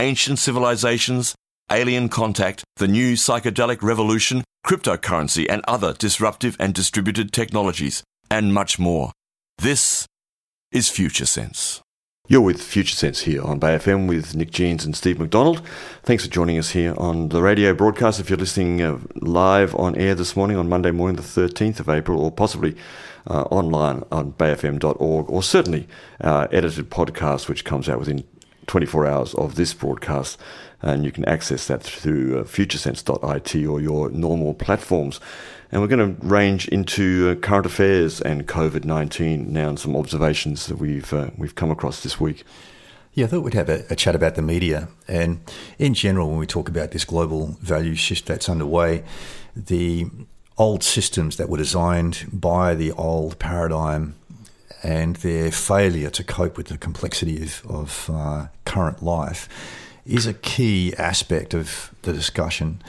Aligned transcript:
ancient 0.00 0.38
civilizations, 0.38 1.34
alien 1.70 2.08
contact, 2.08 2.64
the 2.76 2.88
new 2.88 3.14
psychedelic 3.14 3.82
revolution, 3.82 4.44
cryptocurrency, 4.64 5.46
and 5.48 5.62
other 5.66 5.92
disruptive 5.92 6.56
and 6.60 6.74
distributed 6.74 7.32
technologies, 7.32 8.02
and 8.30 8.54
much 8.54 8.78
more. 8.78 9.12
This 9.58 10.06
is 10.70 10.88
Future 10.88 11.26
Sense. 11.26 11.80
You're 12.30 12.42
with 12.42 12.62
Future 12.62 12.94
Sense 12.94 13.22
here 13.22 13.42
on 13.42 13.58
Bay 13.58 13.76
FM 13.76 14.06
with 14.06 14.36
Nick 14.36 14.50
Jeans 14.50 14.84
and 14.84 14.94
Steve 14.94 15.18
McDonald. 15.18 15.62
Thanks 16.02 16.26
for 16.26 16.30
joining 16.30 16.58
us 16.58 16.70
here 16.70 16.94
on 16.98 17.30
the 17.30 17.40
radio 17.40 17.72
broadcast. 17.72 18.20
If 18.20 18.28
you're 18.28 18.38
listening 18.38 18.82
uh, 18.82 18.98
live 19.16 19.74
on 19.74 19.96
air 19.96 20.14
this 20.14 20.36
morning 20.36 20.58
on 20.58 20.68
Monday 20.68 20.90
morning, 20.90 21.16
the 21.16 21.22
13th 21.22 21.80
of 21.80 21.88
April, 21.88 22.20
or 22.20 22.30
possibly 22.30 22.76
uh, 23.26 23.44
online 23.44 24.04
on 24.12 24.32
bayfm.org, 24.32 25.30
or 25.30 25.42
certainly 25.42 25.88
our 26.20 26.48
edited 26.52 26.90
podcast, 26.90 27.48
which 27.48 27.64
comes 27.64 27.88
out 27.88 27.98
within 27.98 28.24
24 28.68 29.06
hours 29.06 29.34
of 29.34 29.56
this 29.56 29.74
broadcast. 29.74 30.38
And 30.80 31.04
you 31.04 31.10
can 31.10 31.24
access 31.24 31.66
that 31.66 31.82
through 31.82 32.38
uh, 32.38 32.44
futuresense.it 32.44 33.66
or 33.66 33.80
your 33.80 34.10
normal 34.10 34.54
platforms. 34.54 35.18
And 35.72 35.82
we're 35.82 35.88
going 35.88 36.16
to 36.16 36.26
range 36.26 36.68
into 36.68 37.30
uh, 37.30 37.34
current 37.34 37.66
affairs 37.66 38.20
and 38.20 38.46
COVID 38.46 38.84
19 38.84 39.52
now 39.52 39.70
and 39.70 39.78
some 39.78 39.96
observations 39.96 40.66
that 40.68 40.76
we've, 40.76 41.12
uh, 41.12 41.30
we've 41.36 41.56
come 41.56 41.72
across 41.72 42.02
this 42.04 42.20
week. 42.20 42.44
Yeah, 43.14 43.24
I 43.24 43.28
thought 43.28 43.42
we'd 43.42 43.54
have 43.54 43.68
a, 43.68 43.84
a, 43.90 43.96
chat 43.96 44.14
about 44.14 44.36
the 44.36 44.42
media. 44.42 44.88
And 45.08 45.40
in 45.78 45.94
general, 45.94 46.28
when 46.28 46.38
we 46.38 46.46
talk 46.46 46.68
about 46.68 46.92
this 46.92 47.04
global 47.04 47.56
value 47.60 47.96
shift 47.96 48.26
that's 48.26 48.48
underway, 48.48 49.02
the 49.56 50.06
old 50.56 50.84
systems 50.84 51.36
that 51.36 51.48
were 51.48 51.58
designed 51.58 52.26
by 52.32 52.74
the 52.74 52.92
old 52.92 53.38
paradigm 53.40 54.14
and 54.82 55.16
their 55.16 55.50
failure 55.50 56.10
to 56.10 56.24
cope 56.24 56.56
with 56.56 56.68
the 56.68 56.78
complexity 56.78 57.42
of, 57.42 57.62
of 57.68 58.10
uh, 58.12 58.46
current 58.64 59.02
life 59.02 59.48
is 60.06 60.26
a 60.26 60.34
key 60.34 60.94
aspect 60.96 61.54
of 61.54 61.94
the 62.02 62.12
discussion. 62.12 62.80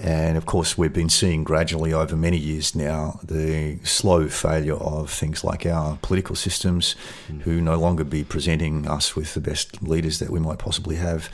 And 0.00 0.36
of 0.36 0.46
course, 0.46 0.76
we've 0.76 0.92
been 0.92 1.08
seeing 1.08 1.42
gradually 1.42 1.92
over 1.92 2.14
many 2.14 2.36
years 2.36 2.74
now 2.74 3.18
the 3.22 3.78
slow 3.84 4.28
failure 4.28 4.76
of 4.76 5.10
things 5.10 5.42
like 5.42 5.66
our 5.66 5.98
political 6.02 6.36
systems, 6.36 6.94
mm. 7.28 7.40
who 7.42 7.60
no 7.60 7.76
longer 7.76 8.04
be 8.04 8.22
presenting 8.22 8.86
us 8.86 9.16
with 9.16 9.34
the 9.34 9.40
best 9.40 9.82
leaders 9.82 10.18
that 10.18 10.30
we 10.30 10.38
might 10.38 10.58
possibly 10.58 10.96
have. 10.96 11.30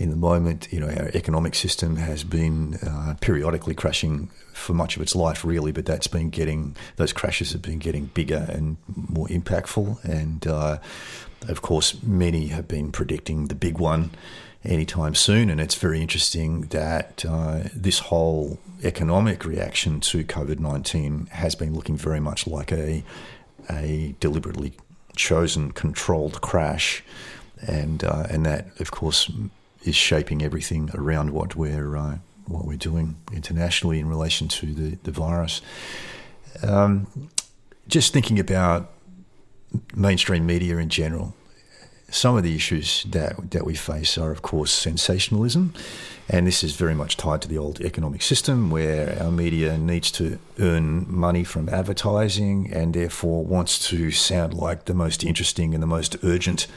In 0.00 0.08
the 0.08 0.16
moment, 0.16 0.66
you 0.72 0.80
know, 0.80 0.88
our 0.88 1.10
economic 1.12 1.54
system 1.54 1.96
has 1.96 2.24
been 2.24 2.76
uh, 2.76 3.16
periodically 3.20 3.74
crashing 3.74 4.30
for 4.54 4.72
much 4.72 4.96
of 4.96 5.02
its 5.02 5.14
life, 5.14 5.44
really, 5.44 5.72
but 5.72 5.84
that's 5.84 6.06
been 6.06 6.30
getting, 6.30 6.74
those 6.96 7.12
crashes 7.12 7.52
have 7.52 7.60
been 7.60 7.78
getting 7.78 8.06
bigger 8.06 8.46
and 8.48 8.78
more 8.88 9.26
impactful. 9.28 10.02
And 10.02 10.46
uh, 10.46 10.78
of 11.48 11.60
course, 11.60 12.02
many 12.02 12.46
have 12.46 12.66
been 12.66 12.92
predicting 12.92 13.48
the 13.48 13.54
big 13.54 13.78
one 13.78 14.12
anytime 14.64 15.14
soon. 15.14 15.50
And 15.50 15.60
it's 15.60 15.74
very 15.74 16.00
interesting 16.00 16.62
that 16.68 17.22
uh, 17.28 17.64
this 17.74 17.98
whole 17.98 18.58
economic 18.82 19.44
reaction 19.44 20.00
to 20.00 20.24
COVID 20.24 20.60
19 20.60 21.26
has 21.26 21.54
been 21.54 21.74
looking 21.74 21.98
very 21.98 22.20
much 22.20 22.46
like 22.46 22.72
a, 22.72 23.04
a 23.68 24.14
deliberately 24.18 24.72
chosen, 25.14 25.72
controlled 25.72 26.40
crash. 26.40 27.04
And, 27.66 28.02
uh, 28.02 28.26
and 28.30 28.46
that, 28.46 28.68
of 28.80 28.90
course, 28.90 29.30
is 29.84 29.94
shaping 29.94 30.42
everything 30.42 30.90
around 30.94 31.30
what 31.30 31.56
we're 31.56 31.96
uh, 31.96 32.18
what 32.46 32.66
we're 32.66 32.76
doing 32.76 33.16
internationally 33.32 34.00
in 34.00 34.08
relation 34.08 34.48
to 34.48 34.66
the, 34.66 34.98
the 35.04 35.10
virus. 35.10 35.62
Um, 36.62 37.06
just 37.86 38.12
thinking 38.12 38.38
about 38.38 38.90
mainstream 39.94 40.46
media 40.46 40.78
in 40.78 40.88
general, 40.88 41.34
some 42.10 42.36
of 42.36 42.42
the 42.42 42.54
issues 42.54 43.04
that, 43.04 43.50
that 43.50 43.64
we 43.64 43.74
face 43.74 44.18
are, 44.18 44.30
of 44.30 44.42
course, 44.42 44.72
sensationalism. 44.72 45.72
And 46.28 46.46
this 46.46 46.62
is 46.62 46.76
very 46.76 46.94
much 46.94 47.16
tied 47.16 47.42
to 47.42 47.48
the 47.48 47.58
old 47.58 47.80
economic 47.80 48.22
system 48.22 48.70
where 48.70 49.20
our 49.20 49.32
media 49.32 49.76
needs 49.76 50.12
to 50.12 50.38
earn 50.60 51.06
money 51.08 51.42
from 51.42 51.68
advertising 51.68 52.70
and 52.72 52.94
therefore 52.94 53.44
wants 53.44 53.88
to 53.88 54.12
sound 54.12 54.54
like 54.54 54.84
the 54.84 54.94
most 54.94 55.24
interesting 55.24 55.74
and 55.74 55.82
the 55.82 55.88
most 55.88 56.16
urgent 56.22 56.68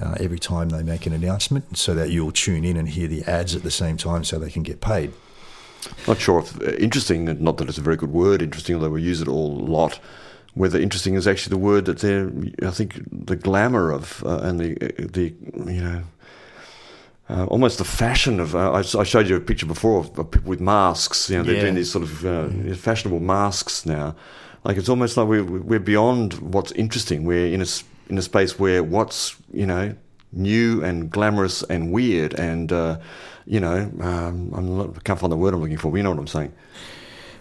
uh, 0.00 0.14
every 0.20 0.38
time 0.38 0.68
they 0.68 0.84
make 0.84 1.04
an 1.04 1.12
announcement 1.12 1.76
so 1.76 1.94
that 1.94 2.10
you'll 2.10 2.30
tune 2.30 2.64
in 2.64 2.76
and 2.76 2.90
hear 2.90 3.08
the 3.08 3.24
ads 3.24 3.56
at 3.56 3.64
the 3.64 3.72
same 3.72 3.96
time 3.96 4.22
so 4.22 4.38
they 4.38 4.50
can 4.50 4.62
get 4.62 4.80
paid. 4.80 5.12
Not 6.06 6.20
sure 6.20 6.38
if 6.38 6.60
uh, 6.60 6.76
interesting, 6.76 7.24
not 7.42 7.56
that 7.56 7.68
it's 7.68 7.78
a 7.78 7.82
very 7.82 7.96
good 7.96 8.12
word, 8.12 8.40
interesting, 8.40 8.76
although 8.76 8.90
we 8.90 9.02
use 9.02 9.20
it 9.20 9.26
all 9.26 9.58
a 9.58 9.66
lot 9.66 9.98
whether 10.54 10.78
interesting 10.78 11.14
is 11.14 11.26
actually 11.26 11.50
the 11.50 11.64
word 11.64 11.86
that 11.86 11.98
they're, 11.98 12.30
I 12.62 12.70
think, 12.70 13.00
the 13.10 13.36
glamour 13.36 13.90
of 13.90 14.22
uh, 14.24 14.38
and 14.38 14.60
the 14.60 14.74
the 14.98 15.34
you 15.72 15.82
know. 15.82 16.02
Uh, 17.30 17.46
almost 17.46 17.78
the 17.78 17.84
fashion 17.84 18.40
of. 18.40 18.54
Uh, 18.54 18.72
I, 18.72 18.78
I, 18.78 19.04
showed 19.04 19.28
you 19.28 19.36
a 19.36 19.40
picture 19.40 19.64
before 19.64 20.00
of, 20.00 20.18
of, 20.18 20.30
people 20.30 20.50
with 20.50 20.60
masks. 20.60 21.30
You 21.30 21.38
know, 21.38 21.44
they're 21.44 21.54
yeah. 21.54 21.60
doing 21.62 21.76
these 21.76 21.90
sort 21.90 22.02
of 22.02 22.26
uh, 22.26 22.48
mm. 22.48 22.76
fashionable 22.76 23.20
masks 23.20 23.86
now. 23.86 24.16
Like 24.64 24.76
it's 24.76 24.88
almost 24.88 25.16
like 25.16 25.28
we're 25.28 25.44
we're 25.44 25.80
beyond 25.80 26.34
what's 26.34 26.72
interesting. 26.72 27.24
We're 27.24 27.46
in 27.46 27.62
a 27.62 27.66
in 28.08 28.18
a 28.18 28.22
space 28.22 28.58
where 28.58 28.82
what's 28.82 29.36
you 29.52 29.66
know 29.66 29.94
new 30.32 30.82
and 30.84 31.10
glamorous 31.10 31.62
and 31.64 31.92
weird 31.92 32.34
and 32.38 32.72
uh, 32.72 32.98
you 33.46 33.60
know 33.60 33.90
um, 34.00 34.52
I'm 34.54 34.76
not, 34.76 34.96
I 34.96 35.00
can't 35.00 35.18
find 35.18 35.32
the 35.32 35.36
word 35.36 35.54
I'm 35.54 35.60
looking 35.60 35.78
for. 35.78 35.90
But 35.90 35.98
you 35.98 36.02
know 36.02 36.10
what 36.10 36.18
I'm 36.18 36.26
saying. 36.26 36.52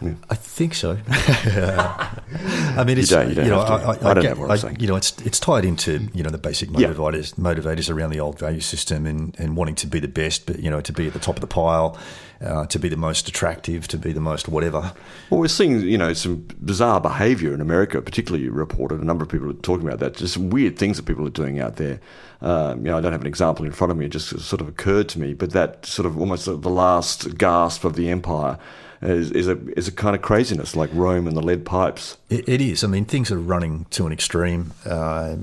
Yeah. 0.01 0.13
I 0.29 0.35
think 0.35 0.73
so. 0.73 0.97
I 1.07 2.83
mean, 2.85 2.97
it's 2.97 3.11
you, 3.11 3.17
don't, 3.17 3.29
you, 3.29 3.35
don't 3.35 3.45
you 3.45 3.51
know, 3.51 3.59
I, 3.59 3.75
I, 3.75 3.89
I, 3.89 4.13
don't 4.13 4.23
get, 4.23 4.35
know 4.35 4.41
what 4.41 4.51
I'm 4.51 4.57
saying. 4.57 4.79
You 4.79 4.87
know, 4.87 4.95
it's 4.95 5.19
it's 5.21 5.39
tied 5.39 5.63
into 5.63 6.09
you 6.13 6.23
know 6.23 6.29
the 6.29 6.37
basic 6.37 6.69
motivators 6.69 7.33
yeah. 7.37 7.43
motivators 7.43 7.93
around 7.93 8.09
the 8.09 8.19
old 8.19 8.39
value 8.39 8.61
system 8.61 9.05
and, 9.05 9.39
and 9.39 9.55
wanting 9.55 9.75
to 9.75 9.87
be 9.87 9.99
the 9.99 10.07
best, 10.07 10.45
but 10.45 10.59
you 10.59 10.71
know, 10.71 10.81
to 10.81 10.93
be 10.93 11.07
at 11.07 11.13
the 11.13 11.19
top 11.19 11.35
of 11.35 11.41
the 11.41 11.47
pile, 11.47 11.97
uh, 12.43 12.65
to 12.65 12.79
be 12.79 12.89
the 12.89 12.97
most 12.97 13.27
attractive, 13.27 13.87
to 13.87 13.97
be 13.97 14.11
the 14.11 14.19
most 14.19 14.47
whatever. 14.47 14.93
Well, 15.29 15.39
we're 15.39 15.47
seeing 15.47 15.81
you 15.81 15.97
know 15.97 16.13
some 16.13 16.47
bizarre 16.61 16.99
behaviour 16.99 17.53
in 17.53 17.61
America, 17.61 18.01
particularly 18.01 18.49
reported. 18.49 18.99
A 18.99 19.05
number 19.05 19.23
of 19.23 19.29
people 19.29 19.49
are 19.49 19.53
talking 19.53 19.87
about 19.87 19.99
that. 19.99 20.15
Just 20.15 20.37
weird 20.37 20.77
things 20.77 20.97
that 20.97 21.03
people 21.03 21.25
are 21.27 21.31
doing 21.31 21.59
out 21.59 21.75
there. 21.75 21.99
Um, 22.41 22.79
you 22.79 22.91
know, 22.91 22.97
I 22.97 23.01
don't 23.01 23.11
have 23.11 23.21
an 23.21 23.27
example 23.27 23.65
in 23.65 23.71
front 23.71 23.91
of 23.91 23.97
me. 23.97 24.05
It 24.05 24.09
just 24.09 24.39
sort 24.39 24.61
of 24.61 24.67
occurred 24.67 25.09
to 25.09 25.19
me, 25.19 25.33
but 25.33 25.51
that 25.51 25.85
sort 25.85 26.05
of 26.05 26.17
almost 26.19 26.45
the 26.45 26.69
last 26.69 27.37
gasp 27.37 27.83
of 27.83 27.95
the 27.95 28.09
empire 28.09 28.57
is, 29.01 29.31
is, 29.31 29.47
a 29.47 29.57
is 29.77 29.87
a 29.87 29.91
kind 29.91 30.15
of 30.15 30.21
craziness 30.21 30.75
like 30.75 30.89
Rome 30.93 31.27
and 31.27 31.35
the 31.35 31.41
lead 31.41 31.65
pipes. 31.65 32.17
it, 32.29 32.47
it 32.47 32.61
is. 32.61 32.83
I 32.83 32.87
mean, 32.87 33.05
things 33.05 33.31
are 33.31 33.39
running 33.39 33.85
to 33.91 34.07
an 34.07 34.13
extreme. 34.13 34.73
Uh, 34.85 35.37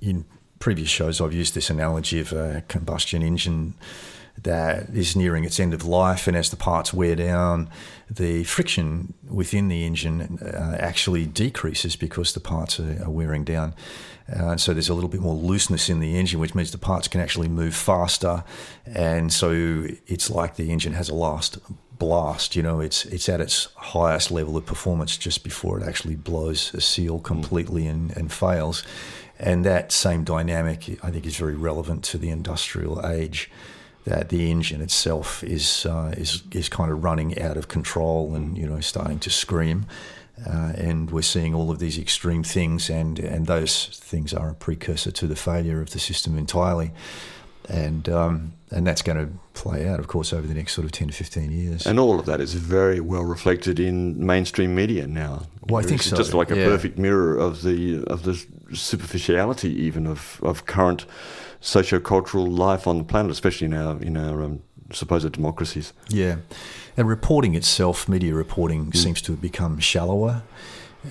in 0.00 0.24
previous 0.58 0.88
shows, 0.88 1.20
I've 1.20 1.32
used 1.32 1.54
this 1.54 1.70
analogy 1.70 2.20
of 2.20 2.32
a 2.32 2.62
combustion 2.68 3.22
engine 3.22 3.74
that 4.42 4.88
is 4.90 5.16
nearing 5.16 5.44
its 5.44 5.58
end 5.58 5.74
of 5.74 5.84
life, 5.84 6.26
and 6.26 6.36
as 6.36 6.50
the 6.50 6.56
parts 6.56 6.92
wear 6.92 7.16
down, 7.16 7.68
the 8.10 8.44
friction 8.44 9.14
within 9.28 9.68
the 9.68 9.84
engine 9.84 10.38
uh, 10.40 10.76
actually 10.78 11.26
decreases 11.26 11.96
because 11.96 12.32
the 12.32 12.40
parts 12.40 12.78
are, 12.80 13.02
are 13.04 13.10
wearing 13.10 13.44
down. 13.44 13.74
Uh, 14.34 14.56
so 14.56 14.72
there's 14.72 14.88
a 14.88 14.94
little 14.94 15.08
bit 15.08 15.20
more 15.20 15.34
looseness 15.34 15.88
in 15.88 16.00
the 16.00 16.18
engine, 16.18 16.38
which 16.38 16.54
means 16.54 16.70
the 16.70 16.78
parts 16.78 17.08
can 17.08 17.20
actually 17.20 17.48
move 17.48 17.74
faster, 17.74 18.44
and 18.86 19.32
so 19.32 19.86
it's 20.06 20.30
like 20.30 20.56
the 20.56 20.70
engine 20.70 20.92
has 20.92 21.08
a 21.08 21.14
last 21.14 21.58
blast. 21.98 22.54
You 22.54 22.62
know, 22.62 22.80
it's 22.80 23.04
it's 23.06 23.28
at 23.28 23.40
its 23.40 23.68
highest 23.76 24.30
level 24.30 24.56
of 24.56 24.66
performance 24.66 25.16
just 25.16 25.42
before 25.42 25.80
it 25.80 25.86
actually 25.86 26.16
blows 26.16 26.72
a 26.74 26.80
seal 26.80 27.18
completely 27.18 27.86
and, 27.86 28.16
and 28.16 28.32
fails. 28.32 28.84
And 29.38 29.64
that 29.64 29.92
same 29.92 30.24
dynamic, 30.24 30.98
I 31.02 31.10
think, 31.10 31.24
is 31.24 31.36
very 31.36 31.54
relevant 31.54 32.02
to 32.06 32.18
the 32.18 32.30
industrial 32.30 33.06
age. 33.06 33.50
That 34.08 34.28
the 34.28 34.50
engine 34.50 34.82
itself 34.82 35.42
is 35.42 35.86
uh, 35.86 36.14
is 36.16 36.42
is 36.50 36.68
kind 36.68 36.90
of 36.92 37.04
running 37.04 37.40
out 37.40 37.56
of 37.56 37.66
control 37.66 38.34
and 38.34 38.56
you 38.56 38.66
know 38.66 38.80
starting 38.80 39.20
to 39.20 39.30
scream. 39.30 39.86
Uh, 40.46 40.72
and 40.88 41.10
we're 41.10 41.22
seeing 41.22 41.54
all 41.54 41.70
of 41.70 41.78
these 41.78 41.98
extreme 41.98 42.44
things, 42.44 42.90
and, 42.90 43.18
and 43.18 43.46
those 43.46 43.88
things 44.10 44.32
are 44.32 44.50
a 44.50 44.54
precursor 44.54 45.10
to 45.10 45.26
the 45.26 45.34
failure 45.34 45.80
of 45.82 45.90
the 45.90 45.98
system 45.98 46.38
entirely. 46.38 46.92
and 47.68 48.08
um, 48.08 48.52
and 48.70 48.86
that's 48.86 49.02
going 49.02 49.18
to 49.18 49.32
play 49.54 49.88
out, 49.88 49.98
of 49.98 50.08
course, 50.08 50.32
over 50.32 50.46
the 50.46 50.54
next 50.54 50.74
sort 50.74 50.84
of 50.84 50.92
ten 50.92 51.08
to 51.08 51.14
fifteen 51.14 51.50
years. 51.50 51.86
And 51.86 51.98
all 51.98 52.18
of 52.18 52.26
that 52.26 52.40
is 52.40 52.54
very 52.54 53.00
well 53.00 53.22
reflected 53.22 53.78
in 53.78 54.24
mainstream 54.24 54.74
media 54.74 55.06
now. 55.06 55.46
Well, 55.68 55.82
I 55.82 55.86
think 55.86 56.00
it's 56.00 56.10
so. 56.10 56.16
Just 56.16 56.34
like 56.34 56.50
a 56.50 56.56
yeah. 56.56 56.64
perfect 56.64 56.98
mirror 56.98 57.36
of 57.36 57.62
the 57.62 58.04
of 58.06 58.22
the 58.22 58.44
superficiality, 58.74 59.70
even 59.70 60.06
of 60.06 60.40
of 60.42 60.66
current 60.66 61.04
socio-cultural 61.60 62.46
life 62.46 62.86
on 62.86 62.98
the 62.98 63.04
planet, 63.04 63.32
especially 63.32 63.66
in 63.66 63.74
our 63.74 64.00
in 64.02 64.16
our 64.16 64.42
um, 64.42 64.62
supposed 64.92 65.32
democracies. 65.32 65.92
Yeah, 66.08 66.36
and 66.96 67.08
reporting 67.08 67.54
itself, 67.54 68.08
media 68.08 68.34
reporting, 68.34 68.86
mm. 68.86 68.96
seems 68.96 69.22
to 69.22 69.32
have 69.32 69.40
become 69.40 69.78
shallower. 69.78 70.42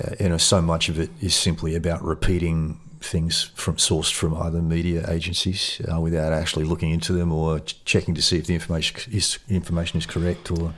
Uh, 0.03 0.15
you 0.19 0.29
know, 0.29 0.37
so 0.37 0.61
much 0.61 0.89
of 0.89 0.99
it 0.99 1.09
is 1.21 1.33
simply 1.33 1.75
about 1.75 2.03
repeating 2.03 2.79
things 2.99 3.51
from 3.55 3.75
sourced 3.75 4.11
from 4.11 4.33
other 4.33 4.61
media 4.61 5.05
agencies 5.09 5.81
uh, 5.91 5.99
without 5.99 6.33
actually 6.33 6.65
looking 6.65 6.91
into 6.91 7.13
them 7.13 7.31
or 7.31 7.59
ch- 7.59 7.83
checking 7.85 8.15
to 8.15 8.21
see 8.21 8.37
if 8.37 8.47
the 8.47 8.53
information 8.53 9.13
is 9.13 9.39
information 9.49 9.99
is 9.99 10.05
correct 10.05 10.51
or 10.51 10.73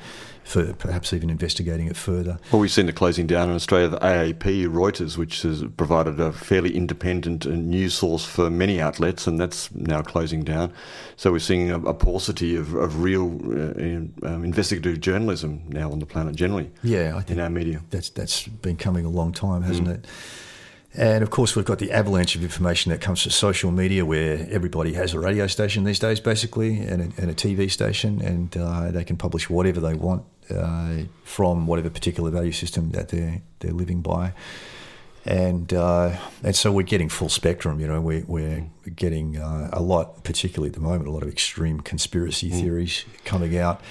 for 0.49 0.73
perhaps 0.73 1.13
even 1.13 1.29
investigating 1.29 1.85
it 1.85 1.95
further. 1.95 2.39
Well, 2.51 2.59
we've 2.59 2.71
seen 2.71 2.87
the 2.87 2.93
closing 2.93 3.27
down 3.27 3.49
in 3.49 3.55
Australia 3.55 3.85
of 3.85 3.91
the 3.91 3.99
AAP, 3.99 4.67
Reuters, 4.67 5.15
which 5.15 5.43
has 5.43 5.63
provided 5.77 6.19
a 6.19 6.31
fairly 6.31 6.75
independent 6.75 7.45
news 7.45 7.93
source 7.93 8.25
for 8.25 8.49
many 8.49 8.81
outlets, 8.81 9.27
and 9.27 9.39
that's 9.39 9.73
now 9.75 10.01
closing 10.01 10.43
down. 10.43 10.73
So 11.17 11.31
we're 11.31 11.39
seeing 11.39 11.69
a, 11.69 11.79
a 11.81 11.93
paucity 11.93 12.55
of, 12.55 12.73
of 12.73 13.03
real 13.03 13.25
uh, 13.25 14.27
um, 14.27 14.43
investigative 14.43 14.99
journalism 15.01 15.63
now 15.67 15.91
on 15.91 15.99
the 15.99 16.07
planet 16.07 16.35
generally. 16.35 16.71
Yeah, 16.81 17.15
I 17.15 17.21
think 17.21 17.37
in 17.37 17.39
our 17.39 17.49
media. 17.49 17.83
That's 17.91 18.09
that's 18.09 18.47
been 18.47 18.75
coming 18.75 19.05
a 19.05 19.09
long 19.09 19.31
time, 19.31 19.61
hasn't 19.61 19.87
mm. 19.87 19.93
it? 19.95 20.07
And 20.95 21.21
of 21.21 21.29
course, 21.29 21.55
we've 21.55 21.65
got 21.65 21.77
the 21.77 21.91
avalanche 21.91 22.35
of 22.35 22.41
information 22.41 22.91
that 22.91 23.01
comes 23.01 23.21
to 23.23 23.29
social 23.29 23.69
media, 23.69 24.03
where 24.03 24.47
everybody 24.49 24.93
has 24.93 25.13
a 25.13 25.19
radio 25.19 25.45
station 25.45 25.83
these 25.83 25.99
days, 25.99 26.19
basically, 26.19 26.79
and 26.79 27.01
a, 27.01 27.21
and 27.21 27.29
a 27.29 27.35
TV 27.35 27.69
station, 27.69 28.19
and 28.21 28.57
uh, 28.57 28.89
they 28.89 29.03
can 29.03 29.15
publish 29.15 29.47
whatever 29.47 29.79
they 29.79 29.93
want 29.93 30.23
uh, 30.51 31.03
from 31.23 31.67
whatever 31.67 31.89
particular 31.89 32.31
value 32.31 32.51
system 32.51 32.91
that 32.91 33.09
they're 33.09 33.41
they're 33.59 33.73
living 33.73 34.01
by. 34.01 34.33
And 35.25 35.73
uh, 35.73 36.17
and 36.43 36.55
so 36.55 36.71
we're 36.71 36.83
getting 36.83 37.09
full 37.09 37.29
spectrum. 37.29 37.79
You 37.79 37.87
know, 37.87 38.01
we're 38.01 38.23
we're 38.25 38.69
getting 38.95 39.37
uh, 39.37 39.69
a 39.73 39.81
lot, 39.81 40.23
particularly 40.23 40.69
at 40.69 40.75
the 40.75 40.81
moment, 40.81 41.07
a 41.07 41.11
lot 41.11 41.23
of 41.23 41.29
extreme 41.29 41.81
conspiracy 41.81 42.49
mm. 42.49 42.59
theories 42.59 43.05
coming 43.25 43.57
out. 43.57 43.81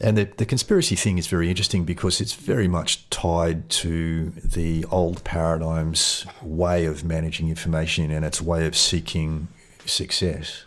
And 0.00 0.18
the, 0.18 0.24
the 0.24 0.44
conspiracy 0.44 0.96
thing 0.96 1.18
is 1.18 1.28
very 1.28 1.48
interesting 1.48 1.84
because 1.84 2.20
it's 2.20 2.34
very 2.34 2.66
much 2.66 3.08
tied 3.10 3.70
to 3.70 4.30
the 4.30 4.84
old 4.90 5.22
paradigm's 5.22 6.26
way 6.42 6.84
of 6.84 7.04
managing 7.04 7.48
information 7.48 8.10
and 8.10 8.24
its 8.24 8.42
way 8.42 8.66
of 8.66 8.76
seeking 8.76 9.48
success. 9.86 10.64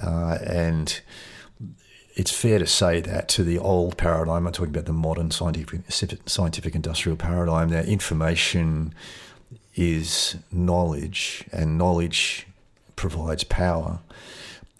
Uh, 0.00 0.38
and 0.46 1.00
it's 2.16 2.30
fair 2.30 2.58
to 2.58 2.66
say 2.66 3.00
that 3.02 3.28
to 3.28 3.44
the 3.44 3.58
old 3.58 3.98
paradigm, 3.98 4.46
I'm 4.46 4.52
talking 4.52 4.74
about 4.74 4.86
the 4.86 4.92
modern 4.92 5.30
scientific, 5.30 5.82
scientific 6.26 6.74
industrial 6.74 7.16
paradigm, 7.16 7.68
that 7.68 7.86
information 7.86 8.94
is 9.74 10.36
knowledge 10.50 11.44
and 11.52 11.76
knowledge 11.76 12.46
provides 12.96 13.44
power. 13.44 14.00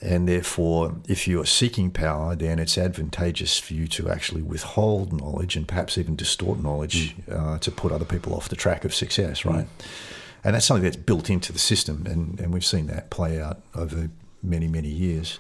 And 0.01 0.27
therefore, 0.27 0.97
if 1.09 1.29
you 1.29 1.41
are 1.41 1.47
seeking 1.47 1.91
power, 1.91 2.35
then 2.35 2.59
it's 2.59 2.79
advantageous 2.79 3.59
for 3.59 3.75
you 3.75 3.87
to 3.89 4.09
actually 4.11 4.43
withhold 4.43 5.13
knowledge 5.13 5.57
and 5.57 5.69
perhaps 5.69 5.99
even 5.99 6.17
distort 6.17 6.63
knowledge 6.63 7.17
mm. 7.17 7.55
uh, 7.55 7.59
to 7.59 7.71
put 7.71 7.93
other 7.93 8.05
people 8.07 8.35
off 8.35 8.49
the 8.49 8.57
track 8.57 8.85
of 8.85 8.95
success, 8.95 9.45
right? 9.45 9.67
Mm. 9.67 9.87
And 10.45 10.55
that's 10.55 10.65
something 10.65 10.85
that's 10.85 10.97
built 10.97 11.29
into 11.29 11.53
the 11.53 11.59
system, 11.59 12.07
and, 12.07 12.39
and 12.41 12.53
we've 12.53 12.65
seen 12.65 12.87
that 12.87 13.11
play 13.11 13.41
out 13.41 13.61
over 13.75 14.09
many, 14.43 14.69
many 14.69 14.89
years. 14.89 15.39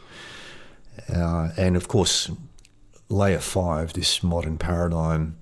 Uh, 1.13 1.51
and 1.57 1.77
of 1.77 1.89
course, 1.89 2.31
layer 3.09 3.39
five, 3.39 3.93
this 3.93 4.23
modern 4.23 4.59
paradigm, 4.59 5.37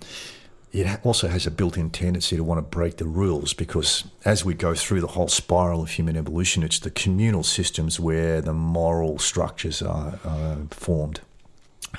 it 0.73 0.89
also 1.05 1.29
has 1.29 1.47
a 1.47 1.53
built-in 1.53 1.91
tendency 1.91 2.37
to 2.37 2.43
want 2.43 2.59
to 2.59 2.63
break 2.63 2.97
the 2.97 3.05
rules 3.05 3.55
because 3.55 4.05
as 4.25 4.45
we 4.45 4.55
go 4.55 4.75
through 4.75 5.01
the 5.01 5.07
whole 5.07 5.29
spiral 5.29 5.83
of 5.83 5.91
human 5.91 6.17
evolution, 6.17 6.65
it's 6.65 6.81
the 6.81 6.91
communal 6.91 7.45
systems 7.45 8.01
where 8.01 8.41
the 8.41 8.53
moral 8.53 9.19
structures 9.19 9.83
are 9.83 10.19
uh, 10.25 10.57
formed. 10.71 11.21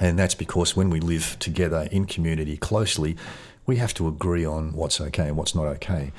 And 0.02 0.20
that's 0.20 0.36
because 0.36 0.76
when 0.76 0.90
we 0.90 1.00
live 1.00 1.38
together 1.40 1.88
in 1.90 2.06
community 2.06 2.58
closely, 2.58 3.16
we 3.66 3.78
have 3.78 3.94
to 3.94 4.10
agree 4.10 4.46
on 4.46 4.74
what's 4.74 5.00
okay 5.00 5.30
and 5.30 5.38
what's 5.38 5.56
not 5.56 5.68
okay. 5.68 6.12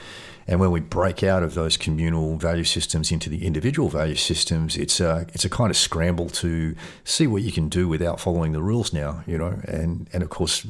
And 0.48 0.60
when 0.60 0.70
we 0.70 0.80
break 0.80 1.22
out 1.24 1.42
of 1.42 1.54
those 1.54 1.76
communal 1.76 2.36
value 2.36 2.64
systems 2.64 3.10
into 3.10 3.28
the 3.28 3.44
individual 3.44 3.88
value 3.88 4.14
systems, 4.14 4.76
it's 4.76 5.00
a 5.00 5.26
it's 5.34 5.44
a 5.44 5.50
kind 5.50 5.70
of 5.70 5.76
scramble 5.76 6.28
to 6.30 6.74
see 7.04 7.26
what 7.26 7.42
you 7.42 7.50
can 7.50 7.68
do 7.68 7.88
without 7.88 8.20
following 8.20 8.52
the 8.52 8.62
rules 8.62 8.92
now, 8.92 9.24
you 9.26 9.36
know. 9.38 9.58
And 9.66 10.08
and 10.12 10.22
of 10.22 10.30
course, 10.30 10.66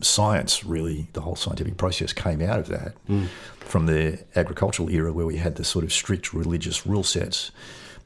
science 0.00 0.64
really 0.64 1.06
the 1.12 1.20
whole 1.20 1.36
scientific 1.36 1.76
process 1.76 2.12
came 2.12 2.42
out 2.42 2.58
of 2.58 2.68
that 2.68 2.94
mm. 3.08 3.28
from 3.60 3.86
the 3.86 4.18
agricultural 4.34 4.90
era 4.90 5.12
where 5.12 5.26
we 5.26 5.36
had 5.36 5.56
the 5.56 5.64
sort 5.64 5.84
of 5.84 5.92
strict 5.92 6.32
religious 6.32 6.86
rule 6.86 7.04
sets 7.04 7.50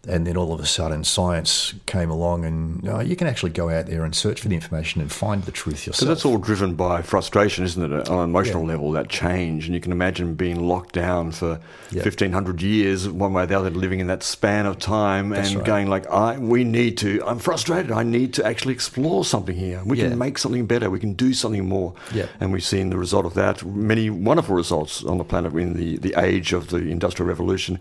and 0.08 0.26
then 0.26 0.34
all 0.34 0.52
of 0.54 0.60
a 0.60 0.66
sudden 0.66 1.04
science 1.04 1.74
came 1.84 2.10
along 2.10 2.44
and 2.46 2.88
uh, 2.88 3.00
you 3.00 3.14
can 3.16 3.26
actually 3.26 3.50
go 3.50 3.68
out 3.68 3.84
there 3.84 4.02
and 4.02 4.14
search 4.14 4.40
for 4.40 4.48
the 4.48 4.54
information 4.54 5.02
and 5.02 5.12
find 5.12 5.42
the 5.42 5.52
truth 5.52 5.86
yourself. 5.86 5.96
Because 5.96 6.08
that's 6.08 6.24
all 6.24 6.38
driven 6.38 6.74
by 6.74 7.02
frustration, 7.02 7.64
isn't 7.64 7.92
it, 7.92 8.08
on 8.08 8.18
an 8.18 8.24
emotional 8.24 8.62
yeah. 8.62 8.68
level, 8.68 8.92
that 8.92 9.10
change. 9.10 9.66
And 9.66 9.74
you 9.74 9.80
can 9.80 9.92
imagine 9.92 10.36
being 10.36 10.58
locked 10.58 10.94
down 10.94 11.32
for 11.32 11.60
yeah. 11.90 12.02
1,500 12.02 12.62
years, 12.62 13.10
one 13.10 13.34
way 13.34 13.42
or 13.42 13.46
the 13.46 13.58
other, 13.58 13.68
living 13.68 14.00
in 14.00 14.06
that 14.06 14.22
span 14.22 14.64
of 14.64 14.78
time 14.78 15.30
that's 15.30 15.50
and 15.50 15.58
right. 15.58 15.66
going 15.66 15.90
like, 15.90 16.08
I, 16.08 16.38
we 16.38 16.64
need 16.64 16.96
to, 16.98 17.22
I'm 17.26 17.38
frustrated, 17.38 17.92
I 17.92 18.02
need 18.02 18.32
to 18.34 18.46
actually 18.46 18.72
explore 18.72 19.26
something 19.26 19.54
here. 19.54 19.82
We 19.84 19.98
yeah. 19.98 20.08
can 20.08 20.18
make 20.18 20.38
something 20.38 20.64
better, 20.64 20.88
we 20.88 21.00
can 21.00 21.12
do 21.12 21.34
something 21.34 21.68
more. 21.68 21.92
Yeah. 22.14 22.26
And 22.40 22.54
we've 22.54 22.64
seen 22.64 22.88
the 22.88 22.96
result 22.96 23.26
of 23.26 23.34
that, 23.34 23.62
many 23.66 24.08
wonderful 24.08 24.56
results 24.56 25.04
on 25.04 25.18
the 25.18 25.24
planet 25.24 25.52
in 25.52 25.74
the, 25.74 25.98
the 25.98 26.14
age 26.18 26.54
of 26.54 26.68
the 26.68 26.78
Industrial 26.78 27.28
Revolution 27.28 27.78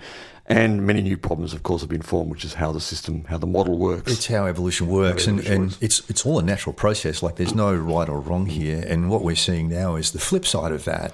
and 0.50 0.86
many 0.86 1.04
new 1.04 1.16
problems, 1.16 1.54
of 1.54 1.62
course, 1.62 1.82
have 1.82 1.92
been 1.92 2.02
formed, 2.02 2.32
which 2.32 2.44
is 2.44 2.56
how 2.56 2.72
the 2.72 2.82
system, 2.82 3.24
how 3.26 3.38
the 3.38 3.46
model 3.46 3.78
works. 3.78 4.12
It's 4.12 4.26
how 4.26 4.48
evolution 4.48 4.88
works, 4.88 5.26
how 5.26 5.34
evolution 5.34 5.54
and, 5.54 5.64
works. 5.64 5.76
and 5.76 5.84
it's 5.84 6.10
it's 6.10 6.26
all 6.26 6.40
a 6.40 6.42
natural 6.42 6.74
process. 6.74 7.22
Like 7.22 7.36
there's 7.36 7.54
no 7.54 7.76
right 7.76 8.10
or 8.10 8.20
wrong 8.20 8.48
here. 8.48 8.84
And 8.88 9.12
what 9.12 9.22
we're 9.22 9.36
seeing 9.36 9.70
now 9.70 9.96
is 9.96 10.12
the 10.12 10.20
flip 10.20 10.48
side 10.48 10.72
of 10.72 10.86
that, 10.86 11.12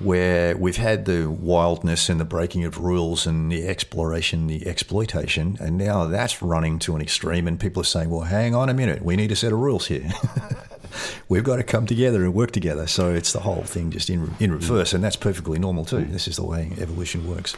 where 0.00 0.54
we've 0.58 0.76
had 0.76 1.06
the 1.06 1.30
wildness 1.30 2.10
and 2.10 2.20
the 2.20 2.26
breaking 2.26 2.64
of 2.64 2.78
rules 2.78 3.26
and 3.26 3.50
the 3.50 3.66
exploration, 3.66 4.48
the 4.48 4.66
exploitation, 4.66 5.56
and 5.60 5.78
now 5.78 6.04
that's 6.04 6.42
running 6.42 6.78
to 6.80 6.94
an 6.94 7.00
extreme. 7.00 7.48
And 7.48 7.58
people 7.58 7.80
are 7.80 7.86
saying, 7.86 8.10
"Well, 8.10 8.20
hang 8.20 8.54
on 8.54 8.68
a 8.68 8.74
minute, 8.74 9.02
we 9.02 9.16
need 9.16 9.32
a 9.32 9.36
set 9.36 9.50
of 9.50 9.60
rules 9.60 9.86
here." 9.86 10.10
We've 11.28 11.42
got 11.42 11.56
to 11.56 11.64
come 11.64 11.86
together 11.86 12.22
and 12.22 12.34
work 12.34 12.50
together. 12.50 12.86
So 12.86 13.12
it's 13.12 13.32
the 13.32 13.40
whole 13.40 13.62
thing 13.62 13.90
just 13.90 14.10
in 14.10 14.34
in 14.38 14.52
reverse, 14.52 14.92
and 14.92 15.02
that's 15.02 15.16
perfectly 15.16 15.58
normal 15.58 15.86
too. 15.86 16.00
Mm. 16.00 16.12
This 16.12 16.28
is 16.28 16.36
the 16.36 16.44
way 16.44 16.70
evolution 16.78 17.26
works 17.26 17.56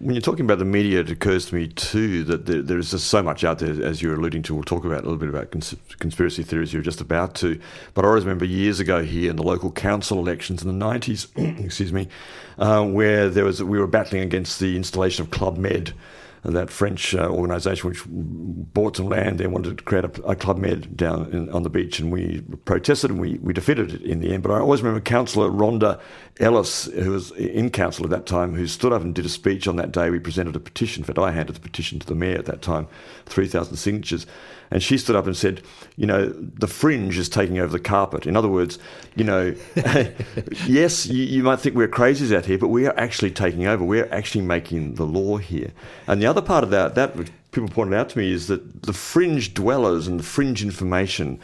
when 0.00 0.14
you're 0.14 0.22
talking 0.22 0.44
about 0.44 0.58
the 0.58 0.64
media, 0.64 1.00
it 1.00 1.10
occurs 1.10 1.46
to 1.46 1.54
me 1.54 1.68
too 1.68 2.24
that 2.24 2.46
there, 2.46 2.60
there's 2.60 2.90
just 2.90 3.06
so 3.06 3.22
much 3.22 3.42
out 3.42 3.58
there, 3.58 3.82
as 3.82 4.02
you're 4.02 4.14
alluding 4.14 4.42
to. 4.42 4.54
We'll 4.54 4.64
talk 4.64 4.84
about 4.84 5.00
a 5.00 5.04
little 5.04 5.16
bit 5.16 5.28
about 5.28 5.50
cons- 5.50 5.76
conspiracy 5.98 6.42
theories 6.42 6.72
you're 6.72 6.82
just 6.82 7.00
about 7.00 7.34
to. 7.36 7.58
But 7.94 8.04
I 8.04 8.08
always 8.08 8.24
remember 8.24 8.44
years 8.44 8.80
ago 8.80 9.02
here 9.02 9.30
in 9.30 9.36
the 9.36 9.42
local 9.42 9.72
council 9.72 10.18
elections 10.18 10.62
in 10.62 10.78
the 10.78 10.84
90s, 10.84 11.28
excuse 11.64 11.92
me, 11.92 12.08
uh, 12.58 12.84
where 12.84 13.30
there 13.30 13.44
was 13.44 13.62
we 13.62 13.78
were 13.78 13.86
battling 13.86 14.22
against 14.22 14.60
the 14.60 14.76
installation 14.76 15.24
of 15.24 15.30
Club 15.30 15.56
Med 15.56 15.94
that 16.44 16.68
French 16.68 17.14
uh, 17.14 17.28
organisation 17.28 17.88
which 17.88 18.02
bought 18.06 18.96
some 18.96 19.08
land 19.08 19.40
and 19.40 19.52
wanted 19.52 19.78
to 19.78 19.84
create 19.84 20.04
a, 20.04 20.22
a 20.24 20.36
Club 20.36 20.58
Med 20.58 20.96
down 20.96 21.32
in, 21.32 21.48
on 21.50 21.62
the 21.62 21.70
beach, 21.70 21.98
and 21.98 22.12
we 22.12 22.42
protested 22.64 23.10
and 23.10 23.20
we, 23.20 23.38
we 23.38 23.52
defeated 23.52 23.94
it 23.94 24.02
in 24.02 24.20
the 24.20 24.32
end. 24.32 24.42
But 24.42 24.52
I 24.52 24.58
always 24.58 24.82
remember 24.82 25.00
Councillor 25.00 25.50
Rhonda 25.50 26.00
Ellis, 26.40 26.86
who 26.86 27.12
was 27.12 27.30
in 27.32 27.70
council 27.70 28.04
at 28.04 28.10
that 28.10 28.26
time, 28.26 28.54
who 28.54 28.66
stood 28.66 28.92
up 28.92 29.02
and 29.02 29.14
did 29.14 29.24
a 29.24 29.28
speech 29.28 29.66
on 29.66 29.76
that 29.76 29.92
day. 29.92 30.10
We 30.10 30.18
presented 30.18 30.56
a 30.56 30.60
petition. 30.60 31.02
In 31.02 31.06
fact, 31.06 31.18
I 31.18 31.30
handed 31.30 31.56
the 31.56 31.60
petition 31.60 31.98
to 32.00 32.06
the 32.06 32.14
mayor 32.14 32.38
at 32.38 32.46
that 32.46 32.60
time, 32.60 32.88
3,000 33.26 33.76
signatures. 33.76 34.26
And 34.70 34.82
she 34.82 34.98
stood 34.98 35.14
up 35.14 35.26
and 35.26 35.36
said, 35.36 35.62
you 35.96 36.06
know, 36.06 36.30
the 36.30 36.66
fringe 36.66 37.16
is 37.16 37.28
taking 37.28 37.60
over 37.60 37.70
the 37.70 37.78
carpet. 37.78 38.26
In 38.26 38.36
other 38.36 38.48
words, 38.48 38.78
you 39.14 39.22
know, 39.22 39.54
yes, 40.66 41.06
you, 41.06 41.22
you, 41.22 41.42
might 41.44 41.60
think 41.60 41.76
we're 41.76 41.86
crazies 41.86 42.34
out 42.36 42.46
here, 42.46 42.58
but 42.58 42.68
we 42.68 42.86
are 42.86 42.98
actually 42.98 43.30
taking 43.30 43.68
over. 43.68 43.84
We're 43.84 44.12
actually 44.12 44.44
making 44.44 44.94
the 44.94 45.04
law 45.04 45.36
here. 45.36 45.70
And 46.08 46.20
the 46.20 46.26
other 46.26 46.33
part 46.42 46.64
of 46.64 46.70
that, 46.70 46.94
that 46.94 47.14
people 47.52 47.68
pointed 47.68 47.96
out 47.96 48.08
to 48.10 48.18
me, 48.18 48.32
is 48.32 48.46
that 48.48 48.82
the 48.82 48.92
fringe 48.92 49.54
dwellers 49.54 50.06
and 50.06 50.18
the 50.18 50.24
fringe 50.24 50.62
information 50.62 51.40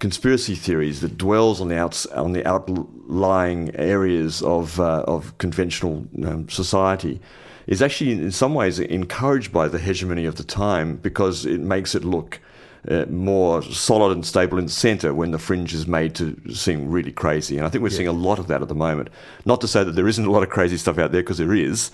conspiracy 0.00 0.54
theories 0.54 1.00
that 1.00 1.16
dwells 1.16 1.60
on 1.60 1.68
the 1.68 1.78
outs 1.78 2.04
on 2.06 2.32
the 2.32 2.46
outlying 2.46 3.74
areas 3.76 4.42
of 4.42 4.80
uh, 4.80 5.04
of 5.06 5.36
conventional 5.38 6.04
um, 6.24 6.48
society 6.48 7.20
is 7.66 7.80
actually 7.80 8.12
in 8.12 8.30
some 8.30 8.54
ways 8.54 8.78
encouraged 8.78 9.52
by 9.52 9.68
the 9.68 9.78
hegemony 9.78 10.26
of 10.26 10.36
the 10.36 10.44
time 10.44 10.96
because 10.96 11.46
it 11.46 11.60
makes 11.60 11.94
it 11.94 12.04
look 12.04 12.40
uh, 12.88 13.06
more 13.06 13.62
solid 13.62 14.12
and 14.12 14.26
stable 14.26 14.58
in 14.58 14.66
the 14.66 14.70
centre 14.70 15.14
when 15.14 15.30
the 15.30 15.38
fringe 15.38 15.72
is 15.72 15.86
made 15.86 16.14
to 16.14 16.38
seem 16.52 16.90
really 16.90 17.12
crazy. 17.12 17.56
And 17.56 17.66
I 17.66 17.70
think 17.70 17.82
we're 17.82 17.88
yeah. 17.88 17.96
seeing 17.96 18.08
a 18.08 18.12
lot 18.12 18.38
of 18.38 18.48
that 18.48 18.60
at 18.60 18.68
the 18.68 18.74
moment. 18.74 19.08
Not 19.46 19.60
to 19.62 19.68
say 19.68 19.84
that 19.84 19.92
there 19.92 20.08
isn't 20.08 20.26
a 20.26 20.30
lot 20.30 20.42
of 20.42 20.50
crazy 20.50 20.76
stuff 20.76 20.98
out 20.98 21.12
there, 21.12 21.22
because 21.22 21.38
there 21.38 21.54
is. 21.54 21.90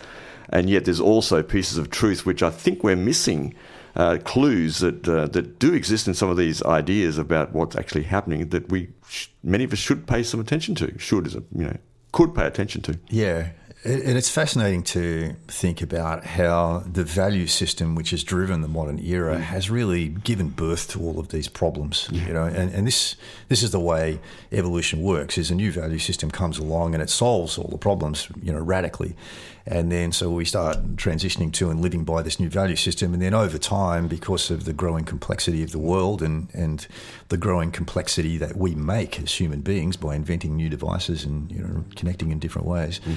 And 0.50 0.68
yet 0.68 0.84
there's 0.84 1.00
also 1.00 1.42
pieces 1.42 1.78
of 1.78 1.90
truth 1.90 2.26
which 2.26 2.42
I 2.42 2.50
think 2.50 2.82
we're 2.82 2.96
missing 2.96 3.54
uh, 3.96 4.18
clues 4.24 4.78
that 4.78 5.08
uh, 5.08 5.26
that 5.28 5.58
do 5.58 5.72
exist 5.74 6.06
in 6.06 6.14
some 6.14 6.30
of 6.30 6.36
these 6.36 6.62
ideas 6.62 7.18
about 7.18 7.52
what's 7.52 7.76
actually 7.76 8.04
happening 8.04 8.48
that 8.50 8.68
we 8.70 8.88
sh- 9.08 9.28
many 9.42 9.64
of 9.64 9.72
us 9.72 9.78
should 9.78 10.06
pay 10.06 10.22
some 10.22 10.40
attention 10.40 10.74
to. 10.76 10.96
Should 10.98 11.26
is 11.26 11.34
a, 11.34 11.42
you 11.54 11.64
know 11.64 11.76
could 12.12 12.34
pay 12.34 12.46
attention 12.46 12.82
to. 12.82 12.98
Yeah, 13.08 13.50
and 13.82 14.18
it's 14.18 14.28
fascinating 14.28 14.82
to 14.82 15.34
think 15.48 15.80
about 15.80 16.24
how 16.24 16.80
the 16.80 17.02
value 17.02 17.46
system, 17.46 17.94
which 17.94 18.10
has 18.10 18.22
driven 18.22 18.60
the 18.60 18.68
modern 18.68 18.98
era, 18.98 19.36
mm. 19.36 19.40
has 19.40 19.70
really 19.70 20.08
given 20.08 20.50
birth 20.50 20.88
to 20.88 21.00
all 21.00 21.18
of 21.18 21.28
these 21.28 21.48
problems. 21.48 22.06
Yeah. 22.12 22.26
You 22.26 22.32
know, 22.34 22.44
and, 22.44 22.70
and 22.74 22.86
this 22.86 23.16
this 23.48 23.62
is 23.62 23.70
the 23.70 23.80
way 23.80 24.20
evolution 24.52 25.02
works: 25.02 25.38
is 25.38 25.50
a 25.50 25.54
new 25.54 25.72
value 25.72 25.98
system 25.98 26.30
comes 26.30 26.58
along 26.58 26.92
and 26.92 27.02
it 27.02 27.08
solves 27.08 27.56
all 27.56 27.68
the 27.68 27.78
problems, 27.78 28.28
you 28.42 28.52
know, 28.52 28.58
radically. 28.58 29.16
And 29.64 29.90
then 29.90 30.12
so 30.12 30.30
we 30.30 30.44
start 30.44 30.96
transitioning 30.96 31.50
to 31.54 31.70
and 31.70 31.80
living 31.80 32.04
by 32.04 32.20
this 32.20 32.38
new 32.38 32.50
value 32.50 32.76
system. 32.76 33.14
And 33.14 33.22
then 33.22 33.32
over 33.32 33.56
time, 33.56 34.08
because 34.08 34.50
of 34.50 34.66
the 34.66 34.74
growing 34.74 35.04
complexity 35.04 35.62
of 35.62 35.72
the 35.72 35.78
world 35.78 36.22
and, 36.22 36.48
and 36.52 36.86
the 37.28 37.36
growing 37.38 37.70
complexity 37.70 38.36
that 38.38 38.56
we 38.56 38.74
make 38.74 39.20
as 39.20 39.32
human 39.32 39.62
beings 39.62 39.96
by 39.96 40.16
inventing 40.16 40.54
new 40.54 40.68
devices 40.68 41.24
and 41.24 41.50
you 41.50 41.62
know 41.62 41.84
connecting 41.96 42.30
in 42.30 42.38
different 42.38 42.68
ways. 42.68 43.00
Mm 43.06 43.16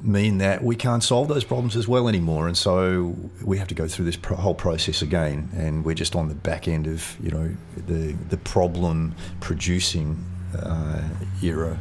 mean 0.00 0.38
that 0.38 0.62
we 0.62 0.76
can't 0.76 1.02
solve 1.02 1.28
those 1.28 1.44
problems 1.44 1.76
as 1.76 1.88
well 1.88 2.08
anymore, 2.08 2.46
and 2.46 2.56
so 2.56 3.14
we 3.42 3.58
have 3.58 3.68
to 3.68 3.74
go 3.74 3.88
through 3.88 4.04
this 4.04 4.16
pro- 4.16 4.36
whole 4.36 4.54
process 4.54 5.02
again. 5.02 5.48
And 5.54 5.84
we're 5.84 5.94
just 5.94 6.14
on 6.14 6.28
the 6.28 6.34
back 6.34 6.68
end 6.68 6.86
of 6.86 7.16
you 7.22 7.30
know 7.30 7.50
the 7.86 8.12
the 8.28 8.36
problem 8.38 9.14
producing 9.40 10.24
uh, 10.58 11.02
era 11.42 11.78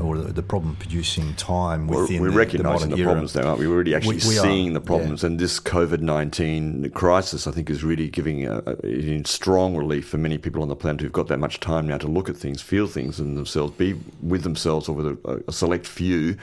or 0.00 0.16
the 0.16 0.42
problem 0.42 0.76
producing 0.76 1.34
time 1.34 1.86
within 1.86 2.20
we're, 2.20 2.30
we're 2.30 2.36
recognising 2.36 2.90
the, 2.90 2.96
the, 2.96 3.04
problems 3.04 3.34
now, 3.34 3.48
aren't 3.48 3.58
we? 3.58 3.66
We're 3.66 3.74
already 3.74 3.94
actually 3.94 4.16
we, 4.16 4.28
we 4.28 4.34
seeing 4.36 4.70
are, 4.70 4.74
the 4.74 4.80
problems, 4.80 5.22
yeah. 5.22 5.28
and 5.28 5.38
this 5.38 5.60
COVID 5.60 6.00
nineteen 6.00 6.90
crisis, 6.90 7.46
I 7.46 7.50
think, 7.50 7.70
is 7.70 7.84
really 7.84 8.08
giving 8.08 8.46
a, 8.46 8.62
a, 8.82 9.22
strong 9.24 9.76
relief 9.76 10.08
for 10.08 10.18
many 10.18 10.38
people 10.38 10.62
on 10.62 10.68
the 10.68 10.76
planet 10.76 11.00
who've 11.00 11.12
got 11.12 11.28
that 11.28 11.38
much 11.38 11.60
time 11.60 11.86
now 11.86 11.98
to 11.98 12.08
look 12.08 12.28
at 12.28 12.36
things, 12.36 12.62
feel 12.62 12.86
things 12.86 13.20
in 13.20 13.34
themselves, 13.34 13.72
be 13.76 13.98
with 14.22 14.42
themselves 14.42 14.88
or 14.88 14.94
with 14.94 15.06
a, 15.06 15.44
a 15.48 15.52
select 15.52 15.86
few, 15.86 16.36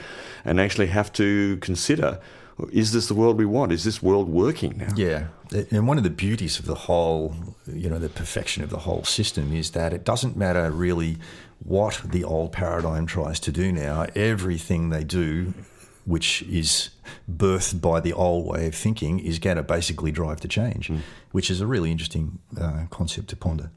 and 0.44 0.60
actually 0.60 0.86
have 0.86 1.12
to 1.14 1.56
consider 1.58 2.20
is 2.72 2.92
this 2.92 3.06
the 3.06 3.14
world 3.14 3.38
we 3.38 3.46
want? 3.46 3.72
Is 3.72 3.84
this 3.84 4.02
world 4.02 4.28
working 4.28 4.78
now? 4.78 4.92
Yeah. 4.96 5.28
And 5.70 5.86
one 5.86 5.96
of 5.96 6.04
the 6.04 6.10
beauties 6.10 6.58
of 6.58 6.66
the 6.66 6.74
whole, 6.74 7.34
you 7.66 7.88
know, 7.88 7.98
the 7.98 8.08
perfection 8.08 8.64
of 8.64 8.70
the 8.70 8.78
whole 8.78 9.04
system 9.04 9.52
is 9.52 9.70
that 9.70 9.92
it 9.92 10.04
doesn't 10.04 10.36
matter 10.36 10.70
really 10.70 11.18
what 11.58 12.00
the 12.04 12.24
old 12.24 12.52
paradigm 12.52 13.06
tries 13.06 13.40
to 13.40 13.52
do 13.52 13.72
now. 13.72 14.06
Everything 14.14 14.90
they 14.90 15.04
do, 15.04 15.54
which 16.04 16.42
is 16.42 16.90
birthed 17.30 17.80
by 17.80 18.00
the 18.00 18.12
old 18.12 18.46
way 18.46 18.66
of 18.66 18.74
thinking, 18.74 19.18
is 19.18 19.38
going 19.38 19.56
to 19.56 19.62
basically 19.62 20.12
drive 20.12 20.40
to 20.40 20.48
change, 20.48 20.88
mm. 20.88 21.00
which 21.32 21.50
is 21.50 21.60
a 21.60 21.66
really 21.66 21.90
interesting 21.90 22.38
uh, 22.60 22.84
concept 22.90 23.28
to 23.28 23.36
ponder. 23.36 23.70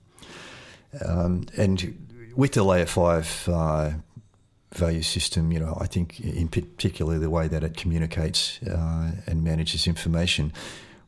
Um, 1.05 1.45
and 1.57 2.33
with 2.35 2.53
the 2.53 2.63
layer 2.63 2.85
five 2.85 3.47
uh, 3.47 3.91
value 4.73 5.01
system, 5.01 5.51
you 5.51 5.59
know, 5.59 5.77
I 5.79 5.87
think 5.87 6.19
in 6.19 6.47
particular 6.47 7.19
the 7.19 7.29
way 7.29 7.47
that 7.47 7.63
it 7.63 7.75
communicates 7.75 8.61
uh, 8.63 9.11
and 9.27 9.43
manages 9.43 9.87
information 9.87 10.53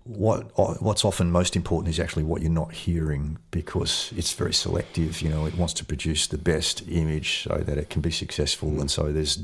what 0.05 0.51
what's 0.81 1.05
often 1.05 1.31
most 1.31 1.55
important 1.55 1.89
is 1.89 2.00
actually 2.00 2.24
what 2.24 2.41
you're 2.41 2.51
not 2.51 2.74
hearing 2.74 3.38
because 3.51 4.12
it's 4.17 4.33
very 4.33 4.53
selective. 4.53 5.22
You 5.22 5.29
know, 5.29 5.45
it 5.45 5.55
wants 5.55 5.74
to 5.75 5.86
produce 5.86 6.27
the 6.27 6.38
best 6.38 6.83
image 6.89 7.43
so 7.43 7.57
that 7.57 7.77
it 7.77 7.89
can 7.89 8.01
be 8.01 8.12
successful, 8.12 8.81
and 8.81 8.91
so 8.91 9.12
there's 9.12 9.43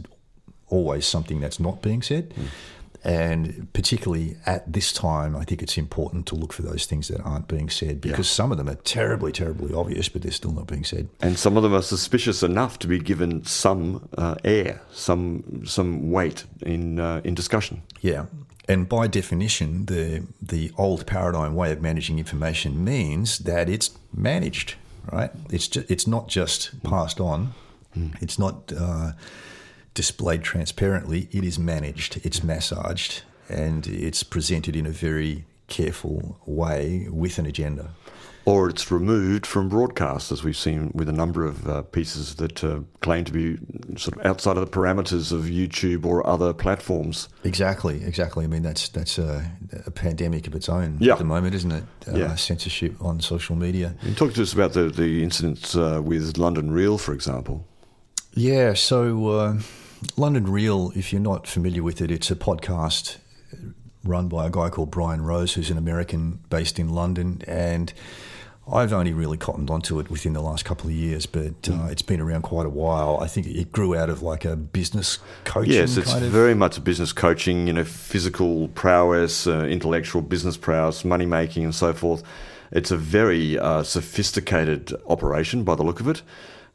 always 0.68 1.06
something 1.06 1.40
that's 1.40 1.60
not 1.60 1.82
being 1.82 2.02
said. 2.02 2.32
Mm. 2.32 2.46
And 3.02 3.72
particularly 3.72 4.36
at 4.46 4.72
this 4.72 4.92
time, 4.92 5.34
I 5.34 5.46
think 5.46 5.64
it's 5.64 5.78
important 5.78 6.26
to 6.28 6.36
look 6.36 6.52
for 6.52 6.64
those 6.64 6.86
things 6.86 7.08
that 7.08 7.22
aren't 7.22 7.48
being 7.48 7.70
said 7.70 8.02
because 8.02 8.30
yeah. 8.30 8.36
some 8.36 8.52
of 8.52 8.58
them 8.58 8.68
are 8.68 8.76
terribly, 8.76 9.32
terribly 9.32 9.74
obvious, 9.74 10.10
but 10.10 10.22
they're 10.22 10.32
still 10.32 10.52
not 10.52 10.68
being 10.68 10.84
said. 10.84 11.08
And 11.22 11.40
some 11.40 11.56
of 11.56 11.64
them 11.64 11.74
are 11.74 11.82
suspicious 11.82 12.44
enough 12.44 12.78
to 12.80 12.88
be 12.88 13.00
given 13.00 13.46
some 13.46 14.10
uh, 14.18 14.36
air, 14.44 14.82
some 14.92 15.64
some 15.66 16.12
weight 16.12 16.44
in 16.62 17.00
uh, 17.00 17.22
in 17.24 17.36
discussion. 17.36 17.84
Yeah, 18.02 18.26
and 18.70 18.88
by 18.88 19.08
definition, 19.08 19.86
the 19.88 20.24
the 20.42 20.72
old 20.78 21.06
paradigm 21.06 21.56
way 21.56 21.72
of 21.72 21.82
managing 21.82 22.20
information 22.20 22.84
means 22.84 23.40
that 23.40 23.68
it's 23.68 23.90
managed, 24.14 24.76
right? 25.12 25.32
It's 25.50 25.68
just, 25.68 25.90
it's 25.90 26.08
not 26.08 26.28
just 26.28 26.82
passed 26.84 27.20
on. 27.20 27.54
Mm. 27.98 28.22
It's 28.22 28.38
not 28.38 28.72
uh, 28.72 29.14
displayed 29.96 30.44
transparently. 30.44 31.28
It 31.32 31.44
is 31.44 31.58
managed. 31.58 32.22
It's 32.24 32.44
massaged, 32.44 33.24
and 33.50 33.88
it's 33.88 34.22
presented 34.22 34.76
in 34.76 34.86
a 34.86 34.92
very 34.92 35.46
careful 35.68 36.40
way 36.46 37.08
with 37.10 37.40
an 37.40 37.46
agenda 37.46 37.90
or 38.50 38.68
it's 38.68 38.92
removed 38.92 39.46
from 39.46 39.70
broadcast, 39.70 40.32
as 40.32 40.44
we've 40.44 40.58
seen 40.58 40.92
with 40.96 41.08
a 41.08 41.12
number 41.14 41.46
of 41.46 41.68
uh, 41.68 41.84
pieces 41.84 42.36
that 42.36 42.64
uh, 42.64 42.80
claim 43.00 43.24
to 43.24 43.32
be 43.32 43.58
sort 43.96 44.18
of 44.18 44.26
outside 44.26 44.58
of 44.58 44.66
the 44.66 44.72
parameters 44.72 45.32
of 45.32 45.46
YouTube 45.46 46.04
or 46.04 46.26
other 46.26 46.52
platforms. 46.52 47.30
Exactly, 47.44 48.04
exactly. 48.04 48.46
I 48.46 48.48
mean, 48.48 48.64
that's 48.64 48.90
that's 48.90 49.20
a, 49.20 49.52
a 49.86 49.92
pandemic 49.92 50.48
of 50.48 50.56
its 50.56 50.68
own 50.68 50.98
yeah. 51.00 51.14
at 51.14 51.20
the 51.20 51.26
moment, 51.26 51.54
isn't 51.54 51.72
it? 51.72 51.84
Uh, 52.08 52.16
yeah. 52.16 52.36
Censorship 52.36 52.96
on 53.00 53.22
social 53.22 53.56
media. 53.56 53.94
And 54.02 54.18
talk 54.18 54.34
to 54.34 54.42
us 54.42 54.54
about 54.54 54.74
the 54.74 54.90
the 54.90 55.22
incidents 55.24 55.76
uh, 55.76 56.02
with 56.04 56.38
London 56.38 56.72
Real, 56.72 56.98
for 56.98 57.14
example. 57.14 57.68
Yeah, 58.34 58.74
so 58.74 59.28
uh, 59.30 59.60
London 60.18 60.52
Real, 60.52 60.92
if 60.96 61.14
you're 61.14 61.22
not 61.22 61.46
familiar 61.46 61.84
with 61.84 62.02
it, 62.02 62.10
it's 62.10 62.32
a 62.32 62.36
podcast 62.36 63.18
run 64.04 64.28
by 64.28 64.48
a 64.48 64.50
guy 64.50 64.70
called 64.70 64.90
Brian 64.90 65.22
Rose, 65.22 65.54
who's 65.54 65.70
an 65.70 65.78
American 65.78 66.40
based 66.50 66.80
in 66.80 66.90
London, 66.90 67.42
and 67.48 67.94
I've 68.72 68.94
only 68.94 69.14
really 69.14 69.38
cottoned 69.38 69.70
onto 69.70 70.00
it 70.00 70.10
within 70.10 70.34
the 70.34 70.42
last 70.42 70.66
couple 70.66 70.88
of 70.88 70.96
years, 70.96 71.26
but 71.26 71.68
uh, 71.68 71.72
mm. 71.72 71.92
it's 71.92 72.02
been 72.02 72.22
around 72.22 72.44
quite 72.44 72.66
a 72.66 72.70
while. 72.70 73.20
I 73.22 73.28
think 73.28 73.48
it 73.48 73.72
grew 73.72 73.96
out 73.96 74.10
of 74.10 74.22
like 74.22 74.46
a 74.46 74.56
business 74.56 75.20
coaching. 75.44 75.74
Yes, 75.74 75.98
it's 75.98 76.12
kind 76.12 76.26
of. 76.26 76.32
very 76.32 76.54
much 76.54 76.78
a 76.78 76.82
business 76.82 77.12
coaching. 77.12 77.68
You 77.68 77.74
know, 77.74 77.84
physical 77.84 78.68
prowess, 78.70 79.48
uh, 79.48 79.66
intellectual 79.66 80.22
business 80.22 80.58
prowess, 80.58 81.04
money 81.04 81.26
making, 81.26 81.64
and 81.64 81.74
so 81.74 81.94
forth. 81.94 82.24
It's 82.72 82.92
a 82.92 82.98
very 82.98 83.58
uh, 83.58 83.84
sophisticated 83.84 84.94
operation 85.08 85.64
by 85.64 85.76
the 85.76 85.84
look 85.84 86.00
of 86.00 86.08
it. 86.08 86.22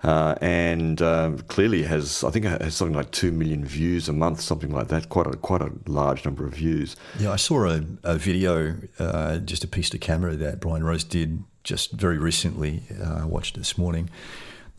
Uh, 0.02 0.34
and 0.42 1.00
uh, 1.00 1.32
clearly 1.48 1.82
has 1.82 2.22
I 2.24 2.30
think 2.30 2.44
it 2.44 2.60
has 2.60 2.74
something 2.74 2.94
like 2.94 3.10
two 3.10 3.32
million 3.32 3.64
views 3.64 4.06
a 4.06 4.12
month, 4.12 4.42
something 4.42 4.70
like 4.70 4.88
that. 4.88 5.08
Quite 5.08 5.28
a 5.28 5.36
quite 5.36 5.62
a 5.62 5.70
large 5.86 6.26
number 6.26 6.44
of 6.44 6.52
views. 6.54 6.94
Yeah, 7.18 7.32
I 7.32 7.36
saw 7.36 7.64
a, 7.64 7.82
a 8.02 8.18
video, 8.18 8.76
uh, 8.98 9.38
just 9.38 9.64
a 9.64 9.66
piece 9.66 9.88
to 9.90 9.98
camera 9.98 10.36
that 10.36 10.60
Brian 10.60 10.84
Rose 10.84 11.04
did 11.04 11.42
just 11.64 11.92
very 11.92 12.18
recently. 12.18 12.82
Uh, 13.02 13.26
watched 13.26 13.56
this 13.56 13.76
morning, 13.76 14.10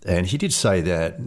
and 0.06 0.28
he 0.28 0.38
did 0.38 0.54
say 0.54 0.82
that 0.82 1.18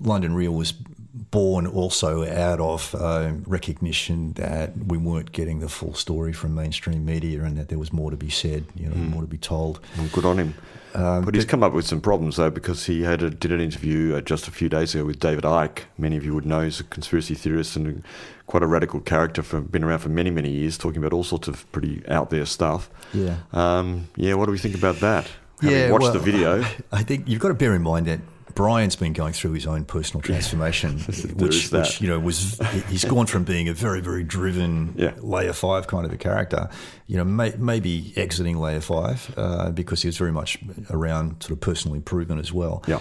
London 0.00 0.34
Real 0.34 0.52
was 0.52 0.72
born 1.14 1.66
also 1.66 2.28
out 2.28 2.60
of 2.60 2.94
uh, 2.94 3.32
recognition 3.46 4.32
that 4.34 4.76
we 4.86 4.98
weren't 4.98 5.32
getting 5.32 5.60
the 5.60 5.68
full 5.68 5.94
story 5.94 6.32
from 6.32 6.54
mainstream 6.54 7.04
media 7.04 7.42
and 7.42 7.56
that 7.56 7.68
there 7.68 7.78
was 7.78 7.92
more 7.92 8.10
to 8.10 8.16
be 8.16 8.30
said, 8.30 8.64
you 8.76 8.86
know, 8.86 8.94
mm. 8.94 9.10
more 9.10 9.22
to 9.22 9.28
be 9.28 9.38
told. 9.38 9.80
Well, 9.96 10.08
good 10.12 10.24
on 10.24 10.38
him. 10.38 10.54
Um, 10.94 11.24
but 11.24 11.34
he's 11.34 11.44
come 11.44 11.62
up 11.62 11.72
with 11.72 11.86
some 11.86 12.00
problems 12.00 12.36
though 12.36 12.50
because 12.50 12.86
he 12.86 13.02
had 13.02 13.22
a, 13.22 13.30
did 13.30 13.52
an 13.52 13.60
interview 13.60 14.16
uh, 14.16 14.20
just 14.20 14.48
a 14.48 14.50
few 14.50 14.68
days 14.68 14.94
ago 14.94 15.04
with 15.04 15.18
David 15.18 15.44
Icke. 15.44 15.80
Many 15.98 16.16
of 16.16 16.24
you 16.24 16.34
would 16.34 16.46
know 16.46 16.62
he's 16.62 16.80
a 16.80 16.84
conspiracy 16.84 17.34
theorist 17.34 17.76
and 17.76 18.02
quite 18.46 18.62
a 18.62 18.66
radical 18.66 19.00
character 19.00 19.42
for 19.42 19.60
been 19.60 19.84
around 19.84 19.98
for 19.98 20.08
many 20.08 20.30
many 20.30 20.50
years, 20.50 20.78
talking 20.78 20.98
about 20.98 21.12
all 21.12 21.24
sorts 21.24 21.46
of 21.46 21.70
pretty 21.72 22.02
out 22.08 22.30
there 22.30 22.46
stuff. 22.46 22.90
Yeah, 23.12 23.36
um, 23.52 24.08
yeah. 24.16 24.34
What 24.34 24.46
do 24.46 24.52
we 24.52 24.58
think 24.58 24.74
about 24.74 24.96
that? 25.00 25.28
Having 25.60 25.76
yeah, 25.76 25.90
watched 25.90 26.04
well, 26.04 26.12
the 26.14 26.18
video. 26.18 26.64
I 26.92 27.02
think 27.02 27.28
you've 27.28 27.40
got 27.40 27.48
to 27.48 27.54
bear 27.54 27.74
in 27.74 27.82
mind 27.82 28.06
that 28.06 28.20
Brian's 28.58 28.96
been 28.96 29.12
going 29.12 29.34
through 29.34 29.52
his 29.52 29.68
own 29.68 29.84
personal 29.84 30.20
transformation, 30.20 30.98
which, 31.36 31.70
which, 31.70 32.00
you 32.00 32.08
know 32.08 32.18
was 32.18 32.58
he's 32.88 33.04
gone 33.04 33.26
from 33.26 33.44
being 33.44 33.68
a 33.68 33.72
very 33.72 34.00
very 34.00 34.24
driven 34.24 34.94
yeah. 34.96 35.12
layer 35.18 35.52
five 35.52 35.86
kind 35.86 36.04
of 36.04 36.12
a 36.12 36.16
character, 36.16 36.68
you 37.06 37.16
know, 37.16 37.22
may, 37.22 37.54
maybe 37.56 38.12
exiting 38.16 38.58
layer 38.58 38.80
five 38.80 39.32
uh, 39.36 39.70
because 39.70 40.02
he 40.02 40.08
was 40.08 40.18
very 40.18 40.32
much 40.32 40.58
around 40.90 41.40
sort 41.40 41.52
of 41.52 41.60
personal 41.60 41.94
improvement 41.94 42.40
as 42.40 42.52
well. 42.52 42.82
Yeah. 42.88 42.98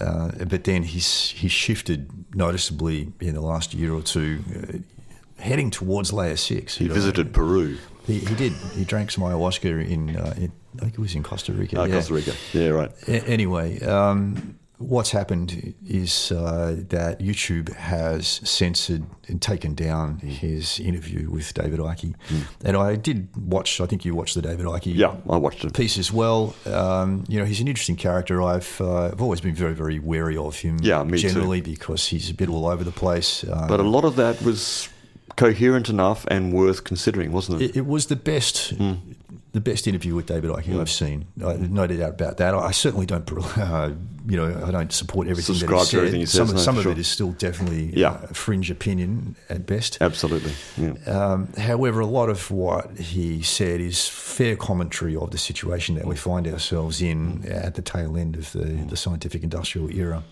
Uh, 0.00 0.30
but 0.44 0.62
then 0.62 0.84
he's 0.84 1.30
he's 1.30 1.50
shifted 1.50 2.08
noticeably 2.36 3.12
in 3.18 3.34
the 3.34 3.40
last 3.40 3.74
year 3.74 3.92
or 3.92 4.02
two, 4.02 4.38
uh, 4.56 5.42
heading 5.42 5.72
towards 5.72 6.12
layer 6.12 6.36
six. 6.36 6.76
He 6.76 6.86
visited 6.86 7.34
Peru. 7.34 7.76
He, 8.06 8.20
he, 8.20 8.34
did. 8.36 8.52
He 8.52 8.84
drank 8.84 9.10
some 9.10 9.24
ayahuasca 9.24 9.88
in, 9.88 10.16
uh, 10.16 10.34
in, 10.36 10.52
I 10.76 10.82
think 10.82 10.94
it 10.94 11.00
was 11.00 11.16
in 11.16 11.24
Costa 11.24 11.52
Rica. 11.52 11.78
Oh, 11.78 11.84
yeah. 11.84 11.94
Costa 11.94 12.14
Rica. 12.14 12.34
Yeah, 12.52 12.68
right. 12.68 12.90
A- 13.08 13.28
anyway, 13.28 13.80
um, 13.80 14.58
what's 14.82 15.10
happened 15.10 15.74
is 15.86 16.32
uh, 16.32 16.76
that 16.88 17.20
YouTube 17.20 17.74
has 17.74 18.26
censored 18.26 19.04
and 19.28 19.40
taken 19.40 19.74
down 19.74 20.18
his 20.18 20.80
interview 20.80 21.30
with 21.30 21.54
David 21.54 21.78
Icke. 21.78 22.14
Mm. 22.28 22.46
And 22.64 22.76
I 22.76 22.96
did 22.96 23.28
watch, 23.36 23.80
I 23.80 23.86
think 23.86 24.04
you 24.04 24.14
watched 24.14 24.34
the 24.34 24.42
David 24.42 24.66
Icke 24.66 24.94
yeah, 24.94 25.16
I 25.28 25.36
watched 25.36 25.64
it. 25.64 25.74
piece 25.74 25.98
as 25.98 26.12
well. 26.12 26.54
Um, 26.66 27.24
you 27.28 27.38
know, 27.38 27.44
he's 27.44 27.60
an 27.60 27.68
interesting 27.68 27.96
character. 27.96 28.42
I've, 28.42 28.80
uh, 28.80 29.06
I've 29.06 29.22
always 29.22 29.40
been 29.40 29.54
very, 29.54 29.74
very 29.74 29.98
wary 29.98 30.36
of 30.36 30.58
him 30.58 30.78
yeah, 30.82 31.02
me 31.02 31.18
generally 31.18 31.60
too. 31.60 31.70
because 31.70 32.08
he's 32.08 32.30
a 32.30 32.34
bit 32.34 32.48
all 32.48 32.66
over 32.66 32.84
the 32.84 32.92
place. 32.92 33.44
Um, 33.44 33.68
but 33.68 33.80
a 33.80 33.84
lot 33.84 34.04
of 34.04 34.16
that 34.16 34.42
was 34.42 34.88
coherent 35.36 35.88
enough 35.88 36.26
and 36.26 36.52
worth 36.52 36.84
considering, 36.84 37.32
wasn't 37.32 37.62
it? 37.62 37.70
It, 37.70 37.76
it 37.78 37.86
was 37.86 38.06
the 38.06 38.16
best. 38.16 38.76
Mm 38.76 39.16
the 39.52 39.60
best 39.60 39.86
interview 39.86 40.14
with 40.14 40.26
David 40.26 40.50
Icke 40.50 40.80
I've 40.80 40.90
seen. 40.90 41.26
I, 41.44 41.54
no 41.56 41.86
doubt 41.86 42.10
about 42.10 42.38
that. 42.38 42.54
I 42.54 42.70
certainly 42.70 43.04
don't, 43.04 43.30
uh, 43.58 43.90
you 44.26 44.36
know, 44.36 44.64
I 44.66 44.70
don't 44.70 44.90
support 44.92 45.28
everything 45.28 45.54
Subscribe 45.56 45.80
that 45.80 45.84
he 45.84 45.90
to 45.90 45.96
everything 45.98 46.20
he 46.20 46.26
Some, 46.26 46.46
says, 46.46 46.54
no, 46.54 46.60
some 46.60 46.80
sure. 46.80 46.92
of 46.92 46.98
it 46.98 47.00
is 47.00 47.08
still 47.08 47.32
definitely 47.32 47.92
Yeah. 47.94 48.12
uh, 48.12 48.26
fringe 48.28 48.70
opinion 48.70 49.36
at 49.50 49.66
best. 49.66 49.98
Absolutely. 50.00 50.52
Yeah. 50.78 50.92
Um, 51.06 51.52
however, 51.58 52.00
a 52.00 52.06
lot 52.06 52.30
of 52.30 52.50
what 52.50 52.98
he 52.98 53.42
said 53.42 53.80
is 53.80 54.08
fair 54.08 54.56
commentary 54.56 55.14
of 55.16 55.30
the 55.32 55.38
situation 55.38 55.96
that 55.96 56.06
we 56.06 56.16
find 56.16 56.48
ourselves 56.48 57.02
in 57.02 57.44
at 57.46 57.74
the 57.74 57.82
tail 57.82 58.16
end 58.16 58.36
of 58.36 58.52
the, 58.52 58.64
the 58.64 58.96
scientific 58.96 59.42
industrial 59.42 59.90
era. 59.90 60.22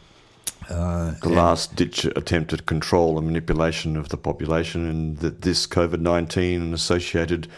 Uh, 0.69 1.15
the 1.23 1.29
last 1.29 1.75
ditch 1.75 2.05
attempt 2.05 2.53
at 2.53 2.65
control 2.67 3.19
and 3.19 3.27
manipulation 3.27 3.97
of 3.97 4.09
the 4.11 4.17
population, 4.17 4.87
and 4.89 5.19
that 5.19 5.43
this 5.43 5.67
COVID 5.67 6.01
19 6.01 6.61
and 6.63 6.75
associated 6.75 7.49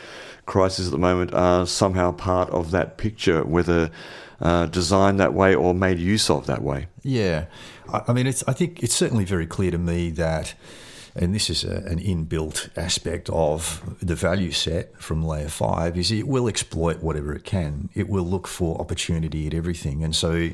crisis 0.47 0.87
at 0.87 0.93
the 0.93 0.99
moment 0.99 1.33
are 1.35 1.67
somehow 1.67 2.13
part 2.13 2.51
of 2.51 2.71
that 2.71 2.97
picture, 2.97 3.45
whether 3.45 3.91
uh, 4.41 4.67
designed 4.67 5.21
that 5.21 5.35
way 5.35 5.55
or 5.55 5.75
made 5.75 5.99
use 5.99 6.29
of 6.31 6.47
that 6.47 6.63
way. 6.63 6.87
Yeah, 7.03 7.47
I, 7.93 8.03
I 8.09 8.13
mean, 8.13 8.27
it's, 8.27 8.43
I 8.47 8.53
think 8.53 8.83
it's 8.83 8.95
certainly 8.95 9.25
very 9.25 9.47
clear 9.47 9.71
to 9.71 9.79
me 9.79 10.11
that, 10.11 10.55
and 11.15 11.35
this 11.35 11.49
is 11.49 11.65
a, 11.65 11.77
an 11.77 11.99
inbuilt 12.01 12.71
aspect 12.77 13.31
of 13.31 13.83
the 14.01 14.15
value 14.15 14.51
set 14.51 15.01
from 15.01 15.25
layer 15.25 15.49
five, 15.49 15.97
is 15.97 16.11
it 16.11 16.27
will 16.27 16.49
exploit 16.49 17.03
whatever 17.03 17.35
it 17.35 17.45
can. 17.45 17.89
It 17.95 18.09
will 18.09 18.25
look 18.25 18.49
for 18.49 18.81
opportunity 18.81 19.47
at 19.47 19.55
everything, 19.55 20.05
and 20.05 20.15
so. 20.15 20.51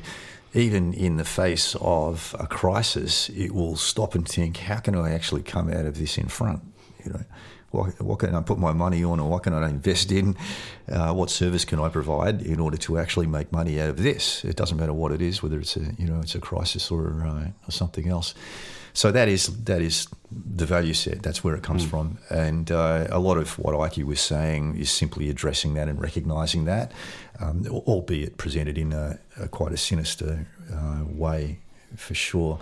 Even 0.55 0.95
in 0.95 1.17
the 1.17 1.25
face 1.25 1.75
of 1.79 2.35
a 2.39 2.47
crisis, 2.47 3.29
it 3.29 3.51
will 3.51 3.75
stop 3.75 4.15
and 4.15 4.27
think, 4.27 4.57
how 4.57 4.79
can 4.79 4.95
I 4.95 5.11
actually 5.11 5.43
come 5.43 5.71
out 5.71 5.85
of 5.85 5.99
this 5.99 6.17
in 6.17 6.27
front? 6.27 6.63
You 7.05 7.13
know, 7.13 7.23
what, 7.71 8.01
what 8.01 8.19
can 8.19 8.35
I 8.35 8.41
put 8.41 8.57
my 8.57 8.73
money 8.73 9.03
on, 9.03 9.19
or 9.19 9.29
what 9.29 9.43
can 9.43 9.53
I 9.53 9.69
invest 9.69 10.11
in? 10.11 10.35
Uh, 10.91 11.13
what 11.13 11.29
service 11.29 11.65
can 11.65 11.79
I 11.79 11.89
provide 11.89 12.41
in 12.41 12.59
order 12.59 12.77
to 12.77 12.97
actually 12.97 13.27
make 13.27 13.51
money 13.51 13.79
out 13.79 13.89
of 13.89 13.97
this? 13.97 14.43
It 14.43 14.55
doesn't 14.55 14.77
matter 14.77 14.93
what 14.93 15.11
it 15.11 15.21
is, 15.21 15.43
whether 15.43 15.59
it's 15.59 15.75
a 15.77 15.93
you 15.97 16.07
know 16.07 16.19
it's 16.21 16.35
a 16.35 16.39
crisis 16.39 16.91
or, 16.91 17.23
uh, 17.25 17.47
or 17.67 17.71
something 17.71 18.07
else. 18.07 18.33
So 18.93 19.11
that 19.11 19.27
is 19.27 19.47
that 19.65 19.81
is 19.81 20.07
the 20.31 20.65
value 20.65 20.93
set. 20.93 21.21
That's 21.21 21.43
where 21.43 21.55
it 21.55 21.63
comes 21.63 21.85
from, 21.85 22.17
and 22.29 22.71
uh, 22.71 23.07
a 23.09 23.19
lot 23.19 23.37
of 23.37 23.57
what 23.59 23.75
Icke 23.75 24.03
was 24.03 24.19
saying 24.19 24.77
is 24.77 24.91
simply 24.91 25.29
addressing 25.29 25.75
that 25.75 25.87
and 25.87 26.01
recognising 26.01 26.65
that, 26.65 26.91
um, 27.39 27.65
albeit 27.67 28.37
presented 28.37 28.77
in 28.77 28.93
a, 28.93 29.19
a 29.39 29.47
quite 29.47 29.73
a 29.73 29.77
sinister 29.77 30.47
uh, 30.73 31.03
way 31.05 31.59
for 31.95 32.15
sure. 32.15 32.59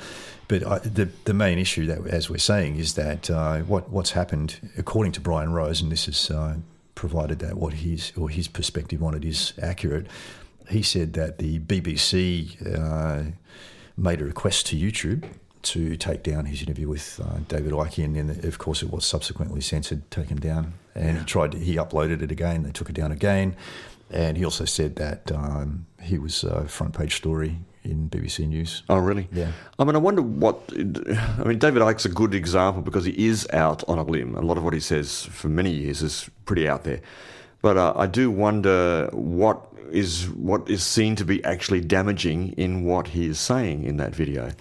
But 0.48 0.66
I, 0.66 0.80
the 0.80 1.10
the 1.26 1.34
main 1.34 1.60
issue 1.60 1.86
that, 1.88 2.06
as 2.08 2.30
we're 2.30 2.38
saying, 2.38 2.78
is 2.78 2.94
that 2.94 3.30
uh, 3.30 3.60
what 3.60 3.90
what's 3.90 4.12
happened, 4.12 4.72
according 4.78 5.12
to 5.14 5.22
Brian 5.22 5.52
Rose, 5.52 5.82
and 5.82 5.92
this 5.92 6.08
is 6.08 6.32
uh, 6.32 6.58
provided 6.96 7.40
that 7.40 7.58
what 7.58 7.74
his 7.74 8.14
or 8.18 8.30
his 8.30 8.48
perspective 8.48 9.04
on 9.04 9.14
it 9.14 9.26
is 9.26 9.54
accurate. 9.62 10.08
He 10.70 10.82
said 10.82 11.14
that 11.14 11.38
the 11.38 11.60
BBC 11.60 12.58
uh, 12.66 13.32
made 13.96 14.22
a 14.22 14.26
request 14.26 14.68
to 14.68 14.76
YouTube 14.76 15.24
to 15.64 15.98
take 15.98 16.24
down 16.24 16.46
his 16.46 16.62
interview 16.62 16.88
with 16.88 17.20
uh, 17.24 17.40
David 17.48 17.74
Icke, 17.74 18.04
and 18.04 18.16
then 18.16 18.46
of 18.48 18.58
course 18.58 18.82
it 18.82 18.90
was 18.90 19.06
subsequently 19.06 19.60
censored, 19.60 20.10
taken 20.12 20.38
down, 20.38 20.74
and 20.96 21.18
he 21.20 21.26
tried. 21.26 21.52
To, 21.54 21.58
he 21.58 21.76
uploaded 21.76 22.22
it 22.22 22.32
again. 22.32 22.64
They 22.64 22.72
took 22.72 22.90
it 22.90 22.96
down 22.96 23.12
again, 23.12 23.56
and 24.10 24.38
he 24.38 24.46
also 24.46 24.64
said 24.64 24.96
that 24.96 25.30
um, 25.32 25.88
he 26.02 26.18
was 26.18 26.46
a 26.46 26.68
front 26.70 26.98
page 26.98 27.18
story 27.18 27.58
in 27.90 28.10
BBC 28.10 28.48
News. 28.48 28.84
Oh, 28.90 28.98
really? 28.98 29.28
Yeah. 29.32 29.52
I 29.80 29.84
mean, 29.84 29.96
I 29.96 30.00
wonder 30.00 30.22
what. 30.22 30.60
I 30.76 31.44
mean, 31.44 31.60
David 31.60 31.82
Icke's 31.82 32.06
a 32.06 32.10
good 32.10 32.34
example 32.34 32.82
because 32.82 33.06
he 33.06 33.28
is 33.28 33.48
out 33.54 33.84
on 33.88 33.98
a 33.98 34.04
limb. 34.04 34.36
A 34.36 34.42
lot 34.42 34.58
of 34.58 34.64
what 34.64 34.74
he 34.74 34.80
says 34.80 35.26
for 35.32 35.50
many 35.50 35.72
years 35.72 36.02
is 36.02 36.30
pretty 36.46 36.68
out 36.68 36.84
there. 36.84 37.02
But 37.62 37.78
uh, 37.78 37.94
I 37.96 38.06
do 38.08 38.30
wonder 38.32 39.10
what 39.14 39.62
is 39.92 40.30
what 40.30 40.70
is 40.70 40.84
seen 40.84 41.16
to 41.16 41.26
be 41.26 41.44
actually 41.44 41.82
damaging 41.82 42.54
in 42.58 42.84
what 42.84 43.08
he 43.08 43.26
is 43.28 43.40
saying 43.40 43.84
in 43.84 43.98
that 43.98 44.14
video. 44.16 44.52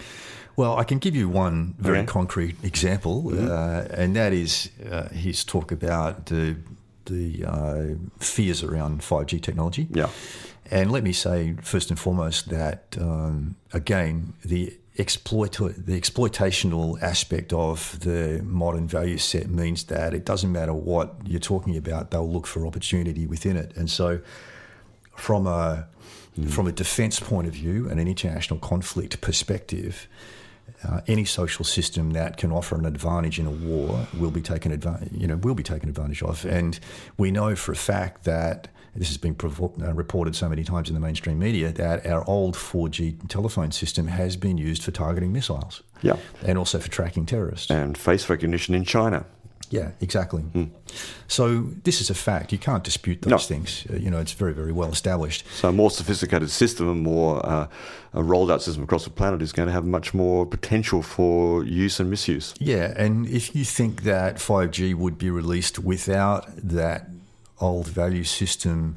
Well, 0.56 0.78
I 0.78 0.84
can 0.84 0.98
give 0.98 1.14
you 1.14 1.28
one 1.28 1.74
very 1.78 1.98
Okay. 1.98 2.06
concrete 2.06 2.56
example, 2.64 3.28
uh, 3.34 3.84
and 3.90 4.16
that 4.16 4.32
is 4.32 4.70
uh, 4.90 5.08
his 5.10 5.44
talk 5.44 5.70
about 5.72 6.26
the 6.26 6.56
the 7.04 7.44
uh, 7.44 7.84
fears 8.18 8.62
around 8.64 9.02
five 9.04 9.26
G 9.26 9.38
technology. 9.38 9.86
Yeah. 9.92 10.08
And 10.70 10.90
let 10.90 11.02
me 11.04 11.12
say 11.12 11.54
first 11.62 11.90
and 11.90 11.98
foremost 11.98 12.48
that 12.48 12.96
um, 13.00 13.56
again 13.72 14.34
the 14.44 14.76
exploit 14.98 15.52
the 15.52 16.00
exploitational 16.00 17.00
aspect 17.02 17.52
of 17.52 18.00
the 18.00 18.40
modern 18.42 18.88
value 18.88 19.18
set 19.18 19.48
means 19.48 19.84
that 19.84 20.14
it 20.14 20.24
doesn't 20.24 20.50
matter 20.50 20.74
what 20.74 21.14
you're 21.24 21.38
talking 21.40 21.76
about; 21.76 22.10
they'll 22.10 22.30
look 22.30 22.46
for 22.46 22.66
opportunity 22.66 23.26
within 23.26 23.56
it, 23.56 23.76
and 23.76 23.90
so 23.90 24.20
from 25.14 25.46
a 25.46 25.86
from 26.48 26.66
a 26.66 26.72
defence 26.72 27.18
point 27.18 27.46
of 27.46 27.54
view 27.54 27.88
and 27.88 27.98
an 27.98 28.08
international 28.08 28.58
conflict 28.58 29.20
perspective, 29.20 30.06
uh, 30.88 31.00
any 31.06 31.24
social 31.24 31.64
system 31.64 32.10
that 32.12 32.36
can 32.36 32.52
offer 32.52 32.76
an 32.76 32.86
advantage 32.86 33.38
in 33.38 33.46
a 33.46 33.50
war 33.50 34.06
will 34.18 34.30
be 34.30 34.40
taken 34.42 34.72
advantage. 34.72 35.10
You 35.12 35.26
know, 35.26 35.36
will 35.36 35.54
be 35.54 35.62
taken 35.62 35.88
advantage 35.88 36.22
of, 36.22 36.44
and 36.44 36.78
we 37.18 37.30
know 37.30 37.56
for 37.56 37.72
a 37.72 37.76
fact 37.76 38.24
that 38.24 38.68
this 38.94 39.08
has 39.08 39.18
been 39.18 39.34
provo- 39.34 39.74
uh, 39.82 39.92
reported 39.92 40.34
so 40.34 40.48
many 40.48 40.64
times 40.64 40.88
in 40.88 40.94
the 40.94 41.00
mainstream 41.00 41.38
media 41.38 41.70
that 41.72 42.06
our 42.06 42.24
old 42.28 42.54
4G 42.56 43.28
telephone 43.28 43.70
system 43.70 44.06
has 44.06 44.36
been 44.36 44.56
used 44.56 44.82
for 44.84 44.90
targeting 44.90 45.32
missiles, 45.32 45.82
Yeah. 46.02 46.16
and 46.46 46.56
also 46.56 46.78
for 46.78 46.88
tracking 46.88 47.26
terrorists. 47.26 47.70
And 47.70 47.98
face 47.98 48.30
recognition 48.30 48.74
in 48.74 48.84
China. 48.84 49.26
Yeah, 49.70 49.90
exactly. 50.00 50.42
So 51.28 51.64
this 51.84 52.00
is 52.00 52.10
a 52.10 52.14
fact. 52.14 52.52
You 52.52 52.58
can't 52.58 52.84
dispute 52.84 53.22
those 53.22 53.30
No. 53.30 53.38
things. 53.38 53.84
Uh, 53.90 53.96
you 53.96 54.10
know, 54.10 54.18
it's 54.20 54.32
very, 54.32 54.52
very 54.54 54.72
well 54.72 54.90
established. 54.92 55.44
So 55.54 55.68
a 55.68 55.72
more 55.72 55.90
sophisticated 55.90 56.50
system, 56.50 56.88
a 56.88 56.94
more 56.94 57.44
uh, 57.44 57.66
a 58.12 58.22
rolled 58.22 58.50
out 58.50 58.62
system 58.62 58.84
across 58.84 59.04
the 59.04 59.10
planet 59.10 59.42
is 59.42 59.52
going 59.52 59.66
to 59.66 59.72
have 59.72 59.84
much 59.84 60.14
more 60.14 60.46
potential 60.46 61.02
for 61.02 61.64
use 61.64 62.00
and 62.00 62.08
misuse. 62.10 62.54
Yeah, 62.60 62.94
and 62.96 63.26
if 63.26 63.54
you 63.56 63.64
think 63.64 64.02
that 64.02 64.36
5G 64.36 64.94
would 64.94 65.18
be 65.18 65.30
released 65.30 65.78
without 65.78 66.46
that 66.56 67.08
old 67.60 67.88
value 67.88 68.24
system 68.24 68.96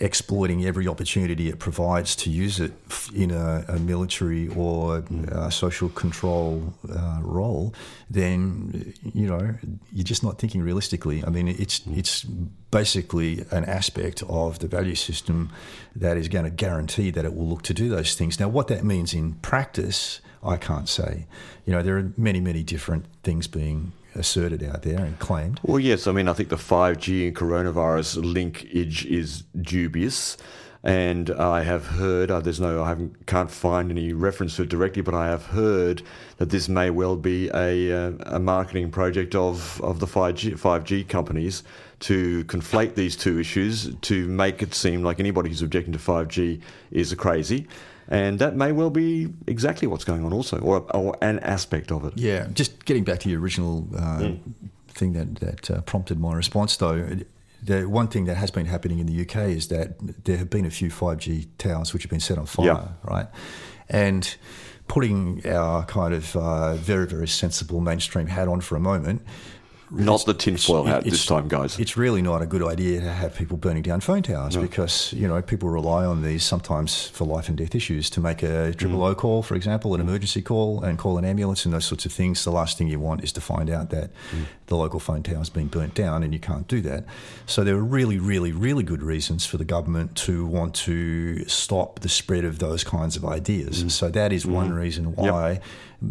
exploiting 0.00 0.64
every 0.64 0.86
opportunity 0.88 1.48
it 1.48 1.58
provides 1.58 2.14
to 2.16 2.30
use 2.30 2.60
it 2.60 2.72
in 3.14 3.30
a, 3.30 3.64
a 3.68 3.78
military 3.78 4.48
or 4.48 5.04
uh, 5.32 5.50
social 5.50 5.88
control 5.88 6.74
uh, 6.94 7.18
role, 7.22 7.74
then 8.10 8.94
you 9.14 9.26
know 9.26 9.54
you're 9.92 10.04
just 10.04 10.22
not 10.22 10.38
thinking 10.38 10.62
realistically. 10.62 11.24
I 11.24 11.30
mean, 11.30 11.48
it's 11.48 11.80
it's 11.86 12.24
basically 12.70 13.44
an 13.50 13.64
aspect 13.64 14.22
of 14.28 14.58
the 14.58 14.68
value 14.68 14.94
system 14.94 15.50
that 15.94 16.16
is 16.16 16.28
going 16.28 16.44
to 16.44 16.50
guarantee 16.50 17.10
that 17.10 17.24
it 17.24 17.34
will 17.34 17.48
look 17.48 17.62
to 17.62 17.74
do 17.74 17.88
those 17.88 18.14
things. 18.14 18.38
Now, 18.38 18.48
what 18.48 18.68
that 18.68 18.84
means 18.84 19.14
in 19.14 19.34
practice, 19.34 20.20
I 20.42 20.56
can't 20.56 20.88
say. 20.88 21.26
You 21.64 21.72
know, 21.72 21.82
there 21.82 21.96
are 21.96 22.12
many, 22.16 22.40
many 22.40 22.62
different 22.62 23.06
things 23.22 23.46
being 23.46 23.92
asserted 24.16 24.62
out 24.62 24.82
there 24.82 24.98
and 24.98 25.18
claimed. 25.18 25.60
Well, 25.62 25.80
yes. 25.80 26.06
I 26.06 26.12
mean, 26.12 26.28
I 26.28 26.32
think 26.32 26.48
the 26.48 26.56
5G 26.56 27.28
and 27.28 27.36
coronavirus 27.36 28.32
linkage 28.32 29.04
is 29.06 29.44
dubious. 29.60 30.36
And 30.82 31.30
I 31.32 31.64
have 31.64 31.84
heard, 31.84 32.30
uh, 32.30 32.38
there's 32.38 32.60
no, 32.60 32.80
I 32.84 32.96
can't 33.26 33.50
find 33.50 33.90
any 33.90 34.12
reference 34.12 34.54
to 34.54 34.62
it 34.62 34.68
directly, 34.68 35.02
but 35.02 35.14
I 35.14 35.26
have 35.26 35.46
heard 35.46 36.02
that 36.36 36.50
this 36.50 36.68
may 36.68 36.90
well 36.90 37.16
be 37.16 37.48
a, 37.52 37.92
uh, 37.92 38.12
a 38.26 38.38
marketing 38.38 38.92
project 38.92 39.34
of, 39.34 39.80
of 39.82 39.98
the 39.98 40.06
5G, 40.06 40.52
5G 40.52 41.08
companies 41.08 41.64
to 42.00 42.44
conflate 42.44 42.94
these 42.94 43.16
two 43.16 43.40
issues 43.40 43.94
to 44.02 44.28
make 44.28 44.62
it 44.62 44.74
seem 44.74 45.02
like 45.02 45.18
anybody 45.18 45.48
who's 45.48 45.62
objecting 45.62 45.92
to 45.92 45.98
5G 45.98 46.60
is 46.92 47.10
a 47.10 47.16
crazy. 47.16 47.66
And 48.08 48.38
that 48.38 48.54
may 48.54 48.72
well 48.72 48.90
be 48.90 49.28
exactly 49.46 49.88
what's 49.88 50.04
going 50.04 50.24
on, 50.24 50.32
also, 50.32 50.58
or, 50.60 50.86
or 50.94 51.16
an 51.22 51.38
aspect 51.40 51.90
of 51.90 52.04
it. 52.04 52.12
Yeah, 52.16 52.46
just 52.54 52.84
getting 52.84 53.04
back 53.04 53.18
to 53.20 53.28
the 53.28 53.36
original 53.36 53.86
uh, 53.98 54.30
thing 54.88 55.12
that 55.14 55.36
that 55.40 55.70
uh, 55.70 55.80
prompted 55.82 56.18
my 56.20 56.32
response, 56.34 56.76
though. 56.76 57.04
The 57.62 57.88
one 57.88 58.06
thing 58.06 58.26
that 58.26 58.36
has 58.36 58.50
been 58.52 58.66
happening 58.66 58.98
in 59.00 59.06
the 59.06 59.22
UK 59.22 59.48
is 59.56 59.68
that 59.68 59.98
there 60.24 60.36
have 60.36 60.50
been 60.50 60.66
a 60.66 60.70
few 60.70 60.88
5G 60.90 61.48
towers 61.58 61.92
which 61.92 62.02
have 62.04 62.10
been 62.10 62.20
set 62.20 62.38
on 62.38 62.46
fire, 62.46 62.66
Yeah. 62.66 62.88
right? 63.02 63.26
And 63.88 64.36
putting 64.86 65.44
our 65.46 65.84
kind 65.86 66.14
of 66.14 66.36
uh, 66.36 66.74
very, 66.76 67.06
very 67.06 67.26
sensible 67.26 67.80
mainstream 67.80 68.28
hat 68.28 68.46
on 68.46 68.60
for 68.60 68.76
a 68.76 68.80
moment, 68.80 69.22
Not 69.90 70.26
the 70.26 70.34
tinfoil 70.34 70.84
hat 70.84 70.98
it's- 71.06 71.12
this 71.12 71.26
time, 71.26 71.46
guys. 71.48 71.78
It's 71.78 71.96
really 71.96 72.20
not 72.20 72.42
a 72.42 72.46
good 72.46 72.62
idea 72.62 73.00
to 73.00 73.12
have 73.12 73.34
people 73.36 73.56
burning 73.56 73.82
down 73.82 74.00
phone 74.00 74.22
towers 74.22 74.56
because 74.56 75.12
you 75.12 75.28
know 75.28 75.40
people 75.42 75.68
rely 75.68 76.04
on 76.04 76.22
these 76.22 76.42
sometimes 76.44 77.06
for 77.08 77.24
life 77.24 77.48
and 77.48 77.56
death 77.56 77.74
issues 77.74 78.10
to 78.10 78.20
make 78.20 78.42
a 78.42 78.74
triple 78.74 78.98
Mm. 78.98 79.10
O 79.10 79.14
call, 79.14 79.42
for 79.42 79.54
example, 79.54 79.94
an 79.94 80.00
emergency 80.00 80.42
call, 80.42 80.82
and 80.82 80.98
call 80.98 81.18
an 81.18 81.24
ambulance 81.24 81.64
and 81.64 81.72
those 81.72 81.84
sorts 81.84 82.04
of 82.04 82.12
things. 82.12 82.42
The 82.44 82.50
last 82.50 82.78
thing 82.78 82.88
you 82.88 82.98
want 82.98 83.22
is 83.22 83.30
to 83.32 83.40
find 83.40 83.70
out 83.70 83.90
that 83.90 84.10
Mm. 84.32 84.46
the 84.66 84.76
local 84.76 84.98
phone 84.98 85.22
tower 85.22 85.38
has 85.38 85.50
been 85.50 85.68
burnt 85.68 85.94
down, 85.94 86.22
and 86.24 86.32
you 86.32 86.40
can't 86.40 86.66
do 86.66 86.80
that. 86.80 87.04
So 87.46 87.62
there 87.62 87.76
are 87.76 87.84
really, 87.84 88.18
really, 88.18 88.50
really 88.52 88.82
good 88.82 89.02
reasons 89.02 89.46
for 89.46 89.56
the 89.56 89.64
government 89.64 90.16
to 90.26 90.44
want 90.46 90.74
to 90.86 91.46
stop 91.48 92.00
the 92.00 92.08
spread 92.08 92.44
of 92.44 92.58
those 92.58 92.82
kinds 92.82 93.16
of 93.16 93.24
ideas. 93.24 93.84
Mm. 93.84 93.90
So 93.92 94.08
that 94.10 94.32
is 94.32 94.44
one 94.44 94.72
reason 94.72 95.14
why 95.14 95.60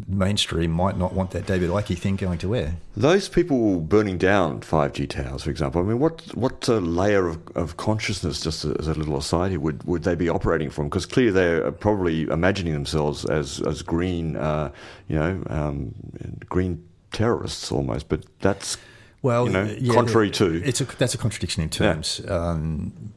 mainstream 0.07 0.71
might 0.71 0.97
not 0.97 1.13
want 1.13 1.31
that 1.31 1.45
David 1.45 1.69
Icke 1.69 1.97
thing 1.97 2.15
going 2.15 2.37
to 2.39 2.55
air. 2.55 2.75
Those 2.95 3.29
people 3.29 3.79
burning 3.79 4.17
down 4.17 4.61
5G 4.61 5.09
towers, 5.09 5.43
for 5.43 5.49
example, 5.49 5.81
I 5.81 5.85
mean, 5.85 5.99
what 5.99 6.21
what 6.35 6.67
uh, 6.67 6.77
layer 6.77 7.27
of, 7.27 7.39
of 7.55 7.77
consciousness, 7.77 8.41
just 8.41 8.65
as 8.65 8.87
a 8.87 8.93
little 8.93 9.17
aside 9.17 9.51
here, 9.51 9.59
would, 9.59 9.83
would 9.83 10.03
they 10.03 10.15
be 10.15 10.29
operating 10.29 10.69
from? 10.69 10.85
Because 10.85 11.05
clearly 11.05 11.31
they're 11.31 11.71
probably 11.71 12.23
imagining 12.23 12.73
themselves 12.73 13.25
as, 13.25 13.61
as 13.61 13.81
green, 13.81 14.35
uh, 14.37 14.71
you 15.07 15.15
know, 15.15 15.43
um, 15.49 15.93
green 16.49 16.83
terrorists 17.11 17.71
almost, 17.71 18.09
but 18.09 18.25
that's 18.39 18.77
well, 19.21 19.47
you 19.47 19.53
know, 19.53 19.75
yeah, 19.79 19.93
contrary 19.93 20.29
to 20.31 20.61
it's 20.63 20.81
a 20.81 20.85
that's 20.85 21.15
a 21.15 21.17
contradiction 21.17 21.63
in 21.63 21.69
terms. 21.69 22.21
Yeah. 22.23 22.31
Um, 22.31 23.13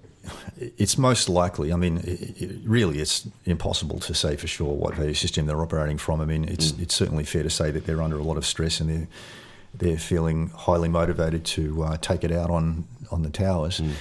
it's 0.57 0.99
most 0.99 1.29
likely. 1.29 1.73
I 1.73 1.77
mean, 1.77 1.99
it, 1.99 2.43
it, 2.43 2.61
really, 2.65 2.99
it's 2.99 3.29
impossible 3.45 3.99
to 4.01 4.15
say 4.15 4.37
for 4.37 4.47
sure 4.47 4.73
what 4.73 4.95
value 4.95 5.15
system 5.15 5.47
they're 5.47 5.61
operating 5.61 5.99
from. 5.99 6.21
I 6.21 6.25
mean, 6.25 6.45
it's 6.45 6.73
mm. 6.73 6.83
it's 6.83 6.95
certainly 6.95 7.25
fair 7.25 7.43
to 7.43 7.51
say 7.51 7.71
that 7.71 7.87
they're 7.87 8.03
under 8.03 8.19
a 8.19 8.23
lot 8.23 8.37
of 8.37 8.47
stress 8.47 8.81
and 8.81 8.91
they're 8.91 9.09
they're 9.75 9.99
feeling 9.99 10.49
highly 10.51 10.89
motivated 10.89 11.45
to 11.45 11.85
uh, 11.85 11.97
take 11.99 12.25
it 12.25 12.33
out 12.33 12.51
on 12.51 12.87
on 13.11 13.23
the 13.23 13.31
towers. 13.31 13.81
Mm. 13.81 13.93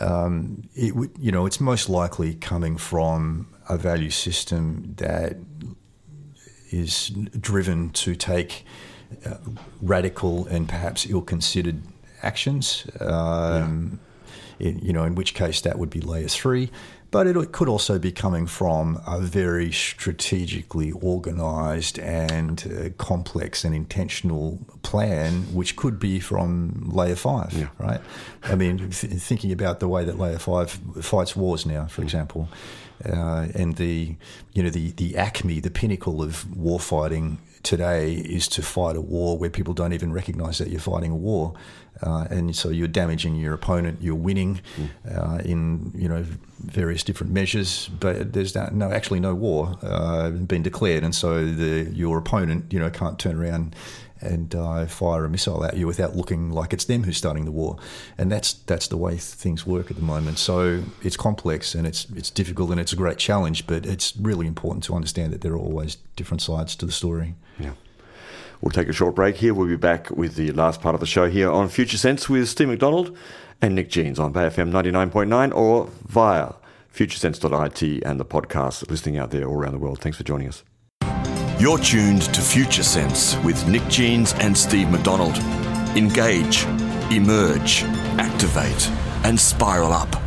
Um, 0.00 0.68
it 0.74 0.94
you 1.18 1.32
know, 1.32 1.46
it's 1.46 1.60
most 1.60 1.88
likely 1.88 2.34
coming 2.34 2.76
from 2.76 3.48
a 3.68 3.76
value 3.76 4.10
system 4.10 4.94
that 4.96 5.36
is 6.70 7.08
driven 7.38 7.90
to 7.90 8.14
take 8.14 8.64
uh, 9.26 9.36
radical 9.80 10.46
and 10.46 10.68
perhaps 10.68 11.06
ill-considered 11.08 11.82
actions. 12.22 12.86
Um, 13.00 14.00
yeah 14.02 14.08
in, 14.62 14.78
you 14.78 14.92
know, 14.92 15.04
in 15.04 15.14
which 15.14 15.34
case 15.34 15.60
that 15.62 15.78
would 15.78 15.90
be 15.90 16.00
layer 16.00 16.28
three. 16.28 16.70
But 17.10 17.26
it 17.26 17.52
could 17.52 17.68
also 17.68 17.98
be 17.98 18.10
coming 18.10 18.46
from 18.46 18.98
a 19.06 19.20
very 19.20 19.70
strategically 19.70 20.92
organized 20.92 21.98
and 21.98 22.64
uh, 22.64 22.88
complex 22.96 23.64
and 23.64 23.74
intentional 23.74 24.58
plan, 24.82 25.42
which 25.52 25.76
could 25.76 25.98
be 25.98 26.20
from 26.20 26.88
layer 26.90 27.16
five, 27.16 27.52
yeah. 27.52 27.68
right? 27.78 28.00
I 28.44 28.54
mean, 28.54 28.78
th- 28.78 29.12
thinking 29.20 29.52
about 29.52 29.80
the 29.80 29.88
way 29.88 30.06
that 30.06 30.18
layer 30.18 30.38
five 30.38 30.70
fights 31.02 31.36
wars 31.36 31.66
now, 31.66 31.84
for 31.84 32.00
example, 32.00 32.48
uh, 33.04 33.48
and 33.54 33.76
the, 33.76 34.16
you 34.54 34.62
know, 34.62 34.70
the, 34.70 34.92
the 34.92 35.18
acme, 35.18 35.60
the 35.60 35.70
pinnacle 35.70 36.22
of 36.22 36.56
war 36.56 36.80
fighting 36.80 37.36
today 37.62 38.14
is 38.14 38.48
to 38.48 38.62
fight 38.62 38.96
a 38.96 39.02
war 39.02 39.36
where 39.36 39.50
people 39.50 39.74
don't 39.74 39.92
even 39.92 40.14
recognize 40.14 40.56
that 40.58 40.68
you're 40.68 40.80
fighting 40.80 41.10
a 41.10 41.16
war. 41.16 41.52
Uh, 42.02 42.26
and 42.30 42.56
so 42.56 42.68
you're 42.68 42.88
damaging 42.88 43.36
your 43.36 43.54
opponent, 43.54 43.98
you're 44.00 44.14
winning 44.14 44.60
uh, 45.14 45.40
in 45.44 45.92
you 45.94 46.08
know 46.08 46.24
various 46.58 47.02
different 47.02 47.32
measures, 47.32 47.88
but 48.00 48.32
there's 48.32 48.54
no 48.54 48.90
actually 48.90 49.20
no 49.20 49.34
war 49.34 49.76
uh, 49.82 50.30
been 50.30 50.62
declared, 50.62 51.04
and 51.04 51.14
so 51.14 51.44
the, 51.44 51.90
your 51.92 52.18
opponent 52.18 52.72
you 52.72 52.78
know 52.78 52.90
can't 52.90 53.18
turn 53.18 53.36
around 53.36 53.76
and 54.22 54.54
uh, 54.54 54.86
fire 54.86 55.24
a 55.24 55.28
missile 55.28 55.64
at 55.64 55.76
you 55.76 55.86
without 55.86 56.16
looking 56.16 56.50
like 56.50 56.72
it's 56.72 56.84
them 56.84 57.02
who's 57.02 57.16
starting 57.16 57.44
the 57.44 57.50
war, 57.52 57.76
and 58.16 58.30
that's 58.32 58.54
that's 58.54 58.88
the 58.88 58.96
way 58.96 59.16
things 59.16 59.66
work 59.66 59.90
at 59.90 59.96
the 59.96 60.02
moment. 60.02 60.38
So 60.38 60.82
it's 61.02 61.16
complex 61.16 61.74
and 61.74 61.86
it's 61.86 62.06
it's 62.16 62.30
difficult 62.30 62.70
and 62.70 62.80
it's 62.80 62.92
a 62.92 62.96
great 62.96 63.18
challenge, 63.18 63.66
but 63.66 63.84
it's 63.84 64.16
really 64.16 64.46
important 64.46 64.84
to 64.84 64.94
understand 64.94 65.32
that 65.32 65.40
there 65.40 65.52
are 65.52 65.58
always 65.58 65.96
different 66.16 66.40
sides 66.40 66.74
to 66.76 66.86
the 66.86 66.92
story. 66.92 67.34
Yeah. 67.58 67.72
We'll 68.62 68.70
take 68.70 68.88
a 68.88 68.92
short 68.92 69.16
break 69.16 69.36
here. 69.36 69.54
We'll 69.54 69.66
be 69.66 69.76
back 69.76 70.08
with 70.10 70.36
the 70.36 70.52
last 70.52 70.80
part 70.80 70.94
of 70.94 71.00
the 71.00 71.06
show 71.06 71.28
here 71.28 71.50
on 71.50 71.68
Future 71.68 71.98
Sense 71.98 72.28
with 72.28 72.48
Steve 72.48 72.68
McDonald 72.68 73.16
and 73.60 73.74
Nick 73.74 73.90
Jeans 73.90 74.20
on 74.20 74.30
Bay 74.30 74.42
FM 74.42 74.70
99.9 74.70 75.52
or 75.52 75.90
via 76.06 76.52
futuresense.it 76.94 78.02
and 78.04 78.20
the 78.20 78.24
podcast 78.24 78.88
listening 78.88 79.18
out 79.18 79.32
there 79.32 79.46
all 79.46 79.56
around 79.56 79.72
the 79.72 79.80
world. 79.80 79.98
Thanks 79.98 80.16
for 80.16 80.22
joining 80.22 80.46
us. 80.46 80.62
You're 81.58 81.78
tuned 81.78 82.22
to 82.22 82.40
Future 82.40 82.84
Sense 82.84 83.36
with 83.38 83.66
Nick 83.66 83.86
Jeans 83.88 84.32
and 84.34 84.56
Steve 84.56 84.90
McDonald. 84.90 85.36
Engage, 85.96 86.64
emerge, 87.10 87.82
activate, 88.18 88.88
and 89.24 89.38
spiral 89.38 89.92
up. 89.92 90.22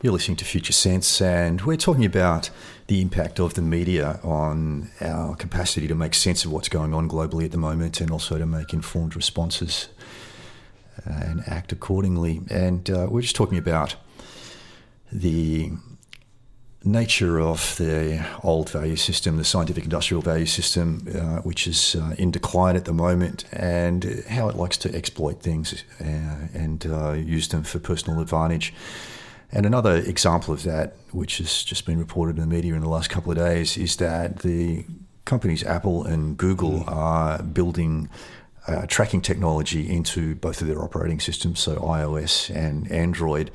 You're 0.00 0.14
listening 0.14 0.38
to 0.38 0.44
Future 0.44 0.72
Sense, 0.72 1.20
and 1.20 1.60
we're 1.60 1.76
talking 1.76 2.04
about 2.04 2.50
the 2.86 3.00
impact 3.00 3.38
of 3.38 3.54
the 3.54 3.62
media 3.62 4.20
on 4.22 4.90
our 5.00 5.34
capacity 5.36 5.86
to 5.88 5.94
make 5.94 6.14
sense 6.14 6.44
of 6.44 6.52
what's 6.52 6.68
going 6.68 6.92
on 6.92 7.08
globally 7.08 7.44
at 7.44 7.50
the 7.50 7.58
moment 7.58 8.00
and 8.00 8.10
also 8.10 8.38
to 8.38 8.46
make 8.46 8.72
informed 8.72 9.14
responses 9.16 9.88
uh, 11.06 11.12
and 11.12 11.42
act 11.46 11.72
accordingly. 11.72 12.40
And 12.50 12.90
uh, 12.90 13.06
we're 13.10 13.22
just 13.22 13.36
talking 13.36 13.58
about 13.58 13.96
the 15.10 15.70
nature 16.84 17.40
of 17.40 17.76
the 17.76 18.24
old 18.42 18.68
value 18.70 18.96
system, 18.96 19.36
the 19.36 19.44
scientific 19.44 19.84
industrial 19.84 20.22
value 20.22 20.46
system, 20.46 21.06
uh, 21.14 21.40
which 21.42 21.66
is 21.66 21.94
uh, 21.94 22.14
in 22.18 22.30
decline 22.30 22.76
at 22.76 22.84
the 22.84 22.92
moment, 22.92 23.44
and 23.52 24.24
how 24.28 24.48
it 24.48 24.56
likes 24.56 24.76
to 24.78 24.94
exploit 24.94 25.40
things 25.40 25.84
uh, 26.00 26.04
and 26.04 26.86
uh, 26.86 27.12
use 27.12 27.48
them 27.48 27.62
for 27.62 27.78
personal 27.78 28.20
advantage. 28.20 28.74
And 29.52 29.66
another 29.66 29.96
example 29.96 30.54
of 30.54 30.62
that, 30.62 30.96
which 31.10 31.38
has 31.38 31.62
just 31.62 31.84
been 31.84 31.98
reported 31.98 32.36
in 32.36 32.48
the 32.48 32.54
media 32.54 32.74
in 32.74 32.80
the 32.80 32.88
last 32.88 33.10
couple 33.10 33.30
of 33.30 33.38
days, 33.38 33.76
is 33.76 33.96
that 33.96 34.38
the 34.40 34.84
companies 35.24 35.62
Apple 35.62 36.04
and 36.04 36.36
Google 36.36 36.80
mm. 36.80 36.88
are 36.90 37.42
building 37.42 38.08
uh, 38.66 38.86
tracking 38.86 39.20
technology 39.20 39.92
into 39.92 40.34
both 40.36 40.60
of 40.62 40.68
their 40.68 40.82
operating 40.82 41.20
systems, 41.20 41.60
so 41.60 41.76
iOS 41.76 42.54
and 42.54 42.90
Android, 42.90 43.50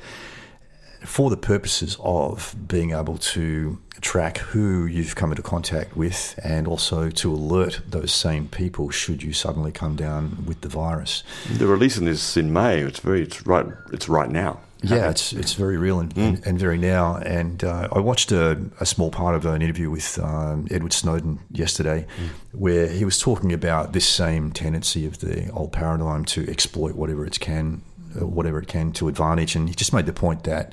for 1.04 1.30
the 1.30 1.36
purposes 1.36 1.96
of 2.00 2.54
being 2.66 2.92
able 2.92 3.18
to 3.18 3.78
track 4.00 4.38
who 4.38 4.86
you've 4.86 5.16
come 5.16 5.30
into 5.30 5.42
contact 5.42 5.96
with 5.96 6.38
and 6.44 6.68
also 6.68 7.10
to 7.10 7.32
alert 7.32 7.80
those 7.88 8.12
same 8.12 8.46
people 8.48 8.90
should 8.90 9.22
you 9.22 9.32
suddenly 9.32 9.72
come 9.72 9.96
down 9.96 10.44
with 10.46 10.60
the 10.60 10.68
virus. 10.68 11.24
They're 11.50 11.66
releasing 11.66 12.04
this 12.04 12.36
in 12.36 12.52
May. 12.52 12.80
It's 12.80 13.00
very 13.00 13.22
it's 13.22 13.46
right 13.46 13.66
it's 13.92 14.08
right 14.08 14.30
now. 14.30 14.60
Yeah, 14.82 15.10
it's 15.10 15.32
it's 15.32 15.54
very 15.54 15.76
real 15.76 15.98
and, 15.98 16.14
mm. 16.14 16.46
and 16.46 16.58
very 16.58 16.78
now. 16.78 17.16
And 17.16 17.64
uh, 17.64 17.88
I 17.90 17.98
watched 17.98 18.30
a, 18.30 18.60
a, 18.78 18.86
small 18.86 19.10
part 19.10 19.34
of 19.34 19.44
an 19.44 19.60
interview 19.60 19.90
with 19.90 20.18
um, 20.20 20.68
Edward 20.70 20.92
Snowden 20.92 21.40
yesterday, 21.50 22.06
mm. 22.20 22.28
where 22.56 22.86
he 22.86 23.04
was 23.04 23.18
talking 23.18 23.52
about 23.52 23.92
this 23.92 24.06
same 24.06 24.52
tendency 24.52 25.04
of 25.04 25.18
the 25.18 25.50
old 25.50 25.72
paradigm 25.72 26.24
to 26.26 26.48
exploit 26.48 26.94
whatever 26.94 27.26
it 27.26 27.40
can, 27.40 27.82
uh, 28.20 28.24
whatever 28.24 28.60
it 28.60 28.68
can 28.68 28.92
to 28.92 29.08
advantage. 29.08 29.56
And 29.56 29.68
he 29.68 29.74
just 29.74 29.92
made 29.92 30.06
the 30.06 30.12
point 30.12 30.44
that 30.44 30.72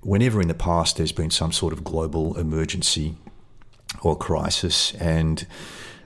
whenever 0.00 0.40
in 0.40 0.48
the 0.48 0.54
past 0.54 0.96
there's 0.96 1.12
been 1.12 1.30
some 1.30 1.52
sort 1.52 1.74
of 1.74 1.84
global 1.84 2.38
emergency 2.38 3.16
or 4.02 4.16
crisis, 4.16 4.94
and 4.94 5.46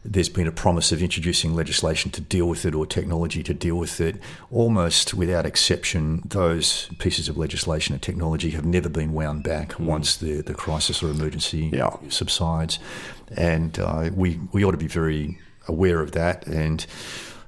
there's 0.05 0.29
been 0.29 0.49
a 0.49 0.53
promise 0.53 0.91
of 0.91 1.03
introducing 1.03 1.55
legislation 1.55 2.11
to 2.11 2.21
deal 2.21 2.49
with 2.49 2.65
it 2.65 2.75
or 2.75 2.85
technology 2.85 3.43
to 3.45 3.55
deal 3.55 3.77
with 3.77 4.01
it. 4.01 4.17
Almost 4.51 5.15
without 5.15 5.47
exception, 5.47 6.23
those 6.25 6.89
pieces 6.99 7.29
of 7.29 7.37
legislation 7.37 7.95
and 7.95 8.03
technology 8.03 8.51
have 8.51 8.65
never 8.65 8.89
been 8.89 9.13
wound 9.13 9.45
back 9.45 9.71
mm. 9.71 9.85
once 9.85 10.17
the, 10.17 10.41
the 10.41 10.55
crisis 10.55 11.03
or 11.03 11.11
emergency 11.11 11.71
yeah. 11.73 11.95
subsides. 12.09 12.81
And 13.37 13.79
uh, 13.79 14.11
we, 14.15 14.41
we 14.53 14.65
ought 14.65 14.73
to 14.73 14.77
be 14.77 14.89
very 14.89 15.39
aware 15.69 16.01
of 16.01 16.13
that. 16.13 16.47
And, 16.49 16.85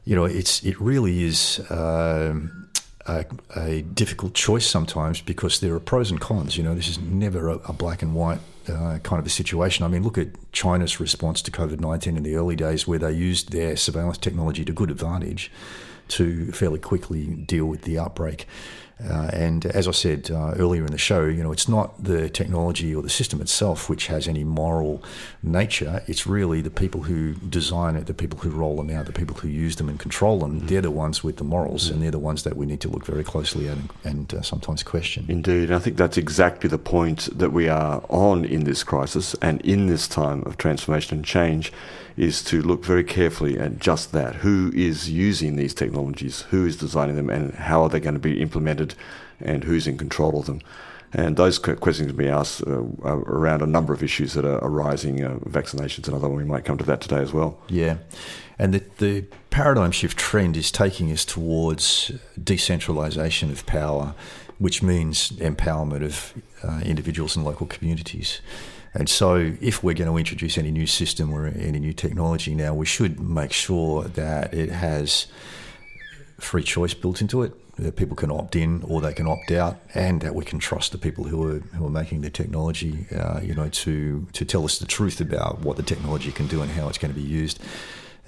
you 0.05 0.15
know, 0.15 0.25
it's 0.25 0.63
it 0.65 0.81
really 0.81 1.25
is. 1.25 1.61
Um, 1.71 2.61
a, 3.07 3.27
a, 3.55 3.83
difficult 3.83 4.33
choice 4.33 4.67
sometimes 4.67 5.21
because 5.21 5.61
there 5.61 5.75
are 5.75 5.79
pros 5.79 6.11
and 6.11 6.19
cons. 6.19 6.57
You 6.57 6.63
know, 6.63 6.75
this 6.75 6.89
is 6.89 6.99
never 6.99 7.51
a, 7.51 7.57
a 7.69 7.73
black 7.75 8.01
and 8.01 8.15
white 8.15 8.41
uh, 8.69 8.99
kind 9.03 9.21
of 9.21 9.27
a 9.27 9.31
situation. 9.31 9.85
I 9.85 9.89
mean, 9.89 10.03
look 10.03 10.19
at 10.19 10.29
China's 10.53 11.01
response 11.01 11.43
to 11.43 11.51
COVID 11.51 11.81
19 11.81 12.17
in 12.17 12.23
the 12.23 12.37
early 12.37 12.57
days, 12.57 12.87
where 12.87 12.99
they 12.99 13.13
used 13.13 13.53
their 13.53 13.77
surveillance 13.77 14.19
technology 14.19 14.65
to 14.65 14.73
good 14.73 14.91
advantage 14.91 15.51
to 16.09 16.53
fairly 16.53 16.79
quickly 16.79 17.27
deal 17.27 17.67
with 17.67 17.83
the 17.83 17.99
outbreak. 17.99 18.47
Uh, 19.03 19.29
and 19.33 19.67
as 19.67 19.89
I 19.89 19.91
said 19.91 20.31
uh, 20.31 20.55
earlier 20.57 20.85
in 20.85 20.93
the 20.93 20.99
show, 20.99 21.25
you 21.25 21.43
know, 21.43 21.53
it's 21.53 21.69
not 21.69 22.03
the 22.03 22.29
technology 22.31 22.95
or 22.95 23.03
the 23.03 23.11
system 23.11 23.41
itself 23.41 23.91
which 23.91 24.07
has 24.07 24.29
any 24.29 24.45
moral 24.45 25.03
nature. 25.43 26.03
It's 26.07 26.27
really 26.27 26.61
the 26.61 26.71
people 26.71 27.03
who 27.03 27.35
design 27.35 27.97
it, 27.97 28.07
the 28.07 28.15
people 28.15 28.39
who 28.39 28.51
roll 28.51 28.77
them 28.77 28.91
out, 28.91 29.07
the 29.07 29.13
people 29.13 29.37
who 29.37 29.49
use 29.49 29.77
them 29.77 29.89
and 29.89 29.99
control 29.99 30.39
them. 30.39 30.61
Mm. 30.61 30.69
They're 30.69 30.81
the 30.81 30.91
ones 30.91 31.25
with 31.25 31.37
the 31.39 31.45
morals, 31.45 31.89
mm. 31.89 31.95
and 31.95 32.03
they're 32.03 32.11
the 32.13 32.19
ones 32.19 32.45
that 32.45 32.57
we 32.57 32.67
need 32.67 32.81
to 32.83 32.89
look 32.89 33.05
very 33.05 33.25
closely 33.25 33.69
at 33.69 33.75
and, 33.75 33.91
and 34.05 34.35
uh, 34.35 34.43
sometimes 34.43 34.83
question. 34.83 35.27
Indeed, 35.29 35.71
I 35.71 35.79
think 35.79 35.97
that's 35.97 36.17
exactly 36.17 36.69
the 36.69 36.79
point 36.79 37.29
that 37.37 37.51
we 37.51 37.69
are 37.69 38.03
on 38.09 38.45
in 38.45 38.65
this 38.65 38.85
crisis 38.85 39.35
and 39.43 39.61
in 39.63 39.87
this 39.87 40.07
time 40.07 40.43
of 40.45 40.57
transformation 40.57 41.19
and 41.19 41.25
change 41.25 41.73
is 42.17 42.43
to 42.45 42.63
look 42.63 42.85
very 42.85 43.03
carefully 43.03 43.59
at 43.59 43.79
just 43.79 44.13
that. 44.13 44.37
Who 44.37 44.71
is 44.75 45.11
using 45.11 45.57
these 45.57 45.75
technologies? 45.75 46.43
Who 46.51 46.65
is 46.65 46.77
designing 46.77 47.17
them? 47.17 47.29
And 47.29 47.53
how 47.55 47.83
are 47.83 47.89
they 47.89 48.01
going 48.01 48.15
to 48.15 48.21
be 48.21 48.41
implemented? 48.41 48.84
And 49.41 49.65
who's 49.65 49.87
in 49.87 49.97
control 49.97 50.39
of 50.39 50.47
them? 50.47 50.61
And 51.17 51.37
those 51.37 51.59
questions 51.59 52.09
can 52.09 52.17
be 52.17 52.29
asked 52.29 52.67
uh, 52.67 52.83
around 53.05 53.63
a 53.63 53.67
number 53.67 53.93
of 53.93 54.03
issues 54.03 54.35
that 54.35 54.45
are 54.45 54.59
arising, 54.59 55.23
uh, 55.23 55.37
vaccinations 55.45 56.09
and 56.09 56.17
other. 56.17 56.29
We 56.29 56.45
might 56.45 56.65
come 56.65 56.77
to 56.79 56.85
that 56.85 57.01
today 57.01 57.19
as 57.19 57.33
well. 57.33 57.57
Yeah, 57.69 57.99
and 58.59 58.75
the, 58.75 58.83
the 58.99 59.27
paradigm 59.51 59.93
shift 59.93 60.19
trend 60.19 60.57
is 60.57 60.73
taking 60.73 61.13
us 61.13 61.25
towards 61.25 62.11
decentralisation 62.39 63.51
of 63.53 63.65
power, 63.67 64.15
which 64.59 64.83
means 64.83 65.31
empowerment 65.33 66.05
of 66.05 66.35
uh, 66.65 66.81
individuals 66.85 67.37
and 67.37 67.45
local 67.45 67.67
communities. 67.67 68.41
And 68.93 69.09
so, 69.09 69.55
if 69.61 69.83
we're 69.83 69.95
going 69.95 70.11
to 70.11 70.17
introduce 70.17 70.59
any 70.59 70.73
new 70.73 70.87
system 70.87 71.33
or 71.33 71.47
any 71.47 71.79
new 71.79 71.93
technology 71.93 72.55
now, 72.55 72.75
we 72.75 72.87
should 72.87 73.21
make 73.21 73.53
sure 73.53 74.05
that 74.05 74.53
it 74.53 74.71
has 74.71 75.27
free 76.39 76.63
choice 76.63 76.95
built 76.95 77.21
into 77.21 77.43
it. 77.43 77.53
That 77.77 77.97
people 77.97 78.15
can 78.15 78.31
opt 78.31 78.55
in 78.55 78.85
or 78.87 79.01
they 79.01 79.13
can 79.13 79.27
opt 79.27 79.51
out, 79.51 79.79
and 79.95 80.21
that 80.21 80.35
we 80.35 80.45
can 80.45 80.61
trust 80.61 80.93
the 80.93 80.99
people 80.99 81.25
who 81.25 81.43
are 81.49 81.59
who 81.77 81.87
are 81.87 81.91
making 81.91 82.21
the 82.21 82.31
technology, 82.31 83.07
uh, 83.11 83.41
you 83.43 83.55
know, 83.55 83.69
to 83.69 84.27
to 84.33 84.45
tell 84.45 84.65
us 84.65 84.79
the 84.79 84.87
truth 84.87 85.21
about 85.21 85.61
what 85.61 85.77
the 85.77 85.83
technology 85.83 86.31
can 86.31 86.47
do 86.47 86.63
and 86.63 86.71
how 86.71 86.89
it's 86.89 86.99
going 86.99 87.13
to 87.13 87.21
be 87.21 87.27
used. 87.27 87.61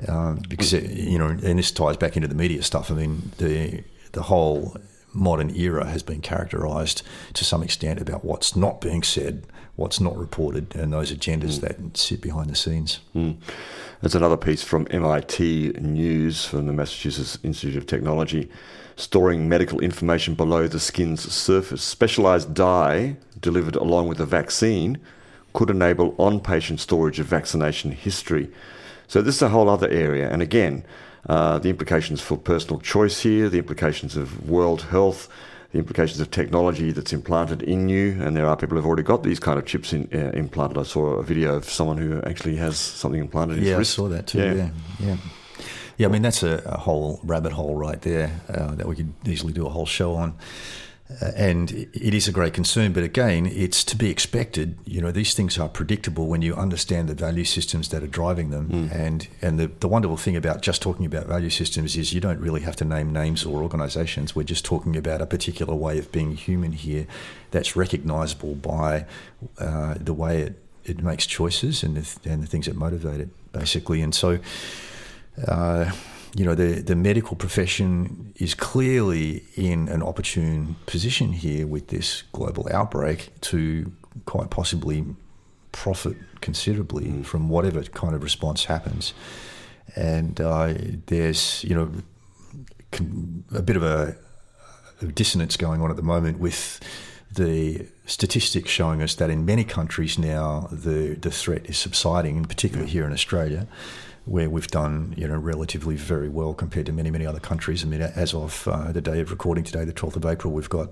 Um, 0.08 0.42
because 0.48 0.72
it, 0.72 0.90
you 0.90 1.18
know, 1.18 1.28
and 1.28 1.58
this 1.58 1.70
ties 1.70 1.96
back 1.96 2.16
into 2.16 2.28
the 2.28 2.34
media 2.34 2.62
stuff. 2.62 2.90
I 2.90 2.94
mean, 2.94 3.30
the 3.38 3.84
the 4.12 4.22
whole 4.22 4.76
modern 5.16 5.50
era 5.54 5.86
has 5.86 6.02
been 6.02 6.20
characterised 6.20 7.02
to 7.34 7.44
some 7.44 7.62
extent 7.62 8.00
about 8.00 8.24
what's 8.24 8.54
not 8.54 8.80
being 8.80 9.02
said, 9.02 9.46
what's 9.76 10.00
not 10.00 10.16
reported, 10.16 10.74
and 10.76 10.92
those 10.92 11.12
agendas 11.12 11.58
mm. 11.58 11.60
that 11.62 11.96
sit 11.96 12.20
behind 12.20 12.50
the 12.50 12.56
scenes. 12.56 13.00
Mm. 13.14 13.36
There's 14.00 14.14
another 14.14 14.36
piece 14.36 14.62
from 14.62 14.86
MIT 14.90 15.76
News 15.80 16.44
from 16.44 16.66
the 16.66 16.72
Massachusetts 16.72 17.38
Institute 17.42 17.76
of 17.76 17.86
Technology 17.86 18.50
storing 18.96 19.48
medical 19.48 19.78
information 19.80 20.34
below 20.34 20.66
the 20.66 20.80
skin's 20.80 21.30
surface. 21.32 21.82
Specialized 21.82 22.54
dye 22.54 23.16
delivered 23.40 23.76
along 23.76 24.08
with 24.08 24.20
a 24.20 24.26
vaccine 24.26 24.98
could 25.52 25.70
enable 25.70 26.14
on 26.18 26.40
patient 26.40 26.80
storage 26.80 27.20
of 27.20 27.26
vaccination 27.26 27.90
history. 27.90 28.50
So, 29.06 29.22
this 29.22 29.36
is 29.36 29.42
a 29.42 29.48
whole 29.50 29.68
other 29.68 29.88
area. 29.88 30.28
And 30.30 30.42
again, 30.42 30.84
uh, 31.28 31.58
the 31.58 31.68
implications 31.68 32.20
for 32.20 32.36
personal 32.36 32.80
choice 32.80 33.20
here, 33.20 33.48
the 33.48 33.58
implications 33.58 34.16
of 34.16 34.48
world 34.48 34.82
health, 34.82 35.28
the 35.72 35.78
implications 35.78 36.20
of 36.20 36.30
technology 36.30 36.92
that's 36.92 37.12
implanted 37.12 37.62
in 37.62 37.88
you, 37.88 38.16
and 38.20 38.36
there 38.36 38.46
are 38.46 38.56
people 38.56 38.76
who've 38.76 38.86
already 38.86 39.02
got 39.02 39.22
these 39.22 39.40
kind 39.40 39.58
of 39.58 39.66
chips 39.66 39.92
in, 39.92 40.08
uh, 40.14 40.30
implanted. 40.34 40.78
I 40.78 40.84
saw 40.84 41.14
a 41.14 41.22
video 41.22 41.56
of 41.56 41.64
someone 41.64 41.98
who 41.98 42.22
actually 42.22 42.56
has 42.56 42.78
something 42.78 43.20
implanted 43.20 43.58
in 43.58 43.64
yeah, 43.64 43.70
his 43.70 43.78
wrist. 43.78 43.98
Yeah, 43.98 44.04
I 44.04 44.08
saw 44.08 44.14
that 44.14 44.26
too. 44.26 44.38
Yeah, 44.38 44.52
yeah. 44.54 44.70
yeah. 45.00 45.16
yeah 45.98 46.06
I 46.06 46.10
mean, 46.10 46.22
that's 46.22 46.42
a, 46.42 46.62
a, 46.64 46.78
whole 46.78 47.20
rabbit 47.24 47.52
hole 47.52 47.74
right 47.74 48.00
there 48.00 48.40
uh, 48.48 48.74
that 48.76 48.86
we 48.86 48.94
could 48.94 49.12
easily 49.26 49.52
do 49.52 49.66
a 49.66 49.70
whole 49.70 49.86
show 49.86 50.14
on. 50.14 50.34
Uh, 51.08 51.30
and 51.36 51.70
it 51.92 52.14
is 52.14 52.26
a 52.26 52.32
great 52.32 52.52
concern, 52.52 52.92
but 52.92 53.04
again, 53.04 53.46
it's 53.46 53.84
to 53.84 53.96
be 53.96 54.10
expected. 54.10 54.76
You 54.84 55.00
know, 55.00 55.12
these 55.12 55.34
things 55.34 55.56
are 55.56 55.68
predictable 55.68 56.26
when 56.26 56.42
you 56.42 56.54
understand 56.56 57.08
the 57.08 57.14
value 57.14 57.44
systems 57.44 57.90
that 57.90 58.02
are 58.02 58.08
driving 58.08 58.50
them. 58.50 58.68
Mm. 58.68 58.92
And 58.92 59.28
and 59.40 59.58
the, 59.58 59.70
the 59.78 59.86
wonderful 59.86 60.16
thing 60.16 60.36
about 60.36 60.62
just 60.62 60.82
talking 60.82 61.06
about 61.06 61.26
value 61.26 61.50
systems 61.50 61.96
is 61.96 62.12
you 62.12 62.20
don't 62.20 62.40
really 62.40 62.62
have 62.62 62.74
to 62.76 62.84
name 62.84 63.12
names 63.12 63.44
or 63.44 63.62
organisations. 63.62 64.34
We're 64.34 64.42
just 64.42 64.64
talking 64.64 64.96
about 64.96 65.20
a 65.20 65.26
particular 65.26 65.74
way 65.74 65.98
of 65.98 66.10
being 66.10 66.34
human 66.34 66.72
here 66.72 67.06
that's 67.52 67.76
recognisable 67.76 68.56
by 68.56 69.06
uh, 69.58 69.94
the 70.00 70.12
way 70.12 70.40
it, 70.40 70.60
it 70.84 71.02
makes 71.04 71.24
choices 71.24 71.84
and 71.84 71.96
the, 71.96 72.30
and 72.30 72.42
the 72.42 72.48
things 72.48 72.66
that 72.66 72.74
motivate 72.74 73.20
it, 73.20 73.52
basically. 73.52 74.02
And 74.02 74.14
so. 74.14 74.38
Uh, 75.46 75.92
you 76.36 76.44
know, 76.44 76.54
the, 76.54 76.82
the 76.82 76.94
medical 76.94 77.34
profession 77.34 78.34
is 78.36 78.54
clearly 78.54 79.42
in 79.54 79.88
an 79.88 80.02
opportune 80.02 80.76
position 80.84 81.32
here 81.32 81.66
with 81.66 81.88
this 81.88 82.24
global 82.32 82.68
outbreak 82.70 83.30
to 83.40 83.90
quite 84.26 84.50
possibly 84.50 85.06
profit 85.72 86.16
considerably 86.42 87.06
mm. 87.06 87.24
from 87.24 87.48
whatever 87.48 87.82
kind 87.84 88.14
of 88.14 88.22
response 88.22 88.66
happens. 88.66 89.14
And 89.94 90.38
uh, 90.38 90.74
there's, 91.06 91.64
you 91.64 91.74
know, 91.74 91.90
a 93.54 93.62
bit 93.62 93.76
of 93.76 93.82
a, 93.82 94.14
a 95.00 95.06
dissonance 95.06 95.56
going 95.56 95.80
on 95.80 95.90
at 95.90 95.96
the 95.96 96.02
moment 96.02 96.38
with 96.38 96.80
the 97.32 97.86
statistics 98.04 98.70
showing 98.70 99.00
us 99.00 99.14
that 99.14 99.30
in 99.30 99.46
many 99.46 99.64
countries 99.64 100.18
now 100.18 100.68
the, 100.70 101.14
the 101.14 101.30
threat 101.30 101.64
is 101.64 101.78
subsiding, 101.78 102.36
in 102.36 102.44
particular 102.44 102.84
yeah. 102.84 102.90
here 102.90 103.06
in 103.06 103.12
Australia 103.12 103.66
where 104.26 104.50
we've 104.50 104.66
done 104.68 105.14
you 105.16 105.26
know 105.26 105.36
relatively 105.36 105.96
very 105.96 106.28
well 106.28 106.52
compared 106.52 106.86
to 106.86 106.92
many 106.92 107.10
many 107.10 107.24
other 107.24 107.40
countries. 107.40 107.82
I 107.82 107.86
mean, 107.86 108.02
as 108.02 108.34
of 108.34 108.68
uh, 108.68 108.92
the 108.92 109.00
day 109.00 109.20
of 109.20 109.30
recording 109.30 109.64
today, 109.64 109.84
the 109.84 109.92
12th 109.92 110.16
of 110.16 110.26
April, 110.26 110.52
we've 110.52 110.68
got 110.68 110.90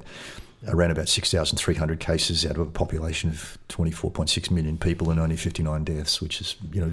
around 0.69 0.91
about 0.91 1.09
6,300 1.09 2.01
cases 2.01 2.47
out 2.47 2.53
of 2.53 2.61
a 2.61 2.71
population 2.71 3.29
of 3.29 3.59
24.6 3.69 4.51
million 4.51 4.79
people 4.79 5.11
and 5.11 5.21
only 5.21 5.37
59 5.37 5.85
deaths, 5.85 6.23
which 6.23 6.41
is 6.41 6.57
you 6.73 6.81
know 6.81 6.93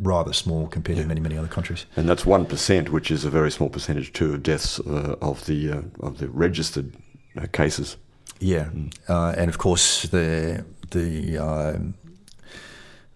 rather 0.00 0.32
small 0.32 0.66
compared 0.66 0.98
yeah. 0.98 1.04
to 1.04 1.08
many 1.08 1.20
many 1.20 1.36
other 1.36 1.48
countries. 1.48 1.86
And 1.96 2.08
that's 2.08 2.26
one 2.26 2.46
percent, 2.46 2.90
which 2.90 3.10
is 3.10 3.24
a 3.24 3.30
very 3.30 3.50
small 3.50 3.68
percentage 3.68 4.12
too 4.12 4.34
of 4.34 4.42
deaths 4.42 4.80
uh, 4.80 5.16
of 5.20 5.46
the 5.46 5.70
uh, 5.70 5.82
of 6.00 6.18
the 6.18 6.28
registered 6.28 6.94
uh, 7.36 7.46
cases. 7.52 7.96
Yeah, 8.38 8.64
mm. 8.64 8.92
Uh, 9.08 9.34
and 9.36 9.48
of 9.48 9.58
course 9.58 10.02
the 10.04 10.64
the 10.90 11.38
um, 11.38 11.94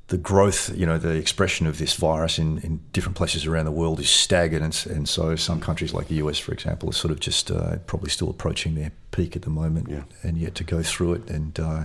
the 0.09 0.19
growth, 0.19 0.77
you 0.77 0.85
know, 0.85 0.99
the 0.99 1.15
expression 1.15 1.67
of 1.67 1.79
this 1.79 1.95
virus 1.95 2.39
in, 2.39 2.59
in 2.59 2.81
different 2.93 3.17
places 3.17 3.47
around 3.47 3.65
the 3.65 3.73
world 3.73 4.01
is 4.01 4.11
staggered. 4.11 4.61
And, 4.61 4.87
and 4.91 5.09
so 5.09 5.35
some 5.35 5.61
countries 5.61 5.95
like 5.95 6.09
the 6.09 6.17
US, 6.17 6.39
for 6.39 6.53
example, 6.53 6.91
are 6.91 6.93
sort 6.93 7.11
of 7.11 7.21
just 7.21 7.51
uh, 7.51 7.77
probably 7.87 8.11
still 8.11 8.29
approaching 8.29 8.75
their 8.75 8.93
peak 9.13 9.35
at 9.35 9.43
the 9.43 9.51
moment 9.51 9.89
yeah. 9.89 10.03
and 10.23 10.37
yet 10.37 10.55
to 10.57 10.65
go 10.65 10.83
through 10.83 11.15
it. 11.15 11.31
And 11.31 11.59
uh, 11.59 11.85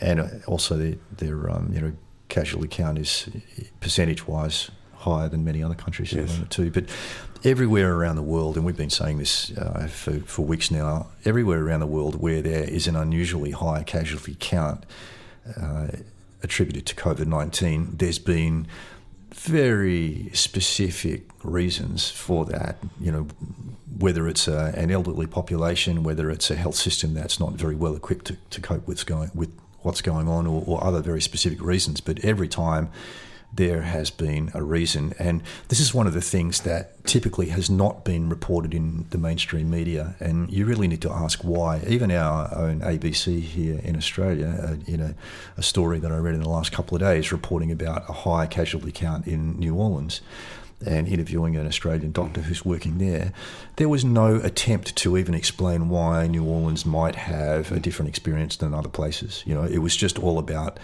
and 0.00 0.42
also 0.46 0.76
their, 0.76 0.94
their 1.16 1.50
um, 1.50 1.70
you 1.72 1.80
know, 1.80 1.92
casualty 2.28 2.68
count 2.68 2.98
is 2.98 3.28
percentage-wise 3.80 4.72
higher 4.94 5.28
than 5.28 5.44
many 5.44 5.62
other 5.62 5.76
countries 5.76 6.12
yes. 6.12 6.22
at 6.22 6.26
the 6.26 6.32
moment 6.32 6.50
too. 6.50 6.70
But 6.72 6.84
everywhere 7.44 7.94
around 7.94 8.16
the 8.16 8.22
world, 8.22 8.56
and 8.56 8.66
we've 8.66 8.76
been 8.76 8.90
saying 8.90 9.18
this 9.18 9.56
uh, 9.56 9.86
for, 9.86 10.18
for 10.20 10.44
weeks 10.44 10.70
now, 10.70 11.06
everywhere 11.24 11.64
around 11.64 11.80
the 11.80 11.86
world 11.86 12.20
where 12.20 12.42
there 12.42 12.64
is 12.64 12.88
an 12.88 12.96
unusually 12.96 13.52
high 13.52 13.84
casualty 13.84 14.36
count, 14.40 14.84
uh, 15.60 15.88
attributed 16.42 16.86
to 16.86 16.94
COVID 16.94 17.26
19, 17.26 17.96
there's 17.96 18.18
been 18.18 18.66
very 19.32 20.30
specific 20.32 21.28
reasons 21.42 22.10
for 22.10 22.44
that. 22.46 22.78
You 23.00 23.12
know, 23.12 23.28
whether 23.98 24.28
it's 24.28 24.48
a, 24.48 24.72
an 24.76 24.90
elderly 24.90 25.26
population, 25.26 26.02
whether 26.02 26.30
it's 26.30 26.50
a 26.50 26.56
health 26.56 26.76
system 26.76 27.14
that's 27.14 27.40
not 27.40 27.52
very 27.52 27.74
well 27.74 27.94
equipped 27.96 28.26
to, 28.26 28.36
to 28.50 28.60
cope 28.60 28.86
with, 28.86 29.04
going, 29.06 29.30
with 29.34 29.52
what's 29.80 30.00
going 30.02 30.28
on, 30.28 30.46
or, 30.46 30.62
or 30.66 30.82
other 30.84 31.00
very 31.00 31.20
specific 31.20 31.60
reasons. 31.60 32.00
But 32.00 32.24
every 32.24 32.48
time 32.48 32.90
there 33.52 33.82
has 33.82 34.10
been 34.10 34.50
a 34.54 34.62
reason. 34.62 35.14
And 35.18 35.42
this 35.68 35.80
is 35.80 35.94
one 35.94 36.06
of 36.06 36.12
the 36.12 36.20
things 36.20 36.60
that 36.60 37.04
typically 37.04 37.48
has 37.48 37.70
not 37.70 38.04
been 38.04 38.28
reported 38.28 38.74
in 38.74 39.06
the 39.10 39.18
mainstream 39.18 39.70
media. 39.70 40.14
And 40.20 40.50
you 40.50 40.66
really 40.66 40.86
need 40.86 41.02
to 41.02 41.10
ask 41.10 41.40
why. 41.40 41.80
Even 41.86 42.10
our 42.10 42.54
own 42.54 42.80
ABC 42.80 43.40
here 43.40 43.80
in 43.82 43.96
Australia, 43.96 44.46
uh, 44.62 44.90
in 44.90 45.00
a, 45.00 45.14
a 45.56 45.62
story 45.62 45.98
that 45.98 46.12
I 46.12 46.16
read 46.18 46.34
in 46.34 46.42
the 46.42 46.48
last 46.48 46.72
couple 46.72 46.96
of 46.96 47.00
days, 47.00 47.32
reporting 47.32 47.72
about 47.72 48.08
a 48.08 48.12
high 48.12 48.46
casualty 48.46 48.92
count 48.92 49.26
in 49.26 49.58
New 49.58 49.74
Orleans 49.74 50.20
and 50.86 51.08
interviewing 51.08 51.56
an 51.56 51.66
Australian 51.66 52.12
doctor 52.12 52.42
who's 52.42 52.64
working 52.64 52.98
there, 52.98 53.32
there 53.76 53.88
was 53.88 54.04
no 54.04 54.36
attempt 54.36 54.94
to 54.96 55.18
even 55.18 55.34
explain 55.34 55.88
why 55.88 56.26
New 56.26 56.44
Orleans 56.44 56.86
might 56.86 57.16
have 57.16 57.72
a 57.72 57.80
different 57.80 58.08
experience 58.08 58.56
than 58.56 58.74
other 58.74 58.88
places. 58.88 59.42
You 59.44 59.54
know, 59.54 59.64
it 59.64 59.78
was 59.78 59.96
just 59.96 60.18
all 60.18 60.38
about 60.38 60.78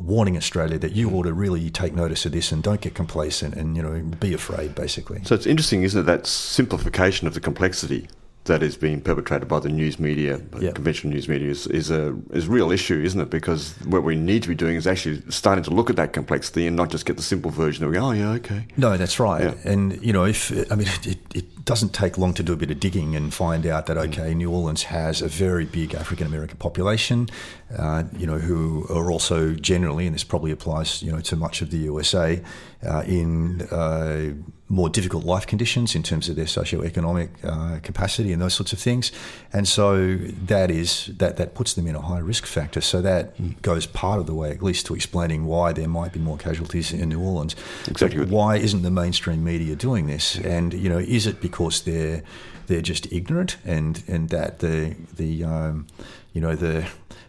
warning 0.00 0.36
Australia 0.36 0.78
that 0.78 0.92
you 0.92 1.10
ought 1.10 1.24
to 1.24 1.32
really 1.32 1.70
take 1.70 1.94
notice 1.94 2.24
of 2.26 2.32
this 2.32 2.52
and 2.52 2.62
don't 2.62 2.80
get 2.80 2.94
complacent 2.94 3.54
and 3.54 3.76
you 3.76 3.82
know 3.82 4.00
be 4.18 4.34
afraid 4.34 4.74
basically. 4.74 5.22
So 5.24 5.34
it's 5.34 5.46
interesting, 5.46 5.82
isn't 5.82 6.00
it, 6.00 6.04
that 6.04 6.26
simplification 6.26 7.26
of 7.26 7.34
the 7.34 7.40
complexity 7.40 8.08
that 8.48 8.62
is 8.62 8.76
being 8.76 9.00
perpetrated 9.00 9.46
by 9.46 9.60
the 9.60 9.68
news 9.68 9.98
media, 9.98 10.40
yep. 10.58 10.74
conventional 10.74 11.12
news 11.12 11.28
media, 11.28 11.50
is, 11.50 11.66
is 11.68 11.90
a 11.90 12.16
is 12.30 12.46
a 12.46 12.50
real 12.50 12.72
issue, 12.72 13.00
isn't 13.00 13.20
it? 13.20 13.30
Because 13.30 13.74
what 13.84 14.02
we 14.02 14.16
need 14.16 14.42
to 14.42 14.48
be 14.48 14.54
doing 14.54 14.76
is 14.76 14.86
actually 14.86 15.22
starting 15.30 15.62
to 15.64 15.70
look 15.70 15.90
at 15.90 15.96
that 15.96 16.12
complexity 16.12 16.66
and 16.66 16.74
not 16.74 16.90
just 16.90 17.06
get 17.06 17.16
the 17.16 17.22
simple 17.22 17.50
version 17.50 17.84
of, 17.84 17.94
oh 17.94 18.10
yeah, 18.10 18.30
okay. 18.32 18.66
No, 18.76 18.96
that's 18.96 19.20
right. 19.20 19.42
Yeah. 19.42 19.54
And 19.64 20.02
you 20.04 20.12
know, 20.12 20.24
if 20.24 20.50
I 20.72 20.74
mean, 20.74 20.88
it, 21.04 21.18
it 21.34 21.57
doesn't 21.68 21.92
take 21.92 22.16
long 22.16 22.32
to 22.32 22.42
do 22.42 22.54
a 22.54 22.56
bit 22.56 22.70
of 22.70 22.80
digging 22.80 23.14
and 23.14 23.34
find 23.34 23.66
out 23.66 23.84
that 23.84 23.98
mm. 23.98 24.08
okay, 24.08 24.34
New 24.34 24.50
Orleans 24.50 24.84
has 24.84 25.20
a 25.20 25.28
very 25.28 25.66
big 25.66 25.94
African 25.94 26.26
American 26.26 26.56
population, 26.56 27.28
uh, 27.76 28.04
you 28.16 28.26
know, 28.26 28.38
who 28.38 28.86
are 28.88 29.12
also 29.12 29.52
generally, 29.52 30.06
and 30.06 30.14
this 30.14 30.24
probably 30.24 30.50
applies, 30.50 31.02
you 31.02 31.12
know, 31.12 31.20
to 31.20 31.36
much 31.36 31.60
of 31.60 31.70
the 31.70 31.76
USA, 31.76 32.42
uh, 32.88 33.02
in 33.06 33.60
uh, 33.70 34.32
more 34.70 34.88
difficult 34.88 35.24
life 35.24 35.46
conditions 35.46 35.94
in 35.94 36.02
terms 36.02 36.28
of 36.28 36.36
their 36.36 36.46
socioeconomic 36.46 37.28
uh, 37.42 37.80
capacity 37.80 38.32
and 38.32 38.40
those 38.40 38.54
sorts 38.54 38.72
of 38.72 38.78
things, 38.78 39.12
and 39.52 39.68
so 39.68 40.16
that 40.16 40.70
is 40.70 41.10
that 41.18 41.36
that 41.36 41.54
puts 41.54 41.74
them 41.74 41.86
in 41.86 41.94
a 41.94 42.00
high 42.00 42.18
risk 42.18 42.46
factor. 42.46 42.80
So 42.80 43.02
that 43.02 43.36
mm. 43.36 43.60
goes 43.60 43.84
part 43.84 44.20
of 44.20 44.26
the 44.26 44.34
way, 44.34 44.50
at 44.52 44.62
least, 44.62 44.86
to 44.86 44.94
explaining 44.94 45.44
why 45.44 45.72
there 45.72 45.88
might 45.88 46.12
be 46.12 46.20
more 46.20 46.38
casualties 46.38 46.92
in 46.92 47.08
New 47.10 47.20
Orleans. 47.20 47.56
Exactly. 47.88 48.20
But 48.20 48.28
why 48.28 48.56
isn't 48.56 48.82
the 48.82 48.90
mainstream 48.90 49.44
media 49.44 49.74
doing 49.74 50.06
this? 50.06 50.38
And 50.38 50.72
you 50.72 50.88
know, 50.88 50.98
is 50.98 51.26
it 51.26 51.40
because 51.42 51.57
they're 51.58 52.22
they're 52.68 52.80
just 52.82 53.10
ignorant, 53.12 53.56
and 53.64 54.02
and 54.06 54.28
that 54.30 54.60
the 54.60 54.94
the 55.16 55.44
um, 55.44 55.86
you 56.32 56.40
know 56.40 56.54
the 56.54 56.88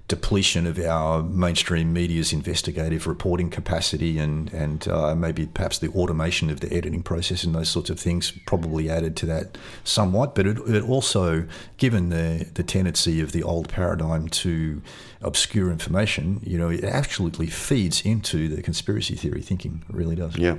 depletion 0.10 0.66
of 0.66 0.80
our 0.80 1.22
mainstream 1.22 1.94
media's 1.94 2.34
investigative 2.34 3.06
reporting 3.06 3.50
capacity 3.50 4.18
and 4.18 4.52
and 4.52 4.88
uh, 4.88 5.16
maybe 5.16 5.46
perhaps 5.46 5.78
the 5.78 5.88
automation 5.90 6.50
of 6.50 6.60
the 6.60 6.74
editing 6.74 7.04
process 7.04 7.44
and 7.44 7.54
those 7.54 7.70
sorts 7.70 7.90
of 7.92 8.00
things 8.00 8.34
probably 8.48 8.90
added 8.90 9.16
to 9.16 9.26
that 9.26 9.58
somewhat. 9.84 10.36
But 10.36 10.48
it, 10.48 10.58
it 10.68 10.84
also, 10.84 11.48
given 11.78 12.10
the 12.10 12.48
the 12.56 12.64
tendency 12.64 13.22
of 13.22 13.32
the 13.32 13.44
old 13.44 13.70
paradigm 13.70 14.28
to 14.30 14.82
obscure 15.22 15.72
information, 15.72 16.42
you 16.44 16.58
know, 16.58 16.70
it 16.70 16.84
absolutely 16.84 17.48
feeds 17.48 18.02
into 18.02 18.48
the 18.48 18.62
conspiracy 18.62 19.16
theory 19.16 19.42
thinking. 19.42 19.84
It 19.90 19.96
really 19.96 20.16
does. 20.16 20.38
Yeah. 20.38 20.58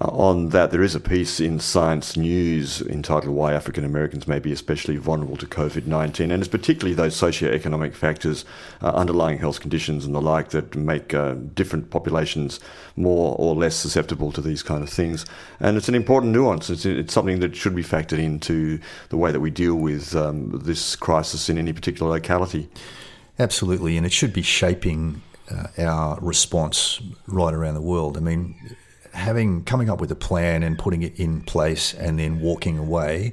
Uh, 0.00 0.06
on 0.06 0.48
that, 0.48 0.72
there 0.72 0.82
is 0.82 0.96
a 0.96 1.00
piece 1.00 1.38
in 1.38 1.60
Science 1.60 2.16
News 2.16 2.80
entitled 2.82 3.32
Why 3.32 3.52
African 3.52 3.84
Americans 3.84 4.26
May 4.26 4.40
Be 4.40 4.50
Especially 4.50 4.96
Vulnerable 4.96 5.36
to 5.36 5.46
COVID 5.46 5.86
19. 5.86 6.32
And 6.32 6.42
it's 6.42 6.48
particularly 6.48 6.94
those 6.94 7.14
socio-economic 7.14 7.94
factors, 7.94 8.44
uh, 8.82 8.88
underlying 8.88 9.38
health 9.38 9.60
conditions, 9.60 10.04
and 10.04 10.12
the 10.12 10.20
like 10.20 10.50
that 10.50 10.74
make 10.74 11.14
uh, 11.14 11.34
different 11.54 11.90
populations 11.90 12.58
more 12.96 13.36
or 13.38 13.54
less 13.54 13.76
susceptible 13.76 14.32
to 14.32 14.40
these 14.40 14.64
kind 14.64 14.82
of 14.82 14.90
things. 14.90 15.24
And 15.60 15.76
it's 15.76 15.88
an 15.88 15.94
important 15.94 16.32
nuance. 16.32 16.70
It's, 16.70 16.84
it's 16.84 17.14
something 17.14 17.38
that 17.38 17.54
should 17.54 17.76
be 17.76 17.84
factored 17.84 18.18
into 18.18 18.80
the 19.10 19.16
way 19.16 19.30
that 19.30 19.40
we 19.40 19.50
deal 19.50 19.76
with 19.76 20.16
um, 20.16 20.60
this 20.64 20.96
crisis 20.96 21.48
in 21.48 21.56
any 21.56 21.72
particular 21.72 22.10
locality. 22.10 22.68
Absolutely. 23.38 23.96
And 23.96 24.04
it 24.04 24.12
should 24.12 24.32
be 24.32 24.42
shaping 24.42 25.22
uh, 25.48 25.66
our 25.78 26.18
response 26.20 27.00
right 27.28 27.54
around 27.54 27.74
the 27.74 27.80
world. 27.80 28.16
I 28.16 28.20
mean, 28.20 28.56
having 29.14 29.64
coming 29.64 29.88
up 29.88 30.00
with 30.00 30.10
a 30.10 30.16
plan 30.16 30.62
and 30.62 30.78
putting 30.78 31.02
it 31.02 31.18
in 31.18 31.40
place 31.42 31.94
and 31.94 32.18
then 32.18 32.40
walking 32.40 32.78
away 32.78 33.32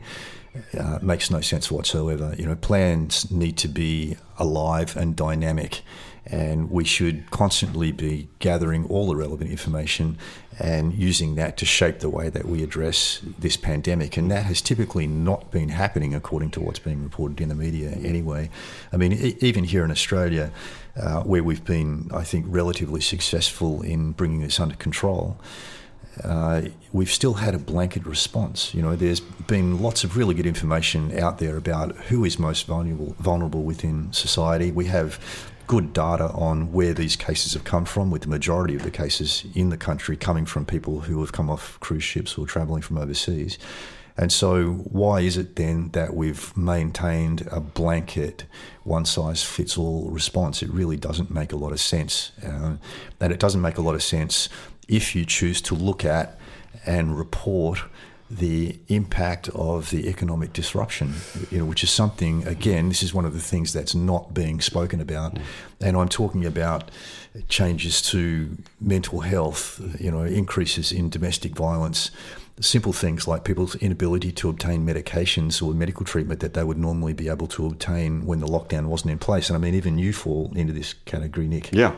uh, 0.78 1.00
makes 1.02 1.32
no 1.32 1.41
sense 1.41 1.72
whatsoever. 1.72 2.36
You 2.38 2.46
know, 2.46 2.56
plans 2.56 3.32
need 3.32 3.58
to 3.58 3.67
be 3.67 4.17
alive 4.38 4.96
and 4.98 5.15
dynamic, 5.15 5.82
and 6.25 6.69
we 6.69 6.84
should 6.84 7.29
constantly 7.31 7.91
be 7.91 8.29
gathering 8.39 8.86
all 8.86 9.07
the 9.07 9.15
relevant 9.15 9.49
information 9.49 10.17
and 10.60 10.93
using 10.93 11.36
that 11.36 11.57
to 11.57 11.65
shape 11.65 11.99
the 11.99 12.10
way 12.10 12.29
that 12.29 12.45
we 12.45 12.62
address 12.62 13.21
this 13.39 13.57
pandemic. 13.57 14.17
And 14.17 14.29
that 14.29 14.45
has 14.45 14.62
typically 14.62 15.07
not 15.07 15.51
been 15.51 15.69
happening 15.69 16.13
according 16.13 16.51
to 16.51 16.62
what's 16.62 16.79
being 16.79 17.03
reported 17.03 17.41
in 17.41 17.49
the 17.49 17.55
media 17.55 17.89
anyway. 17.89 18.49
I 18.93 18.97
mean, 18.97 19.13
e- 19.13 19.38
even 19.39 19.63
here 19.63 19.84
in 19.84 19.89
Australia, 19.89 20.51
uh, 20.95 21.23
where 21.23 21.43
we've 21.43 21.65
been, 21.65 22.10
I 22.13 22.23
think, 22.23 22.45
relatively 22.47 23.01
successful 23.01 23.81
in 23.81 24.12
bringing 24.12 24.41
this 24.41 24.60
under 24.60 24.75
control. 24.75 25.39
Uh, 26.23 26.63
we've 26.91 27.10
still 27.10 27.36
had 27.36 27.55
a 27.55 27.57
blanket 27.57 28.05
response. 28.05 28.73
You 28.73 28.81
know, 28.81 28.95
there's 28.95 29.21
been 29.21 29.81
lots 29.81 30.03
of 30.03 30.17
really 30.17 30.36
good 30.36 30.45
information 30.45 31.17
out 31.17 31.39
there 31.39 31.55
about 31.55 31.95
who 31.95 32.25
is 32.25 32.38
most 32.38 32.67
vulnerable, 32.67 33.15
vulnerable 33.19 33.63
within 33.63 34.12
society. 34.12 34.71
We 34.71 34.86
have 34.86 35.19
good 35.71 35.93
data 35.93 36.27
on 36.34 36.73
where 36.73 36.93
these 36.93 37.15
cases 37.15 37.53
have 37.53 37.63
come 37.63 37.86
from, 37.86 38.12
with 38.12 38.23
the 38.23 38.27
majority 38.27 38.75
of 38.75 38.84
the 38.84 38.91
cases 38.91 39.45
in 39.55 39.69
the 39.69 39.77
country 39.77 40.17
coming 40.17 40.45
from 40.45 40.65
people 40.65 40.99
who 40.99 41.21
have 41.21 41.31
come 41.31 41.49
off 41.49 41.79
cruise 41.79 42.03
ships 42.03 42.38
or 42.38 42.45
travelling 42.45 42.81
from 42.81 42.97
overseas. 42.97 43.57
And 44.17 44.34
so, 44.34 44.73
why 44.73 45.21
is 45.21 45.38
it 45.38 45.55
then 45.55 45.91
that 45.91 46.13
we've 46.13 46.57
maintained 46.57 47.47
a 47.49 47.62
blanket, 47.62 48.43
one 48.84 49.05
size 49.05 49.43
fits 49.43 49.77
all 49.77 50.10
response? 50.10 50.62
It 50.62 50.69
really 50.71 50.97
doesn't 50.97 51.31
make 51.31 51.53
a 51.53 51.55
lot 51.55 51.71
of 51.71 51.79
sense. 51.79 52.34
Uh, 52.45 52.75
and 53.21 53.31
it 53.31 53.39
doesn't 53.39 53.62
make 53.62 53.77
a 53.77 53.81
lot 53.81 53.95
of 53.95 54.03
sense 54.03 54.49
if 54.89 55.15
you 55.15 55.23
choose 55.23 55.62
to 55.62 55.73
look 55.73 56.03
at 56.03 56.38
and 56.86 57.17
report 57.17 57.79
the 58.32 58.80
impact 58.88 59.50
of 59.50 59.89
the 59.89 60.08
economic 60.08 60.54
disruption, 60.54 61.13
you 61.50 61.60
know, 61.60 61.65
which 61.65 61.84
is 61.84 61.89
something, 61.89 62.48
again, 62.48 62.88
this 62.88 63.04
is 63.04 63.13
one 63.13 63.26
of 63.26 63.34
the 63.34 63.41
things 63.41 63.74
that's 63.74 63.94
not 63.94 64.34
being 64.34 64.62
spoken 64.62 65.02
about. 65.02 65.38
And 65.82 65.98
I'm 65.98 66.08
talking 66.08 66.46
about 66.46 66.89
changes 67.50 68.02
to 68.04 68.58
mental 68.80 69.20
health, 69.20 69.82
you 70.00 70.10
know, 70.10 70.24
increases 70.24 70.94
in 70.94 71.10
domestic 71.10 71.54
violence, 71.56 72.10
simple 72.62 72.94
things 72.94 73.28
like 73.28 73.44
people's 73.44 73.76
inability 73.76 74.32
to 74.32 74.50
obtain 74.50 74.86
medications 74.86 75.62
or 75.62 75.74
medical 75.74 76.06
treatment 76.06 76.39
that 76.39 76.54
they 76.54 76.63
would 76.63 76.78
normally 76.78 77.13
be 77.13 77.28
able 77.28 77.48
to 77.48 77.65
obtain 77.65 78.26
when 78.26 78.39
the 78.39 78.48
lockdown 78.48 78.86
wasn't 78.86 79.12
in 79.12 79.20
place. 79.20 79.50
And 79.50 79.58
I 79.58 79.60
mean, 79.60 79.76
even 79.76 79.98
you 79.98 80.13
fall 80.13 80.54
into 80.56 80.72
this 80.72 80.94
category, 81.06 81.48
Nick. 81.48 81.74
Yeah. 81.74 81.96